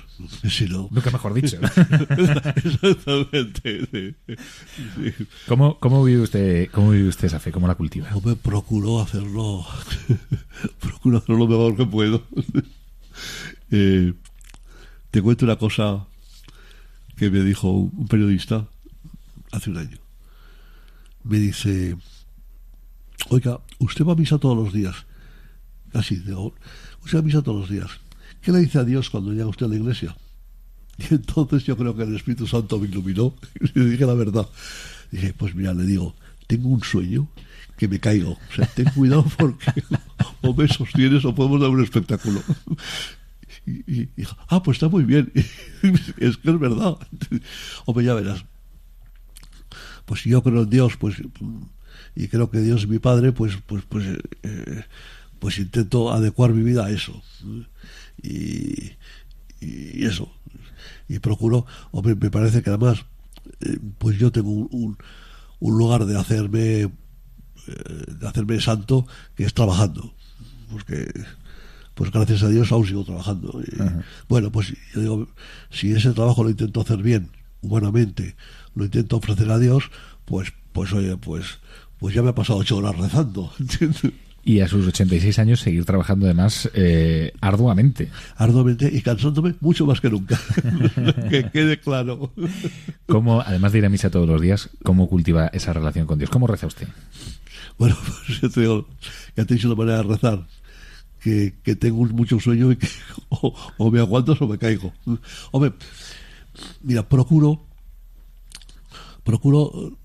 Si 0.49 0.65
no... 0.65 0.87
Nunca 0.89 1.11
mejor 1.11 1.35
dicho. 1.35 1.57
Exactamente. 1.61 3.85
sí. 3.91 4.15
Sí. 4.25 5.27
¿Cómo, 5.47 5.79
cómo, 5.79 6.03
vive 6.03 6.23
usted, 6.23 6.71
¿Cómo 6.71 6.89
vive 6.89 7.09
usted 7.09 7.27
esa 7.27 7.39
fe? 7.39 7.51
¿Cómo 7.51 7.67
la 7.67 7.75
cultiva? 7.75 8.07
Hombre, 8.11 8.35
procuro 8.35 9.01
hacerlo. 9.01 9.67
procuro 10.79 11.19
hacerlo 11.19 11.45
lo 11.45 11.47
mejor 11.47 11.77
que 11.77 11.85
puedo. 11.85 12.23
Eh, 13.69 14.13
te 15.09 15.21
cuento 15.21 15.45
una 15.45 15.57
cosa 15.57 16.05
que 17.15 17.29
me 17.29 17.41
dijo 17.41 17.69
un 17.69 18.07
periodista 18.07 18.67
hace 19.51 19.69
un 19.69 19.77
año. 19.77 19.97
Me 21.23 21.37
dice, 21.37 21.95
oiga, 23.29 23.59
usted 23.79 24.05
va 24.05 24.13
a 24.13 24.15
misa 24.15 24.39
todos 24.39 24.57
los 24.57 24.73
días. 24.73 25.05
Así, 25.93 26.17
digo, 26.17 26.55
usted 27.03 27.17
va 27.17 27.21
a 27.21 27.23
misa 27.23 27.43
todos 27.43 27.61
los 27.61 27.69
días. 27.69 28.02
¿Qué 28.43 28.51
le 28.51 28.59
dice 28.59 28.79
a 28.79 28.83
Dios 28.83 29.09
cuando 29.09 29.31
llega 29.31 29.47
usted 29.47 29.65
a 29.65 29.69
la 29.69 29.75
iglesia? 29.75 30.15
Y 30.97 31.13
entonces 31.13 31.63
yo 31.63 31.75
creo 31.75 31.95
que 31.95 32.03
el 32.03 32.15
Espíritu 32.15 32.45
Santo 32.45 32.77
me 32.77 32.87
iluminó 32.87 33.33
y 33.59 33.79
le 33.79 33.85
dije 33.85 34.05
la 34.05 34.13
verdad. 34.13 34.47
Dije, 35.11 35.33
pues 35.33 35.55
mira, 35.55 35.73
le 35.73 35.83
digo, 35.83 36.15
tengo 36.45 36.69
un 36.69 36.83
sueño 36.83 37.27
que 37.77 37.87
me 37.87 37.99
caigo. 37.99 38.31
O 38.31 38.55
sea, 38.55 38.67
ten 38.67 38.85
cuidado 38.91 39.25
porque 39.37 39.83
o 40.41 40.53
me 40.53 40.67
sostienes 40.67 41.25
o 41.25 41.33
podemos 41.33 41.61
dar 41.61 41.69
un 41.69 41.81
espectáculo. 41.83 42.43
Y, 43.65 44.01
y, 44.01 44.09
ah, 44.49 44.61
pues 44.61 44.75
está 44.75 44.89
muy 44.89 45.03
bien. 45.03 45.31
es 46.17 46.37
que 46.37 46.51
es 46.51 46.59
verdad. 46.59 46.97
Hombre, 47.85 48.05
ya 48.05 48.13
verás. 48.13 48.45
Pues 50.05 50.21
si 50.21 50.29
yo 50.29 50.43
creo 50.43 50.63
en 50.63 50.69
Dios, 50.69 50.97
pues 50.97 51.15
y 52.15 52.27
creo 52.27 52.51
que 52.51 52.59
Dios 52.59 52.81
es 52.81 52.87
mi 52.87 52.99
padre, 52.99 53.31
pues 53.31 53.57
pues 53.65 53.83
pues 53.87 54.05
eh, 54.43 54.83
pues 55.43 55.59
intento 55.59 56.13
adecuar 56.13 56.53
mi 56.53 56.63
vida 56.63 56.85
a 56.85 56.89
eso. 56.89 57.21
Y, 58.21 58.93
y 59.59 60.05
eso. 60.05 60.31
Y 61.09 61.19
procuro, 61.19 61.65
hombre, 61.91 62.15
me 62.15 62.31
parece 62.31 62.63
que 62.63 62.69
además, 62.69 63.03
eh, 63.59 63.77
pues 63.97 64.17
yo 64.17 64.31
tengo 64.31 64.49
un, 64.49 64.69
un, 64.71 64.97
un 65.59 65.77
lugar 65.77 66.05
de 66.05 66.17
hacerme 66.17 66.83
eh, 66.83 68.13
de 68.19 68.25
hacerme 68.25 68.61
santo 68.61 69.05
que 69.35 69.43
es 69.43 69.53
trabajando. 69.53 70.13
Porque 70.71 71.11
pues 71.93 72.09
gracias 72.09 72.41
a 72.43 72.47
Dios 72.47 72.71
aún 72.71 72.87
sigo 72.87 73.03
trabajando. 73.03 73.61
Y, 73.67 73.75
bueno, 74.29 74.49
pues 74.49 74.73
yo 74.95 75.01
digo, 75.01 75.27
si 75.71 75.91
ese 75.91 76.13
trabajo 76.13 76.45
lo 76.45 76.51
intento 76.51 76.79
hacer 76.79 76.99
bien, 77.03 77.31
humanamente, 77.61 78.37
lo 78.75 78.85
intento 78.85 79.17
ofrecer 79.17 79.51
a 79.51 79.59
Dios, 79.59 79.91
pues, 80.23 80.53
pues 80.71 80.93
oye, 80.93 81.17
pues, 81.17 81.59
pues 81.99 82.15
ya 82.15 82.23
me 82.23 82.29
ha 82.29 82.35
pasado 82.35 82.59
ocho 82.59 82.77
horas 82.77 82.97
rezando. 82.97 83.51
¿entiendes? 83.59 84.13
Y 84.45 84.59
a 84.59 84.67
sus 84.67 84.85
86 84.85 85.39
años 85.39 85.61
seguir 85.61 85.85
trabajando 85.85 86.25
además 86.25 86.69
eh, 86.73 87.31
arduamente. 87.39 88.09
Arduamente 88.35 88.89
y 88.91 89.01
cansándome 89.01 89.55
mucho 89.61 89.85
más 89.85 90.01
que 90.01 90.09
nunca. 90.09 90.37
que 91.29 91.49
quede 91.49 91.79
claro. 91.79 92.33
¿Cómo, 93.05 93.39
además 93.41 93.71
de 93.71 93.77
ir 93.79 93.85
a 93.85 93.89
misa 93.89 94.09
todos 94.09 94.27
los 94.27 94.41
días, 94.41 94.69
cómo 94.83 95.07
cultiva 95.07 95.47
esa 95.47 95.71
relación 95.71 96.05
con 96.05 96.17
Dios? 96.17 96.29
¿Cómo 96.29 96.47
reza 96.47 96.67
usted? 96.67 96.87
Bueno, 97.77 97.95
pues 98.27 98.41
yo 98.41 98.49
te 98.49 98.61
digo, 98.61 98.87
ya 99.35 99.45
te 99.45 99.53
he 99.53 99.55
dicho 99.55 99.69
la 99.69 99.75
manera 99.75 99.97
de 99.97 100.03
rezar 100.03 100.45
que, 101.21 101.55
que 101.63 101.75
tengo 101.77 102.03
mucho 102.05 102.37
sueño 102.39 102.71
y 102.71 102.75
que 102.75 102.87
o, 103.29 103.55
o, 103.77 103.91
me 103.91 103.99
aguanto 103.99 104.35
o 104.39 104.47
me 104.47 104.57
caigo. 104.57 104.91
Hombre, 105.51 105.71
mira, 106.81 107.07
procuro 107.07 107.65
procuro 109.23 109.97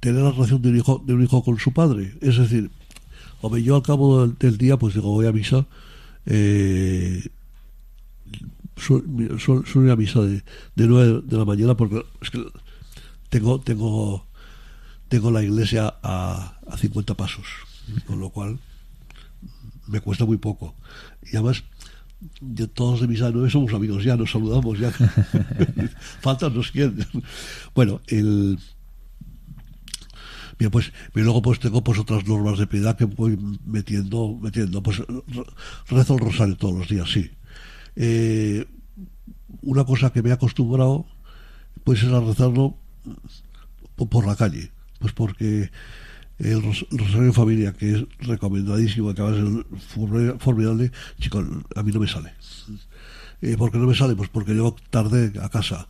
tener 0.00 0.22
la 0.22 0.30
relación 0.30 0.62
de 0.62 0.68
un 0.70 0.76
hijo 0.76 1.02
de 1.04 1.14
un 1.14 1.24
hijo 1.24 1.42
con 1.42 1.58
su 1.58 1.72
padre. 1.72 2.14
Es 2.20 2.38
decir, 2.38 2.70
hombre, 3.40 3.62
yo 3.62 3.76
al 3.76 3.82
cabo 3.82 4.26
del, 4.26 4.58
día, 4.58 4.76
pues 4.76 4.94
digo, 4.94 5.12
voy 5.12 5.26
a 5.26 5.32
misa, 5.32 5.66
eh, 6.26 7.28
suelo 8.76 9.38
su, 9.38 9.84
ir 9.84 9.90
a 9.90 9.96
misa 9.96 10.20
de, 10.20 10.42
de 10.74 10.86
9 10.86 11.22
de 11.24 11.36
la 11.36 11.44
mañana 11.44 11.76
porque 11.76 12.04
es 12.20 12.30
que 12.30 12.44
tengo, 13.28 13.60
tengo, 13.60 14.26
tengo 15.08 15.30
la 15.30 15.42
iglesia 15.42 15.94
a, 16.02 16.58
a 16.66 16.76
50 16.76 17.14
pasos, 17.14 17.46
con 18.06 18.20
lo 18.20 18.30
cual 18.30 18.58
me 19.86 20.00
cuesta 20.00 20.24
muy 20.24 20.36
poco. 20.36 20.74
Y 21.22 21.36
además, 21.36 21.64
de 22.40 22.66
todos 22.66 23.00
de 23.00 23.08
misa 23.08 23.30
nueve 23.30 23.50
somos 23.50 23.72
amigos 23.74 24.04
ya, 24.04 24.16
nos 24.16 24.30
saludamos 24.30 24.78
ya. 24.78 24.90
Faltan 26.20 26.54
los 26.54 26.70
quién. 26.70 27.06
bueno, 27.74 28.00
el. 28.06 28.58
Bien, 30.58 30.70
pues, 30.70 30.92
luego 31.12 31.42
pues 31.42 31.60
tengo 31.60 31.84
pues 31.84 31.98
otras 31.98 32.26
normas 32.26 32.58
de 32.58 32.66
piedad 32.66 32.96
que 32.96 33.04
voy 33.04 33.38
metiendo, 33.66 34.38
metiendo. 34.40 34.82
Pues 34.82 35.02
rezo 35.88 36.14
el 36.14 36.20
rosario 36.20 36.56
todos 36.56 36.78
los 36.78 36.88
días, 36.88 37.10
sí. 37.10 37.30
Eh, 37.94 38.66
una 39.62 39.84
cosa 39.84 40.10
que 40.10 40.22
me 40.22 40.30
he 40.30 40.32
acostumbrado, 40.32 41.06
pues 41.84 42.02
es 42.02 42.10
a 42.10 42.20
rezarlo 42.20 42.76
por 43.96 44.26
la 44.26 44.36
calle. 44.36 44.70
Pues 44.98 45.12
porque 45.12 45.70
el 46.38 46.62
Rosario 46.62 47.32
Familia, 47.32 47.72
que 47.72 47.92
es 47.92 48.04
recomendadísimo, 48.20 49.14
que 49.14 49.22
va 49.22 49.30
a 49.30 49.34
ser 49.34 50.38
formidable, 50.38 50.92
chicos, 51.18 51.46
a 51.74 51.82
mí 51.82 51.92
no 51.92 52.00
me 52.00 52.08
sale. 52.08 52.34
Eh, 53.42 53.56
¿Por 53.56 53.70
qué 53.70 53.78
no 53.78 53.86
me 53.86 53.94
sale? 53.94 54.16
Pues 54.16 54.28
porque 54.28 54.52
llego 54.52 54.76
tarde 54.90 55.32
a 55.42 55.48
casa, 55.48 55.88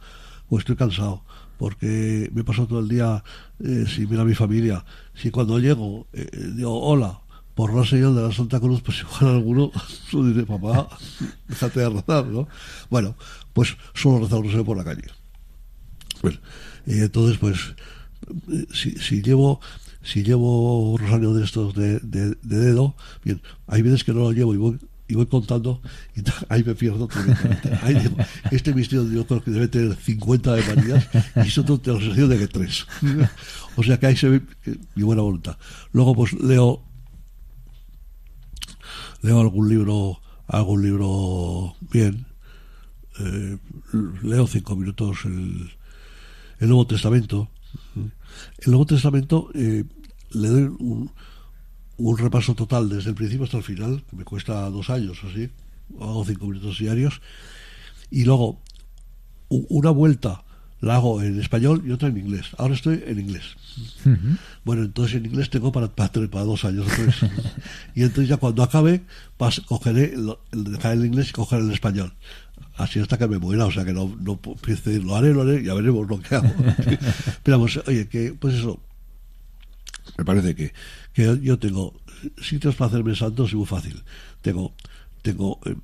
o 0.48 0.58
estoy 0.58 0.76
cansado, 0.76 1.24
porque 1.59 2.30
me 2.34 2.44
paso 2.44 2.66
todo 2.66 2.80
el 2.80 2.88
día 2.88 3.22
eh, 3.61 3.84
sin 3.88 4.09
ver 4.09 4.20
a 4.20 4.24
mi 4.24 4.34
familia. 4.34 4.84
Si 5.14 5.30
cuando 5.30 5.59
llego 5.59 6.07
eh, 6.12 6.28
digo 6.54 6.80
hola, 6.80 7.20
por 7.54 7.72
la 7.74 7.84
señal 7.86 8.14
de 8.14 8.22
la 8.22 8.32
Santa 8.32 8.61
Cruz, 8.61 8.82
pues 8.82 9.00
igual 9.00 9.36
alguno 9.36 9.72
dice, 10.12 10.44
papá, 10.46 10.88
déjate 11.48 11.80
de 11.80 11.88
rezar, 11.88 12.26
¿no? 12.26 12.48
Bueno, 12.90 13.16
pues 13.52 13.76
solo 13.94 14.20
rezar 14.20 14.38
el 14.38 14.44
rosario 14.44 14.64
por 14.64 14.76
la 14.76 14.84
calle. 14.84 15.04
Bueno, 16.22 16.38
entonces, 16.86 17.38
pues, 17.38 17.74
si, 18.72 18.92
si 18.92 19.22
llevo 19.22 19.61
si 20.02 20.22
llevo 20.22 20.96
rosario 20.98 21.34
de 21.34 21.44
estos 21.44 21.74
de, 21.74 21.98
de, 21.98 22.36
de, 22.42 22.59
dedo, 22.59 22.94
bien, 23.24 23.42
hay 23.66 23.82
veces 23.82 24.04
que 24.04 24.12
no 24.12 24.20
lo 24.20 24.32
llevo 24.32 24.54
y 24.54 24.57
voy, 24.57 24.78
y 25.09 25.14
voy 25.14 25.26
contando 25.26 25.80
y 26.16 26.22
ahí 26.48 26.64
me 26.64 26.74
pierdo 26.74 27.09
ahí 27.82 27.94
digo, 27.94 28.16
este 28.50 28.74
misterio 28.74 29.09
yo 29.11 29.26
creo 29.26 29.42
que 29.42 29.50
debe 29.50 29.68
tener 29.68 29.96
50 29.96 30.54
de 30.54 30.74
Marías 30.74 31.09
y 31.44 31.50
son 31.50 31.64
tengo 31.64 31.80
la 31.98 32.00
sensación 32.00 32.28
de 32.28 32.38
que 32.38 32.48
tres. 32.48 32.86
O 33.76 33.82
sea 33.82 33.98
que 33.98 34.07
ahí 34.07 34.16
se 34.16 34.28
ve 34.28 34.42
que, 34.62 34.78
mi 34.94 35.02
buena 35.02 35.22
voluntad. 35.22 35.57
Luego 35.92 36.14
pues 36.14 36.32
leo 36.32 36.82
leo 39.22 39.40
algún 39.40 39.68
libro 39.68 40.20
algún 40.48 40.82
libro 40.82 41.74
bien 41.92 42.26
eh, 43.18 43.59
leo 44.22 44.46
cinco 44.46 44.76
minutos 44.76 45.24
el, 45.24 45.70
el 46.59 46.68
Nuevo 46.68 46.86
Testamento. 46.86 47.48
El 47.94 48.70
Nuevo 48.70 48.86
Testamento 48.86 49.50
eh, 49.54 49.84
le 50.32 50.48
doy 50.48 50.62
un, 50.78 51.11
un, 51.97 52.18
repaso 52.18 52.55
total 52.55 52.88
desde 52.88 53.11
el 53.11 53.14
principio 53.14 53.44
hasta 53.44 53.59
el 53.59 53.62
final, 53.62 54.05
que 54.09 54.16
me 54.16 54.24
cuesta 54.24 54.68
dos 54.70 54.90
años 54.90 55.18
así, 55.28 55.49
hago 56.01 56.24
cinco 56.24 56.47
minutos 56.47 56.78
diarios, 56.78 57.20
y 58.11 58.24
luego 58.24 58.61
una 59.49 59.90
vuelta 59.90 60.42
la 60.80 60.97
hago 60.97 61.22
en 61.22 61.40
español 61.40 61.82
y 61.86 61.90
otra 61.90 62.09
en 62.09 62.18
inglés. 62.18 62.49
Ahora 62.59 62.74
estoy 62.74 63.03
en 63.07 63.18
inglés. 63.18 63.57
Uh 64.05 64.11
-huh. 64.11 64.38
Bueno, 64.64 64.82
entonces 64.82 65.16
en 65.16 65.26
inglés 65.26 65.49
tengo 65.49 65.72
para, 65.72 65.88
para, 65.88 66.11
para 66.12 66.44
dos 66.44 66.64
años. 66.64 66.86
Entonces, 66.90 67.30
y 67.94 68.03
entonces 68.03 68.28
ya 68.28 68.36
cuando 68.36 68.62
acabe, 68.62 69.03
pas, 69.38 69.61
cogeré, 69.61 70.14
dejaré 70.53 70.94
el 70.94 71.07
inglés 71.07 71.30
y 71.30 71.32
cogeré 71.32 71.62
el 71.62 71.72
español 71.72 72.12
así 72.76 73.01
hasta 73.01 73.18
que 73.18 73.26
me 73.26 73.38
muera, 73.38 73.66
o 73.66 73.70
sea 73.70 73.84
que 73.84 73.92
no, 73.92 74.14
no 74.20 74.38
decir, 74.66 75.03
lo 75.05 75.16
haré, 75.16 75.32
lo 75.32 75.42
haré, 75.42 75.62
ya 75.62 75.74
veremos 75.74 76.09
lo 76.09 76.20
que 76.20 76.34
hago. 76.34 76.53
Pero 77.42 77.59
vamos, 77.59 77.80
oye, 77.86 78.09
que 78.09 78.34
pues 78.38 78.55
eso, 78.55 78.80
me 80.18 80.24
parece 80.24 80.55
que, 80.55 80.72
que 81.16 81.40
yo 81.40 81.58
tengo 81.58 81.98
sitios 82.42 82.76
para 82.76 82.88
hacerme 82.90 83.16
santos 83.16 83.50
y 83.52 83.56
muy 83.56 83.64
fácil. 83.64 84.02
Tengo 84.42 84.74
tengo 85.22 85.58
eh, 85.64 85.74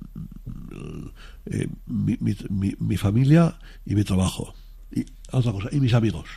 eh, 1.47 1.67
mi, 1.87 2.15
mi, 2.21 2.35
mi, 2.49 2.75
mi, 2.79 2.97
familia 2.97 3.59
y 3.83 3.95
mi 3.95 4.03
trabajo. 4.03 4.53
Y 4.95 5.05
otra 5.31 5.51
cosa, 5.51 5.69
y 5.71 5.79
mis 5.79 5.95
amigos. 5.95 6.29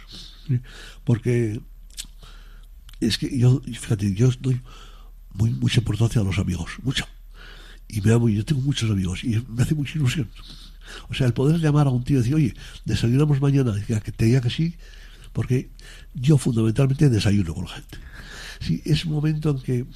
Porque 1.05 1.61
es 2.99 3.19
que 3.19 3.39
yo, 3.39 3.61
fíjate, 3.61 4.15
yo 4.15 4.31
doy 4.41 4.61
muy, 5.35 5.51
mucha 5.51 5.81
importancia 5.81 6.23
a 6.23 6.25
los 6.25 6.39
amigos, 6.39 6.71
mucha 6.83 7.07
y 7.89 8.01
me 8.01 8.13
amo, 8.13 8.29
yo 8.29 8.45
tengo 8.45 8.63
muchos 8.63 8.91
amigos 8.91 9.23
y 9.23 9.45
me 9.49 9.63
hace 9.63 9.75
mucha 9.75 9.99
ilusión. 9.99 10.29
O 11.11 11.15
sea, 11.15 11.27
el 11.27 11.35
poder 11.35 11.61
llamar 11.61 11.87
a 11.87 11.91
un 11.91 12.03
tío 12.03 12.17
y 12.17 12.21
decir, 12.21 12.35
oye, 12.35 12.55
desayunamos 12.87 13.41
mañana, 13.41 13.75
que 13.87 14.13
te 14.13 14.25
diga 14.25 14.41
que 14.41 14.51
sí, 14.51 14.75
porque 15.33 15.71
yo 16.15 16.39
fundamentalmente 16.39 17.11
desayuno 17.11 17.55
con 17.55 17.67
la 17.67 17.71
gente. 17.73 17.99
Si 18.61 18.83
es 18.85 19.05
un 19.05 19.13
momento 19.13 19.51
en 19.51 19.59
que 19.61 19.87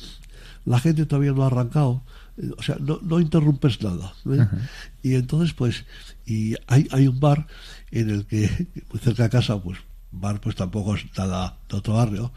la 0.65 0.79
gente 0.79 1.07
todavía 1.07 1.33
no 1.33 1.43
ha 1.45 1.47
arrancado, 1.47 2.03
eh, 2.37 2.51
o 2.57 2.63
sea, 2.63 2.77
no, 2.81 2.99
no 3.03 3.21
interrumpes 3.21 3.83
nada. 3.83 4.15
¿eh? 4.25 4.29
Uh 4.29 4.37
-huh. 4.37 4.69
Y 5.03 5.15
entonces, 5.15 5.55
pues, 5.55 5.85
y 6.27 6.55
hay, 6.67 6.87
hay 6.91 7.09
un 7.09 7.19
bar 7.21 7.47
en 7.91 8.11
el 8.11 8.27
que, 8.27 8.69
muy 8.91 9.01
cerca 9.01 9.25
de 9.25 9.31
casa, 9.31 9.61
pues, 9.61 9.79
bar 10.13 10.41
pues 10.41 10.57
tampoco 10.57 10.97
es 10.97 11.05
nada 11.17 11.57
de 11.69 11.77
otro 11.77 11.95
barrio, 11.95 12.33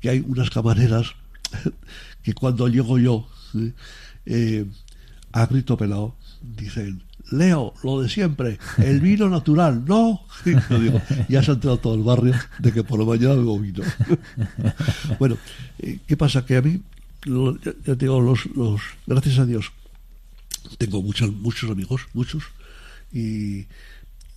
que 0.00 0.10
hay 0.10 0.20
unas 0.26 0.50
camareras 0.50 1.14
que 2.22 2.34
cuando 2.34 2.68
llego 2.68 2.98
yo 2.98 3.28
eh, 4.26 4.66
a 5.32 5.46
grito 5.46 5.76
pelado 5.76 6.16
dicen 6.40 7.02
Leo, 7.32 7.74
lo 7.82 8.02
de 8.02 8.08
siempre, 8.08 8.58
el 8.78 9.00
vino 9.00 9.28
natural, 9.28 9.84
no. 9.86 10.22
ya 11.28 11.42
se 11.42 11.50
ha 11.50 11.54
entrado 11.54 11.78
todo 11.78 11.94
el 11.94 12.02
barrio 12.02 12.34
de 12.58 12.72
que 12.72 12.84
por 12.84 12.98
la 12.98 13.06
mañana 13.06 13.34
bebo 13.34 13.58
vino. 13.58 13.82
bueno, 15.18 15.36
eh, 15.78 15.98
¿qué 16.06 16.16
pasa? 16.16 16.44
Que 16.44 16.56
a 16.56 16.62
mí, 16.62 16.80
ya, 17.24 17.72
te 17.82 17.96
digo, 17.96 18.20
los, 18.20 18.46
los, 18.54 18.80
gracias 19.06 19.38
a 19.38 19.46
Dios, 19.46 19.72
tengo 20.78 21.02
muchos, 21.02 21.32
muchos 21.32 21.70
amigos, 21.70 22.02
muchos, 22.12 22.44
y, 23.12 23.66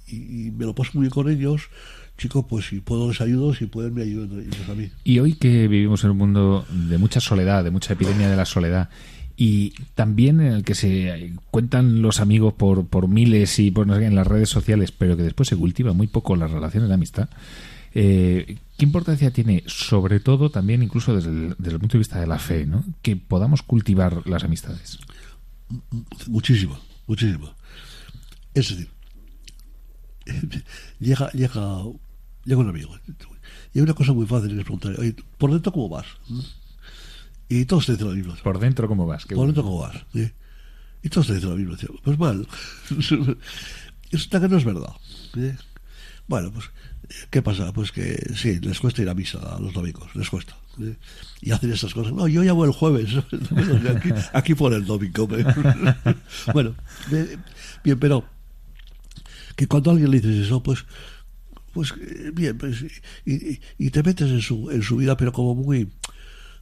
y, 0.08 0.52
me 0.58 0.66
lo 0.66 0.74
paso 0.74 0.91
muy 0.93 1.04
bien 1.04 1.12
con 1.12 1.30
ellos. 1.30 1.70
Chicos, 2.18 2.46
pues 2.48 2.68
si 2.68 2.80
puedo 2.80 3.10
les 3.10 3.20
ayudo, 3.20 3.54
si 3.54 3.66
pueden 3.66 3.93
me 3.93 4.04
ayudan 4.04 4.39
ellos 4.39 4.70
a 4.70 4.74
mí. 4.74 4.89
Y 5.04 5.20
hoy 5.20 5.34
que 5.34 5.68
vivimos 5.68 6.04
en 6.06 6.12
un 6.12 6.18
mundo 6.18 6.66
de 6.70 6.98
mucha 6.98 7.20
soledad, 7.20 7.64
de 7.64 7.72
mucha 7.72 7.91
epidemia 7.93 8.30
de 8.30 8.38
la 8.38 8.46
soledad, 8.46 8.89
y 9.38 9.72
también 9.96 10.40
en 10.40 10.54
el 10.54 10.64
que 10.64 10.76
se 10.76 11.34
cuentan 11.52 12.02
los 12.02 12.20
amigos 12.20 12.54
por, 12.54 12.88
por 12.88 13.08
miles 13.08 13.60
y 13.60 13.72
por 13.72 13.90
en 13.92 14.16
las 14.16 14.28
redes 14.28 14.50
sociales, 14.50 14.92
pero 14.92 15.18
que 15.18 15.24
después 15.24 15.50
se 15.50 15.58
cultiva 15.58 15.94
muy 15.94 16.08
poco 16.08 16.36
las 16.36 16.52
relaciones 16.52 16.90
de 16.90 16.96
amistad. 16.96 17.30
Eh, 17.94 18.58
¿Qué 18.78 18.86
importancia 18.86 19.32
tiene, 19.32 19.64
sobre 19.68 20.20
todo 20.20 20.50
también 20.50 20.84
incluso 20.84 21.16
desde 21.16 21.30
el, 21.30 21.80
punto 21.80 21.94
de 21.94 22.00
vista 22.00 22.20
de 22.20 22.28
la 22.28 22.40
fe, 22.40 22.66
¿no? 22.66 22.84
que 23.02 23.16
podamos 23.16 23.62
cultivar 23.62 24.28
las 24.28 24.44
amistades? 24.44 25.00
Muchísimo, 26.28 26.78
muchísimo. 27.08 27.54
Es 28.54 28.70
decir, 28.70 28.90
llega, 31.00 31.32
llega, 31.32 31.84
llega 32.44 32.62
un 32.62 32.70
amigo 32.70 32.98
y 33.74 33.80
hay 33.80 33.84
una 33.84 33.94
cosa 33.94 34.14
muy 34.14 34.26
fácil 34.26 34.58
es 34.58 34.64
preguntar, 34.64 34.96
¿por 35.38 35.52
dentro 35.52 35.72
cómo 35.72 35.90
vas? 35.90 36.06
Y 37.50 37.66
todos 37.66 37.86
te 37.86 37.93
dicen 37.93 38.08
lo 38.08 38.14
mismo. 38.14 38.36
¿Por 38.43 38.60
dentro 38.60 38.88
cómo 38.88 39.06
vas? 39.06 39.26
Por 39.26 39.46
dentro 39.46 39.64
cómo 39.64 39.80
vas. 39.80 39.96
Y 41.04 41.10
todos 41.10 41.28
te 41.28 41.36
dicen 41.36 41.50
lo 41.50 41.56
mismo. 41.56 41.76
Pues 42.04 42.18
mal. 42.18 42.48
Eso 44.12 44.30
que 44.30 44.48
no 44.48 44.58
es 44.58 44.66
verdad. 44.66 44.93
Bueno, 46.28 46.52
pues, 46.52 46.66
¿qué 47.30 47.41
pasa? 47.41 47.72
Pues 47.74 47.91
que 47.91 48.34
sí, 48.36 48.60
les 48.60 48.80
cuesta 48.80 49.02
ir 49.02 49.10
a 49.10 49.14
misa 49.14 49.39
a 49.39 49.60
los 49.60 49.74
domingos, 49.74 50.16
les 50.16 50.30
cuesta. 50.30 50.58
Y 51.41 51.52
hacen 51.52 51.72
esas 51.72 51.93
cosas. 51.93 52.14
No, 52.14 52.28
yo 52.28 52.43
ya 52.43 52.54
voy 52.54 52.68
el 52.68 52.74
jueves. 52.74 53.10
aquí, 53.96 54.10
aquí 54.34 54.56
por 54.56 54.74
el 54.74 54.86
domingo. 54.86 55.28
bueno, 56.54 56.76
bien, 57.84 58.00
pero 58.00 58.26
que 59.56 59.68
cuando 59.68 59.91
alguien 59.91 60.12
le 60.12 60.20
dices 60.20 60.48
eso, 60.48 60.62
pues 60.62 60.86
pues 61.74 61.93
bien, 62.34 62.58
pues, 62.58 62.86
y, 63.26 63.60
y, 63.78 63.89
te 63.89 64.02
metes 64.02 64.32
en 64.32 64.39
su, 64.39 64.72
en 64.72 64.82
su 64.82 64.96
vida, 64.96 65.18
pero 65.18 65.34
como 65.34 65.56
muy 65.56 65.89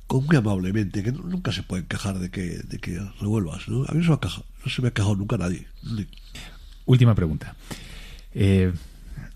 muy 0.10 0.36
amablemente, 0.36 1.04
que 1.04 1.12
nunca 1.12 1.52
se 1.52 1.64
pueden 1.64 1.86
quejar 1.86 2.20
de 2.20 2.30
que, 2.30 2.60
de 2.60 2.80
que 2.80 3.00
revuelvas. 3.20 3.68
¿no? 3.68 3.84
A 3.88 3.94
mí 3.94 4.06
no 4.06 4.20
se 4.68 4.82
me 4.82 4.88
ha 4.90 4.92
quejado 4.92 5.16
nunca 5.16 5.38
nadie. 5.38 5.68
Última 6.86 7.16
pregunta. 7.16 7.56
Eh, 8.34 8.72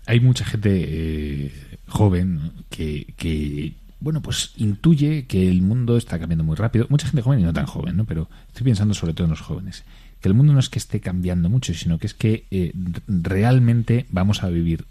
hay 0.06 0.20
mucha 0.20 0.44
gente 0.44 0.70
eh, 0.72 1.52
joven 1.88 2.52
que, 2.70 3.12
que, 3.16 3.74
bueno, 4.00 4.22
pues 4.22 4.52
intuye 4.56 5.26
que 5.26 5.48
el 5.48 5.62
mundo 5.62 5.96
está 5.96 6.18
cambiando 6.18 6.44
muy 6.44 6.56
rápido. 6.56 6.86
Mucha 6.88 7.06
gente 7.06 7.22
joven 7.22 7.40
y 7.40 7.44
no 7.44 7.52
tan 7.52 7.66
joven, 7.66 7.96
¿no? 7.96 8.04
Pero 8.04 8.28
estoy 8.48 8.64
pensando 8.64 8.94
sobre 8.94 9.14
todo 9.14 9.24
en 9.24 9.30
los 9.30 9.40
jóvenes. 9.40 9.84
Que 10.20 10.28
el 10.28 10.34
mundo 10.34 10.52
no 10.52 10.58
es 10.58 10.68
que 10.68 10.78
esté 10.78 11.00
cambiando 11.00 11.48
mucho, 11.48 11.72
sino 11.74 11.98
que 11.98 12.06
es 12.06 12.14
que 12.14 12.46
eh, 12.50 12.72
realmente 13.06 14.06
vamos 14.10 14.42
a 14.42 14.48
vivir 14.48 14.84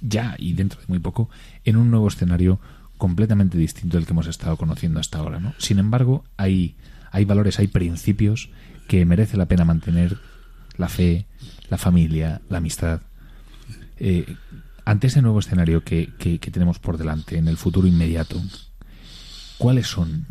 ya 0.00 0.36
y 0.38 0.52
dentro 0.52 0.80
de 0.80 0.86
muy 0.86 1.00
poco 1.00 1.28
en 1.64 1.76
un 1.76 1.90
nuevo 1.90 2.06
escenario 2.06 2.60
completamente 2.98 3.58
distinto 3.58 3.96
del 3.96 4.06
que 4.06 4.12
hemos 4.12 4.26
estado 4.26 4.56
conociendo 4.56 5.00
hasta 5.00 5.18
ahora. 5.18 5.40
¿no? 5.40 5.54
Sin 5.58 5.78
embargo, 5.78 6.24
hay, 6.36 6.76
hay 7.10 7.24
valores, 7.24 7.58
hay 7.58 7.68
principios 7.68 8.50
que 8.88 9.04
merece 9.04 9.36
la 9.36 9.46
pena 9.46 9.64
mantener 9.64 10.18
la 10.76 10.88
fe, 10.88 11.26
la 11.68 11.78
familia, 11.78 12.40
la 12.48 12.58
amistad. 12.58 13.00
Eh, 13.98 14.36
ante 14.84 15.08
ese 15.08 15.22
nuevo 15.22 15.40
escenario 15.40 15.82
que, 15.82 16.12
que, 16.18 16.38
tenemos 16.38 16.78
por 16.78 16.96
delante, 16.96 17.38
en 17.38 17.48
el 17.48 17.56
futuro 17.56 17.88
inmediato, 17.88 18.40
¿cuáles 19.58 19.88
son, 19.88 20.26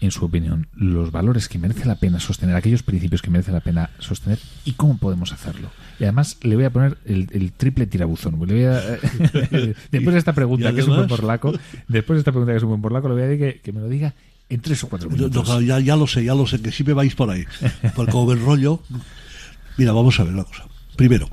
en 0.00 0.10
su 0.10 0.24
opinión, 0.24 0.68
los 0.74 1.10
valores 1.10 1.48
que 1.48 1.58
merece 1.58 1.86
la 1.86 1.96
pena 1.96 2.20
sostener, 2.20 2.54
aquellos 2.54 2.82
principios 2.82 3.22
que 3.22 3.30
merece 3.30 3.52
la 3.52 3.60
pena 3.60 3.90
sostener 3.98 4.38
y 4.64 4.72
cómo 4.72 4.98
podemos 4.98 5.32
hacerlo? 5.32 5.70
Y 5.98 6.04
además 6.04 6.36
le 6.42 6.56
voy 6.56 6.64
a 6.64 6.70
poner 6.70 6.98
el, 7.04 7.52
triple 7.52 7.86
tirabuzón. 7.86 8.38
después 9.90 10.12
de 10.12 10.18
esta 10.18 10.34
pregunta, 10.34 10.72
que 10.74 10.80
es 10.80 10.88
un 10.88 10.96
buen 10.96 11.08
porlaco, 11.08 11.52
después 11.88 12.16
de 12.16 12.20
esta 12.20 12.32
pregunta 12.32 12.52
que 12.52 12.58
es 12.58 12.62
un 12.62 12.70
buen 12.70 12.82
porlaco, 12.82 13.08
le 13.08 13.14
voy 13.14 13.22
a 13.22 13.26
decir 13.26 13.60
que, 13.62 13.72
me 13.72 13.80
lo 13.80 13.88
diga 13.88 14.14
en 14.48 14.60
tres 14.60 14.84
o 14.84 14.88
cuatro 14.88 15.08
minutos. 15.08 15.48
ya, 15.64 15.80
ya, 15.80 15.96
lo 15.96 16.06
sé, 16.06 16.24
ya 16.24 16.34
lo 16.34 16.46
sé, 16.46 16.60
que 16.60 16.72
si 16.72 16.84
me 16.84 16.92
vais 16.92 17.14
por 17.14 17.30
ahí. 17.30 17.44
Porque 17.94 18.12
como 18.12 18.32
el 18.32 18.40
rollo... 18.40 18.82
Mira, 19.78 19.92
vamos 19.92 20.18
a 20.20 20.24
ver 20.24 20.32
una 20.32 20.44
cosa. 20.44 20.64
Primero, 20.96 21.28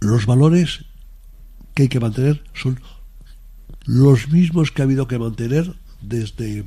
los 0.00 0.24
valores 0.26 0.84
que 1.74 1.82
hay 1.82 1.88
que 1.88 2.00
mantener 2.00 2.42
son 2.54 2.80
los 3.84 4.28
mismos 4.28 4.70
que 4.70 4.82
ha 4.82 4.84
habido 4.84 5.08
que 5.08 5.18
mantener 5.18 5.74
desde, 6.00 6.64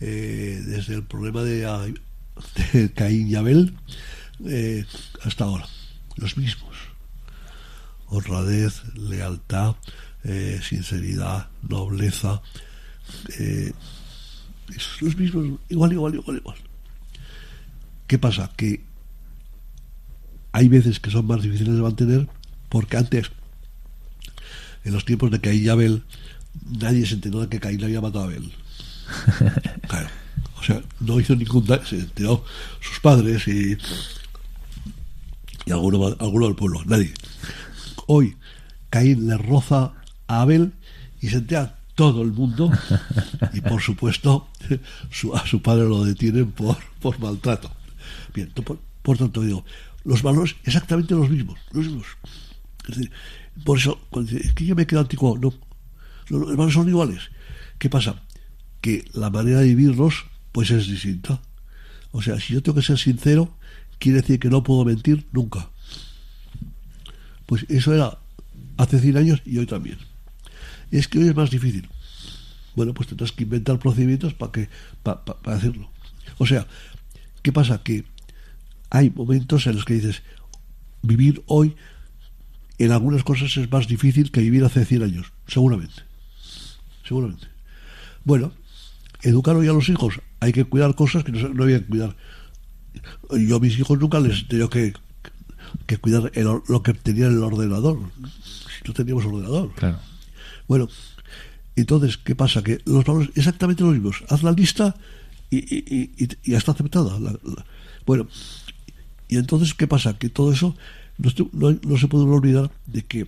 eh, 0.00 0.62
desde 0.66 0.94
el 0.94 1.04
problema 1.04 1.42
de, 1.42 1.94
de 2.72 2.92
Caín 2.92 3.28
y 3.28 3.34
Abel 3.34 3.74
eh, 4.46 4.84
hasta 5.22 5.44
ahora, 5.44 5.66
los 6.16 6.36
mismos. 6.36 6.76
Honradez, 8.06 8.82
lealtad, 8.96 9.76
eh, 10.24 10.60
sinceridad, 10.62 11.48
nobleza, 11.68 12.42
los 15.00 15.16
mismos, 15.16 15.60
igual, 15.68 15.92
igual, 15.92 16.14
igual, 16.14 16.36
igual. 16.36 16.56
¿Qué 18.06 18.18
pasa? 18.18 18.50
Que 18.56 18.82
hay 20.52 20.68
veces 20.68 20.98
que 20.98 21.10
son 21.10 21.26
más 21.26 21.42
difíciles 21.42 21.74
de 21.74 21.82
mantener 21.82 22.28
porque 22.70 22.96
antes, 22.96 23.30
en 24.84 24.94
los 24.94 25.04
tiempos 25.04 25.30
de 25.30 25.40
Caín 25.40 25.64
y 25.64 25.68
Abel, 25.68 26.04
nadie 26.78 27.06
se 27.06 27.14
enteró 27.14 27.40
de 27.40 27.48
que 27.48 27.60
Caín 27.60 27.82
había 27.84 28.00
matado 28.00 28.24
a 28.24 28.28
Abel. 28.28 28.52
Claro. 29.88 30.08
O 30.60 30.62
sea, 30.62 30.82
no 31.00 31.18
hizo 31.18 31.34
ningún 31.34 31.64
daño, 31.64 31.84
se 31.86 31.96
enteró 31.96 32.44
sus 32.80 33.00
padres 33.00 33.48
y 33.48 33.76
y 35.66 35.72
alguno, 35.72 36.16
alguno 36.18 36.46
del 36.46 36.54
pueblo, 36.54 36.82
nadie. 36.86 37.12
Hoy 38.06 38.36
Caín 38.88 39.28
le 39.28 39.36
roza 39.36 39.92
a 40.26 40.42
Abel 40.42 40.72
y 41.20 41.28
se 41.28 41.36
entera 41.36 41.78
todo 41.94 42.22
el 42.22 42.32
mundo 42.32 42.70
y 43.52 43.60
por 43.60 43.82
supuesto 43.82 44.48
a 45.34 45.46
su 45.46 45.62
padre 45.62 45.84
lo 45.84 46.04
detienen 46.04 46.50
por, 46.52 46.78
por 47.00 47.18
maltrato. 47.18 47.70
Bien, 48.34 48.50
por, 49.02 49.18
tanto 49.18 49.42
digo, 49.42 49.64
los 50.04 50.22
valores 50.22 50.56
exactamente 50.64 51.14
los 51.14 51.28
mismos, 51.28 51.58
los 51.72 51.86
mismos. 51.86 52.06
Es 52.88 52.96
decir, 52.96 53.10
por 53.64 53.78
eso, 53.78 54.00
es 54.30 54.52
que 54.54 54.64
yo 54.64 54.74
me 54.74 54.86
quedo 54.86 55.00
antiguo, 55.00 55.36
no, 55.38 55.52
los 56.30 56.56
valores 56.56 56.74
son 56.74 56.88
iguales. 56.88 57.30
¿Qué 57.78 57.90
pasa? 57.90 58.22
Que 58.80 59.04
la 59.12 59.30
manera 59.30 59.60
de 59.60 59.68
vivirlos 59.68 60.26
pues 60.52 60.70
es 60.70 60.86
distinta. 60.86 61.40
O 62.12 62.22
sea, 62.22 62.40
si 62.40 62.54
yo 62.54 62.62
tengo 62.62 62.76
que 62.76 62.86
ser 62.86 62.98
sincero, 62.98 63.56
quiere 63.98 64.20
decir 64.20 64.40
que 64.40 64.48
no 64.48 64.62
puedo 64.62 64.84
mentir 64.84 65.26
nunca. 65.32 65.70
Pues 67.46 67.66
eso 67.68 67.94
era 67.94 68.18
hace 68.76 68.98
100 68.98 69.16
años 69.16 69.42
y 69.44 69.58
hoy 69.58 69.66
también. 69.66 69.98
Es 70.90 71.08
que 71.08 71.18
hoy 71.18 71.28
es 71.28 71.36
más 71.36 71.50
difícil. 71.50 71.88
Bueno, 72.74 72.94
pues 72.94 73.08
tendrás 73.08 73.32
que 73.32 73.44
inventar 73.44 73.78
procedimientos 73.78 74.34
para 74.34 74.52
que 74.52 74.68
para, 75.02 75.22
hacerlo. 75.44 75.90
O 76.38 76.46
sea, 76.46 76.66
¿qué 77.42 77.52
pasa? 77.52 77.82
Que 77.82 78.04
hay 78.88 79.10
momentos 79.10 79.66
en 79.66 79.76
los 79.76 79.84
que 79.84 79.94
dices, 79.94 80.22
vivir 81.02 81.42
hoy 81.46 81.76
en 82.78 82.92
algunas 82.92 83.22
cosas 83.22 83.56
es 83.56 83.70
más 83.70 83.86
difícil 83.86 84.30
que 84.30 84.40
vivir 84.40 84.64
hace 84.64 84.84
100 84.84 85.02
años, 85.02 85.32
seguramente. 85.46 86.09
Seguramente. 87.10 87.48
Bueno, 88.22 88.52
educar 89.22 89.56
hoy 89.56 89.66
a 89.66 89.72
los 89.72 89.88
hijos, 89.88 90.20
hay 90.38 90.52
que 90.52 90.64
cuidar 90.64 90.94
cosas 90.94 91.24
que 91.24 91.32
no, 91.32 91.48
no 91.48 91.64
había 91.64 91.80
que 91.80 91.86
cuidar 91.86 92.14
yo 93.32 93.56
a 93.56 93.58
mis 93.58 93.76
hijos 93.76 93.98
nunca 93.98 94.20
les 94.20 94.42
he 94.42 94.44
tenido 94.44 94.70
que, 94.70 94.92
que 95.86 95.96
cuidar 95.96 96.30
lo 96.68 96.82
que 96.84 96.94
tenía 96.94 97.26
en 97.26 97.32
el 97.32 97.42
ordenador. 97.42 97.98
Si 98.78 98.86
no 98.86 98.94
teníamos 98.94 99.24
ordenador. 99.24 99.72
Claro. 99.74 99.98
Bueno, 100.68 100.88
entonces, 101.74 102.16
¿qué 102.16 102.36
pasa? 102.36 102.62
Que 102.62 102.78
los 102.84 103.04
valores 103.04 103.30
exactamente 103.34 103.82
los 103.82 103.94
mismos. 103.94 104.22
Haz 104.28 104.44
la 104.44 104.52
lista 104.52 104.94
y, 105.50 105.58
y, 105.58 106.54
está 106.54 106.70
aceptada. 106.70 107.18
bueno, 108.06 108.28
y 109.26 109.36
entonces, 109.36 109.74
¿qué 109.74 109.88
pasa? 109.88 110.16
Que 110.16 110.28
todo 110.28 110.52
eso 110.52 110.76
no, 111.52 111.76
no, 111.82 111.96
se 111.98 112.06
puede 112.06 112.24
olvidar 112.24 112.70
de 112.86 113.02
que 113.02 113.26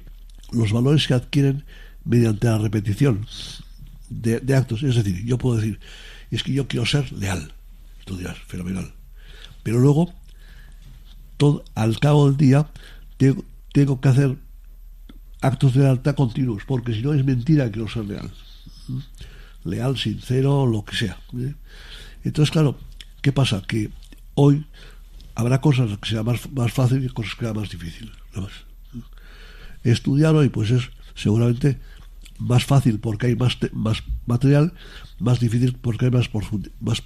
los 0.53 0.71
valores 0.71 1.03
se 1.03 1.15
adquieren 1.15 1.65
mediante 2.05 2.47
la 2.47 2.59
repetición 2.59 3.27
de, 4.21 4.41
de, 4.41 4.55
actos. 4.55 4.83
Es 4.83 4.97
decir, 4.97 5.25
yo 5.25 5.39
puedo 5.39 5.57
decir, 5.57 5.81
es 6.31 6.43
que 6.43 6.53
yo 6.53 6.69
quiero 6.69 6.87
ser 6.87 7.11
leal. 7.13 7.53
Tú 8.05 8.17
dirás, 8.17 8.39
fenomenal. 8.47 8.93
Pero 9.63 9.79
luego, 9.79 10.13
todo, 11.37 11.65
al 11.75 11.99
cabo 12.01 12.29
del 12.29 12.37
día, 12.37 12.69
tengo, 13.73 14.01
que 14.01 14.09
hacer 14.09 14.37
actos 15.41 15.75
de 15.75 15.81
lealtad 15.81 16.15
continuos, 16.15 16.65
porque 16.67 16.95
si 16.95 17.03
no 17.03 17.15
es 17.15 17.25
mentira 17.25 17.71
que 17.71 17.79
no 17.79 17.89
ser 17.89 18.05
leal. 18.05 18.31
Leal, 19.65 19.97
sincero, 19.97 20.67
lo 20.67 20.85
que 20.85 20.97
sea. 20.97 21.19
¿eh? 21.39 21.55
Entonces, 22.25 22.51
claro, 22.51 22.79
¿qué 23.21 23.33
pasa? 23.33 23.63
Que 23.67 23.91
hoy 24.35 24.67
habrá 25.35 25.61
cosas 25.61 25.97
que 25.99 26.09
sea 26.09 26.23
más, 26.23 26.51
más 26.51 26.73
fácil 26.73 27.05
y 27.05 27.09
cosas 27.09 27.35
que 27.35 27.45
sea 27.45 27.55
más 27.55 27.71
difícil. 27.71 28.13
Estudiar 29.85 30.35
hoy, 30.35 30.49
pues 30.49 30.71
es 30.71 30.91
seguramente 31.15 31.79
más 32.43 32.65
fácil 32.65 32.99
porque 32.99 33.29
hay 33.29 33.37
más, 33.37 33.57
más 33.73 34.03
material, 34.27 34.73
más 35.19 35.41
difícil 35.41 35.77
porque 35.81 36.07
hay 36.07 36.11
más, 36.11 36.31
más 36.81 37.03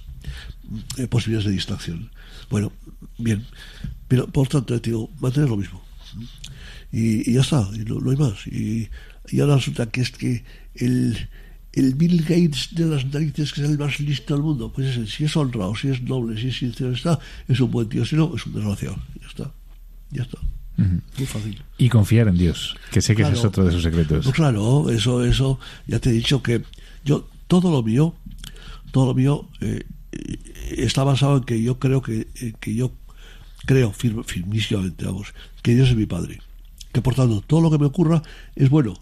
eh, 0.97 1.07
posibilidades 1.07 1.45
de 1.45 1.51
distracción. 1.51 2.11
Bueno, 2.49 2.71
bien, 3.17 3.45
pero 4.07 4.27
por 4.27 4.47
tanto, 4.47 4.77
digo, 4.79 5.09
mantener 5.19 5.49
lo 5.49 5.57
mismo. 5.57 5.81
Y, 6.91 7.33
ya 7.33 7.41
está, 7.41 7.69
y 7.73 7.79
no, 7.79 7.97
hay 8.09 8.17
más. 8.17 8.47
Y, 8.47 8.89
ahora 9.39 9.55
resulta 9.55 9.87
que 9.87 10.01
es 10.01 10.11
que 10.11 10.43
el, 10.75 11.29
el 11.73 11.95
Bill 11.95 12.21
Gates 12.21 12.69
de 12.71 12.85
las 12.85 13.05
narices, 13.05 13.51
que 13.51 13.61
es 13.61 13.69
el 13.69 13.77
más 13.77 13.99
listo 13.99 14.33
del 14.33 14.43
mundo, 14.43 14.71
pues 14.73 15.09
si 15.09 15.25
es 15.25 15.35
honrado, 15.35 15.75
si 15.75 15.89
es 15.89 16.01
noble, 16.01 16.39
si 16.39 16.47
es 16.47 16.57
sincero, 16.57 16.91
está, 16.91 17.19
es 17.47 17.59
un 17.59 17.71
buen 17.71 17.89
tío, 17.89 18.05
si 18.05 18.15
no, 18.15 18.33
es 18.35 18.45
un 18.45 18.53
desgraciado. 18.53 18.97
Ya 19.21 19.27
está, 19.27 19.51
ya 20.11 20.23
está. 20.23 20.39
Muy 20.77 21.25
fácil. 21.25 21.63
Y 21.77 21.89
confiar 21.89 22.27
en 22.27 22.37
Dios, 22.37 22.77
que 22.91 23.01
sé 23.01 23.15
que 23.15 23.23
ese 23.23 23.33
es 23.33 23.43
otro 23.43 23.65
de 23.65 23.71
sus 23.71 23.83
secretos. 23.83 24.25
Pues 24.25 24.35
claro, 24.35 24.89
eso, 24.91 25.25
eso, 25.25 25.59
ya 25.87 25.99
te 25.99 26.09
he 26.09 26.13
dicho 26.13 26.43
que 26.43 26.63
yo, 27.03 27.27
todo 27.47 27.71
lo 27.71 27.81
mío, 27.81 28.13
todo 28.91 29.07
lo 29.07 29.13
mío 29.15 29.49
eh, 29.61 29.85
está 30.69 31.03
basado 31.03 31.37
en 31.37 31.43
que 31.43 31.61
yo 31.61 31.79
creo 31.79 32.01
que, 32.01 32.27
que 32.59 32.75
yo 32.75 32.91
creo 33.65 33.91
firmísimamente, 33.91 35.05
vamos, 35.05 35.33
que 35.63 35.73
Dios 35.73 35.89
es 35.89 35.95
mi 35.95 36.05
Padre. 36.05 36.41
Que 36.91 37.01
por 37.01 37.15
tanto, 37.15 37.41
todo 37.41 37.61
lo 37.61 37.71
que 37.71 37.79
me 37.79 37.85
ocurra 37.85 38.21
es 38.55 38.69
bueno. 38.69 38.93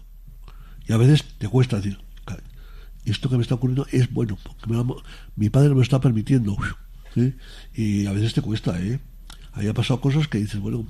Y 0.88 0.92
a 0.92 0.96
veces 0.96 1.24
te 1.38 1.48
cuesta 1.48 1.76
decir, 1.76 1.98
esto 3.06 3.30
que 3.30 3.36
me 3.36 3.42
está 3.42 3.54
ocurriendo 3.54 3.86
es 3.92 4.12
bueno, 4.12 4.36
porque 4.42 4.66
mi 5.36 5.48
Padre 5.48 5.70
me 5.70 5.76
lo 5.76 5.82
está 5.82 6.00
permitiendo. 6.00 6.56
Y 7.74 8.04
a 8.04 8.12
veces 8.12 8.34
te 8.34 8.42
cuesta, 8.42 8.78
¿eh? 8.78 9.00
Ahí 9.54 9.68
ha 9.68 9.72
pasado 9.72 10.02
cosas 10.02 10.28
que 10.28 10.36
dices, 10.36 10.60
bueno, 10.60 10.86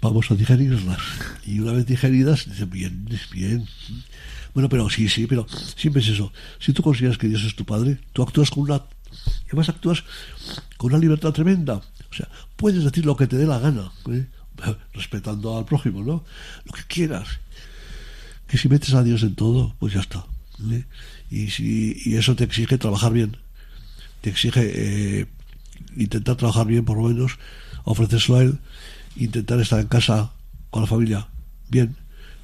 vamos 0.00 0.30
a 0.30 0.34
digerirlas. 0.34 0.98
Y 1.46 1.60
una 1.60 1.72
vez 1.72 1.86
digeridas, 1.86 2.48
dices, 2.48 2.68
bien, 2.68 3.06
bien. 3.32 3.66
Bueno, 4.54 4.68
pero 4.68 4.88
sí, 4.90 5.08
sí, 5.08 5.26
pero 5.26 5.46
siempre 5.76 6.02
es 6.02 6.08
eso. 6.08 6.32
Si 6.58 6.72
tú 6.72 6.82
consideras 6.82 7.18
que 7.18 7.28
Dios 7.28 7.44
es 7.44 7.54
tu 7.54 7.64
Padre, 7.64 7.98
tú 8.12 8.22
actúas 8.22 8.50
con 8.50 8.64
una... 8.64 8.82
Además 9.46 9.68
actúas 9.68 10.04
con 10.76 10.92
una 10.92 11.00
libertad 11.00 11.32
tremenda. 11.32 11.76
O 11.76 12.14
sea, 12.14 12.28
puedes 12.56 12.82
decir 12.84 13.04
lo 13.04 13.16
que 13.16 13.26
te 13.26 13.36
dé 13.36 13.46
la 13.46 13.58
gana, 13.58 13.92
¿eh? 14.10 14.26
respetando 14.94 15.56
al 15.56 15.64
prójimo, 15.64 16.02
¿no? 16.02 16.24
Lo 16.64 16.72
que 16.72 16.82
quieras. 16.86 17.28
Que 18.46 18.58
si 18.58 18.68
metes 18.68 18.94
a 18.94 19.02
Dios 19.02 19.22
en 19.22 19.34
todo, 19.34 19.74
pues 19.78 19.94
ya 19.94 20.00
está. 20.00 20.24
¿eh? 20.70 20.84
Y, 21.30 21.50
si, 21.50 22.00
y 22.04 22.16
eso 22.16 22.34
te 22.34 22.44
exige 22.44 22.78
trabajar 22.78 23.12
bien. 23.12 23.36
Te 24.20 24.30
exige 24.30 24.60
eh, 24.64 25.26
intentar 25.96 26.36
trabajar 26.36 26.66
bien, 26.66 26.84
por 26.84 26.96
lo 26.98 27.08
menos, 27.08 27.38
ofrecérselo 27.84 28.38
a 28.38 28.42
Él 28.42 28.58
intentar 29.20 29.60
estar 29.60 29.80
en 29.80 29.86
casa 29.86 30.32
con 30.70 30.82
la 30.82 30.88
familia 30.88 31.28
bien, 31.68 31.96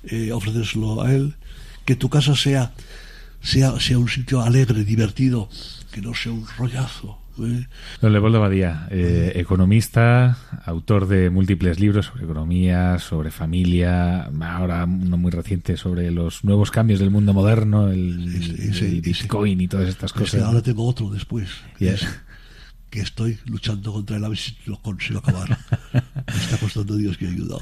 eh, 0.04 0.32
ofrecérselo 0.32 1.02
a 1.02 1.12
él, 1.12 1.34
que 1.84 1.96
tu 1.96 2.08
casa 2.08 2.34
sea, 2.34 2.72
sea, 3.40 3.78
sea 3.80 3.98
un 3.98 4.08
sitio 4.08 4.40
alegre, 4.40 4.84
divertido, 4.84 5.48
que 5.92 6.00
no 6.00 6.14
sea 6.14 6.32
un 6.32 6.46
rollazo. 6.58 7.18
¿eh? 7.40 7.66
Don 8.00 8.12
Leopoldo 8.12 8.40
Badía, 8.40 8.88
eh, 8.90 9.32
economista, 9.36 10.38
autor 10.64 11.06
de 11.08 11.30
múltiples 11.30 11.80
libros 11.80 12.06
sobre 12.06 12.24
economía, 12.24 12.98
sobre 12.98 13.30
familia, 13.30 14.30
ahora 14.40 14.84
uno 14.84 15.16
muy 15.16 15.30
reciente 15.30 15.76
sobre 15.76 16.10
los 16.10 16.44
nuevos 16.44 16.70
cambios 16.70 17.00
del 17.00 17.10
mundo 17.10 17.32
moderno, 17.32 17.90
el, 17.90 19.00
Bitcoin 19.02 19.60
y 19.60 19.68
todas 19.68 19.88
estas 19.88 20.12
cosas. 20.12 20.42
ahora 20.42 20.62
tengo 20.62 20.86
otro 20.86 21.10
después 21.10 21.50
que 22.96 23.02
estoy 23.02 23.38
luchando 23.44 23.92
contra 23.92 24.16
él 24.16 24.24
a 24.24 24.28
ver 24.30 24.38
si 24.38 24.56
lo 24.64 24.80
consigo 24.80 25.18
acabar. 25.18 25.50
Me 25.92 26.34
está 26.34 26.56
costando 26.56 26.96
Dios 26.96 27.18
que 27.18 27.26
ayuda. 27.26 27.58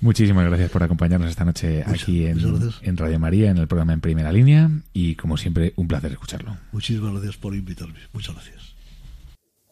Muchísimas 0.00 0.46
gracias 0.46 0.70
por 0.70 0.80
acompañarnos 0.84 1.28
esta 1.28 1.44
noche 1.44 1.82
aquí 1.84 2.26
en, 2.26 2.38
en, 2.82 2.96
Radio 2.96 3.18
María, 3.18 3.50
en 3.50 3.58
el 3.58 3.66
programa 3.66 3.94
En 3.94 4.00
Primera 4.00 4.30
Línea, 4.30 4.70
y 4.92 5.16
como 5.16 5.36
siempre, 5.38 5.72
un 5.74 5.88
placer 5.88 6.12
escucharlo. 6.12 6.56
Muchísimas 6.70 7.10
gracias 7.14 7.36
por 7.36 7.56
invitarme. 7.56 7.98
Muchas 8.12 8.36
gracias. 8.36 8.76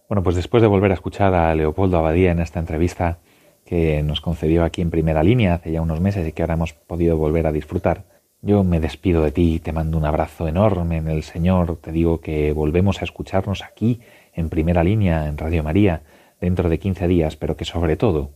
Bueno, 0.08 0.24
pues 0.24 0.34
después 0.34 0.62
de 0.62 0.66
volver 0.66 0.90
a 0.90 0.94
escuchar 0.94 1.32
a 1.32 1.54
Leopoldo 1.54 1.98
Abadía 1.98 2.32
en 2.32 2.40
esta 2.40 2.58
entrevista 2.58 3.20
que 3.64 4.02
nos 4.02 4.20
concedió 4.20 4.64
aquí 4.64 4.82
en 4.82 4.90
Primera 4.90 5.22
Línea 5.22 5.54
hace 5.54 5.70
ya 5.70 5.80
unos 5.80 6.00
meses 6.00 6.26
y 6.26 6.32
que 6.32 6.42
ahora 6.42 6.54
hemos 6.54 6.72
podido 6.72 7.16
volver 7.16 7.46
a 7.46 7.52
disfrutar, 7.52 8.04
yo 8.40 8.64
me 8.64 8.80
despido 8.80 9.22
de 9.22 9.30
ti, 9.30 9.60
te 9.60 9.72
mando 9.72 9.96
un 9.96 10.04
abrazo 10.04 10.48
enorme 10.48 10.96
en 10.96 11.08
el 11.08 11.22
Señor, 11.22 11.76
te 11.76 11.92
digo 11.92 12.20
que 12.20 12.52
volvemos 12.52 13.00
a 13.00 13.04
escucharnos 13.04 13.62
aquí 13.62 14.00
en 14.32 14.48
primera 14.48 14.84
línea 14.84 15.28
en 15.28 15.38
Radio 15.38 15.62
María 15.62 16.02
dentro 16.40 16.68
de 16.68 16.78
15 16.78 17.08
días, 17.08 17.36
pero 17.36 17.56
que 17.56 17.64
sobre 17.64 17.96
todo 17.96 18.30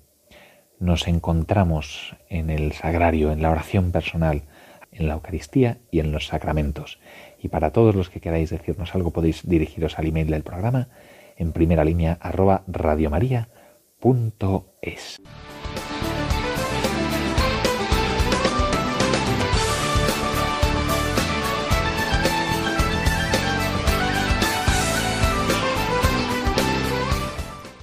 nos 0.78 1.08
encontramos 1.08 2.16
en 2.28 2.50
el 2.50 2.72
sagrario, 2.72 3.32
en 3.32 3.42
la 3.42 3.50
oración 3.50 3.92
personal, 3.92 4.42
en 4.92 5.08
la 5.08 5.14
Eucaristía 5.14 5.78
y 5.90 6.00
en 6.00 6.12
los 6.12 6.26
sacramentos. 6.26 6.98
Y 7.42 7.48
para 7.48 7.72
todos 7.72 7.94
los 7.94 8.10
que 8.10 8.20
queráis 8.20 8.50
decirnos 8.50 8.94
algo 8.94 9.10
podéis 9.10 9.48
dirigiros 9.48 9.98
al 9.98 10.06
email 10.06 10.30
del 10.30 10.42
programa 10.42 10.88
en 11.36 11.52
primera 11.52 11.84
línea 11.84 12.18
arroba 12.20 12.64
radiomaria.es. 12.66 13.46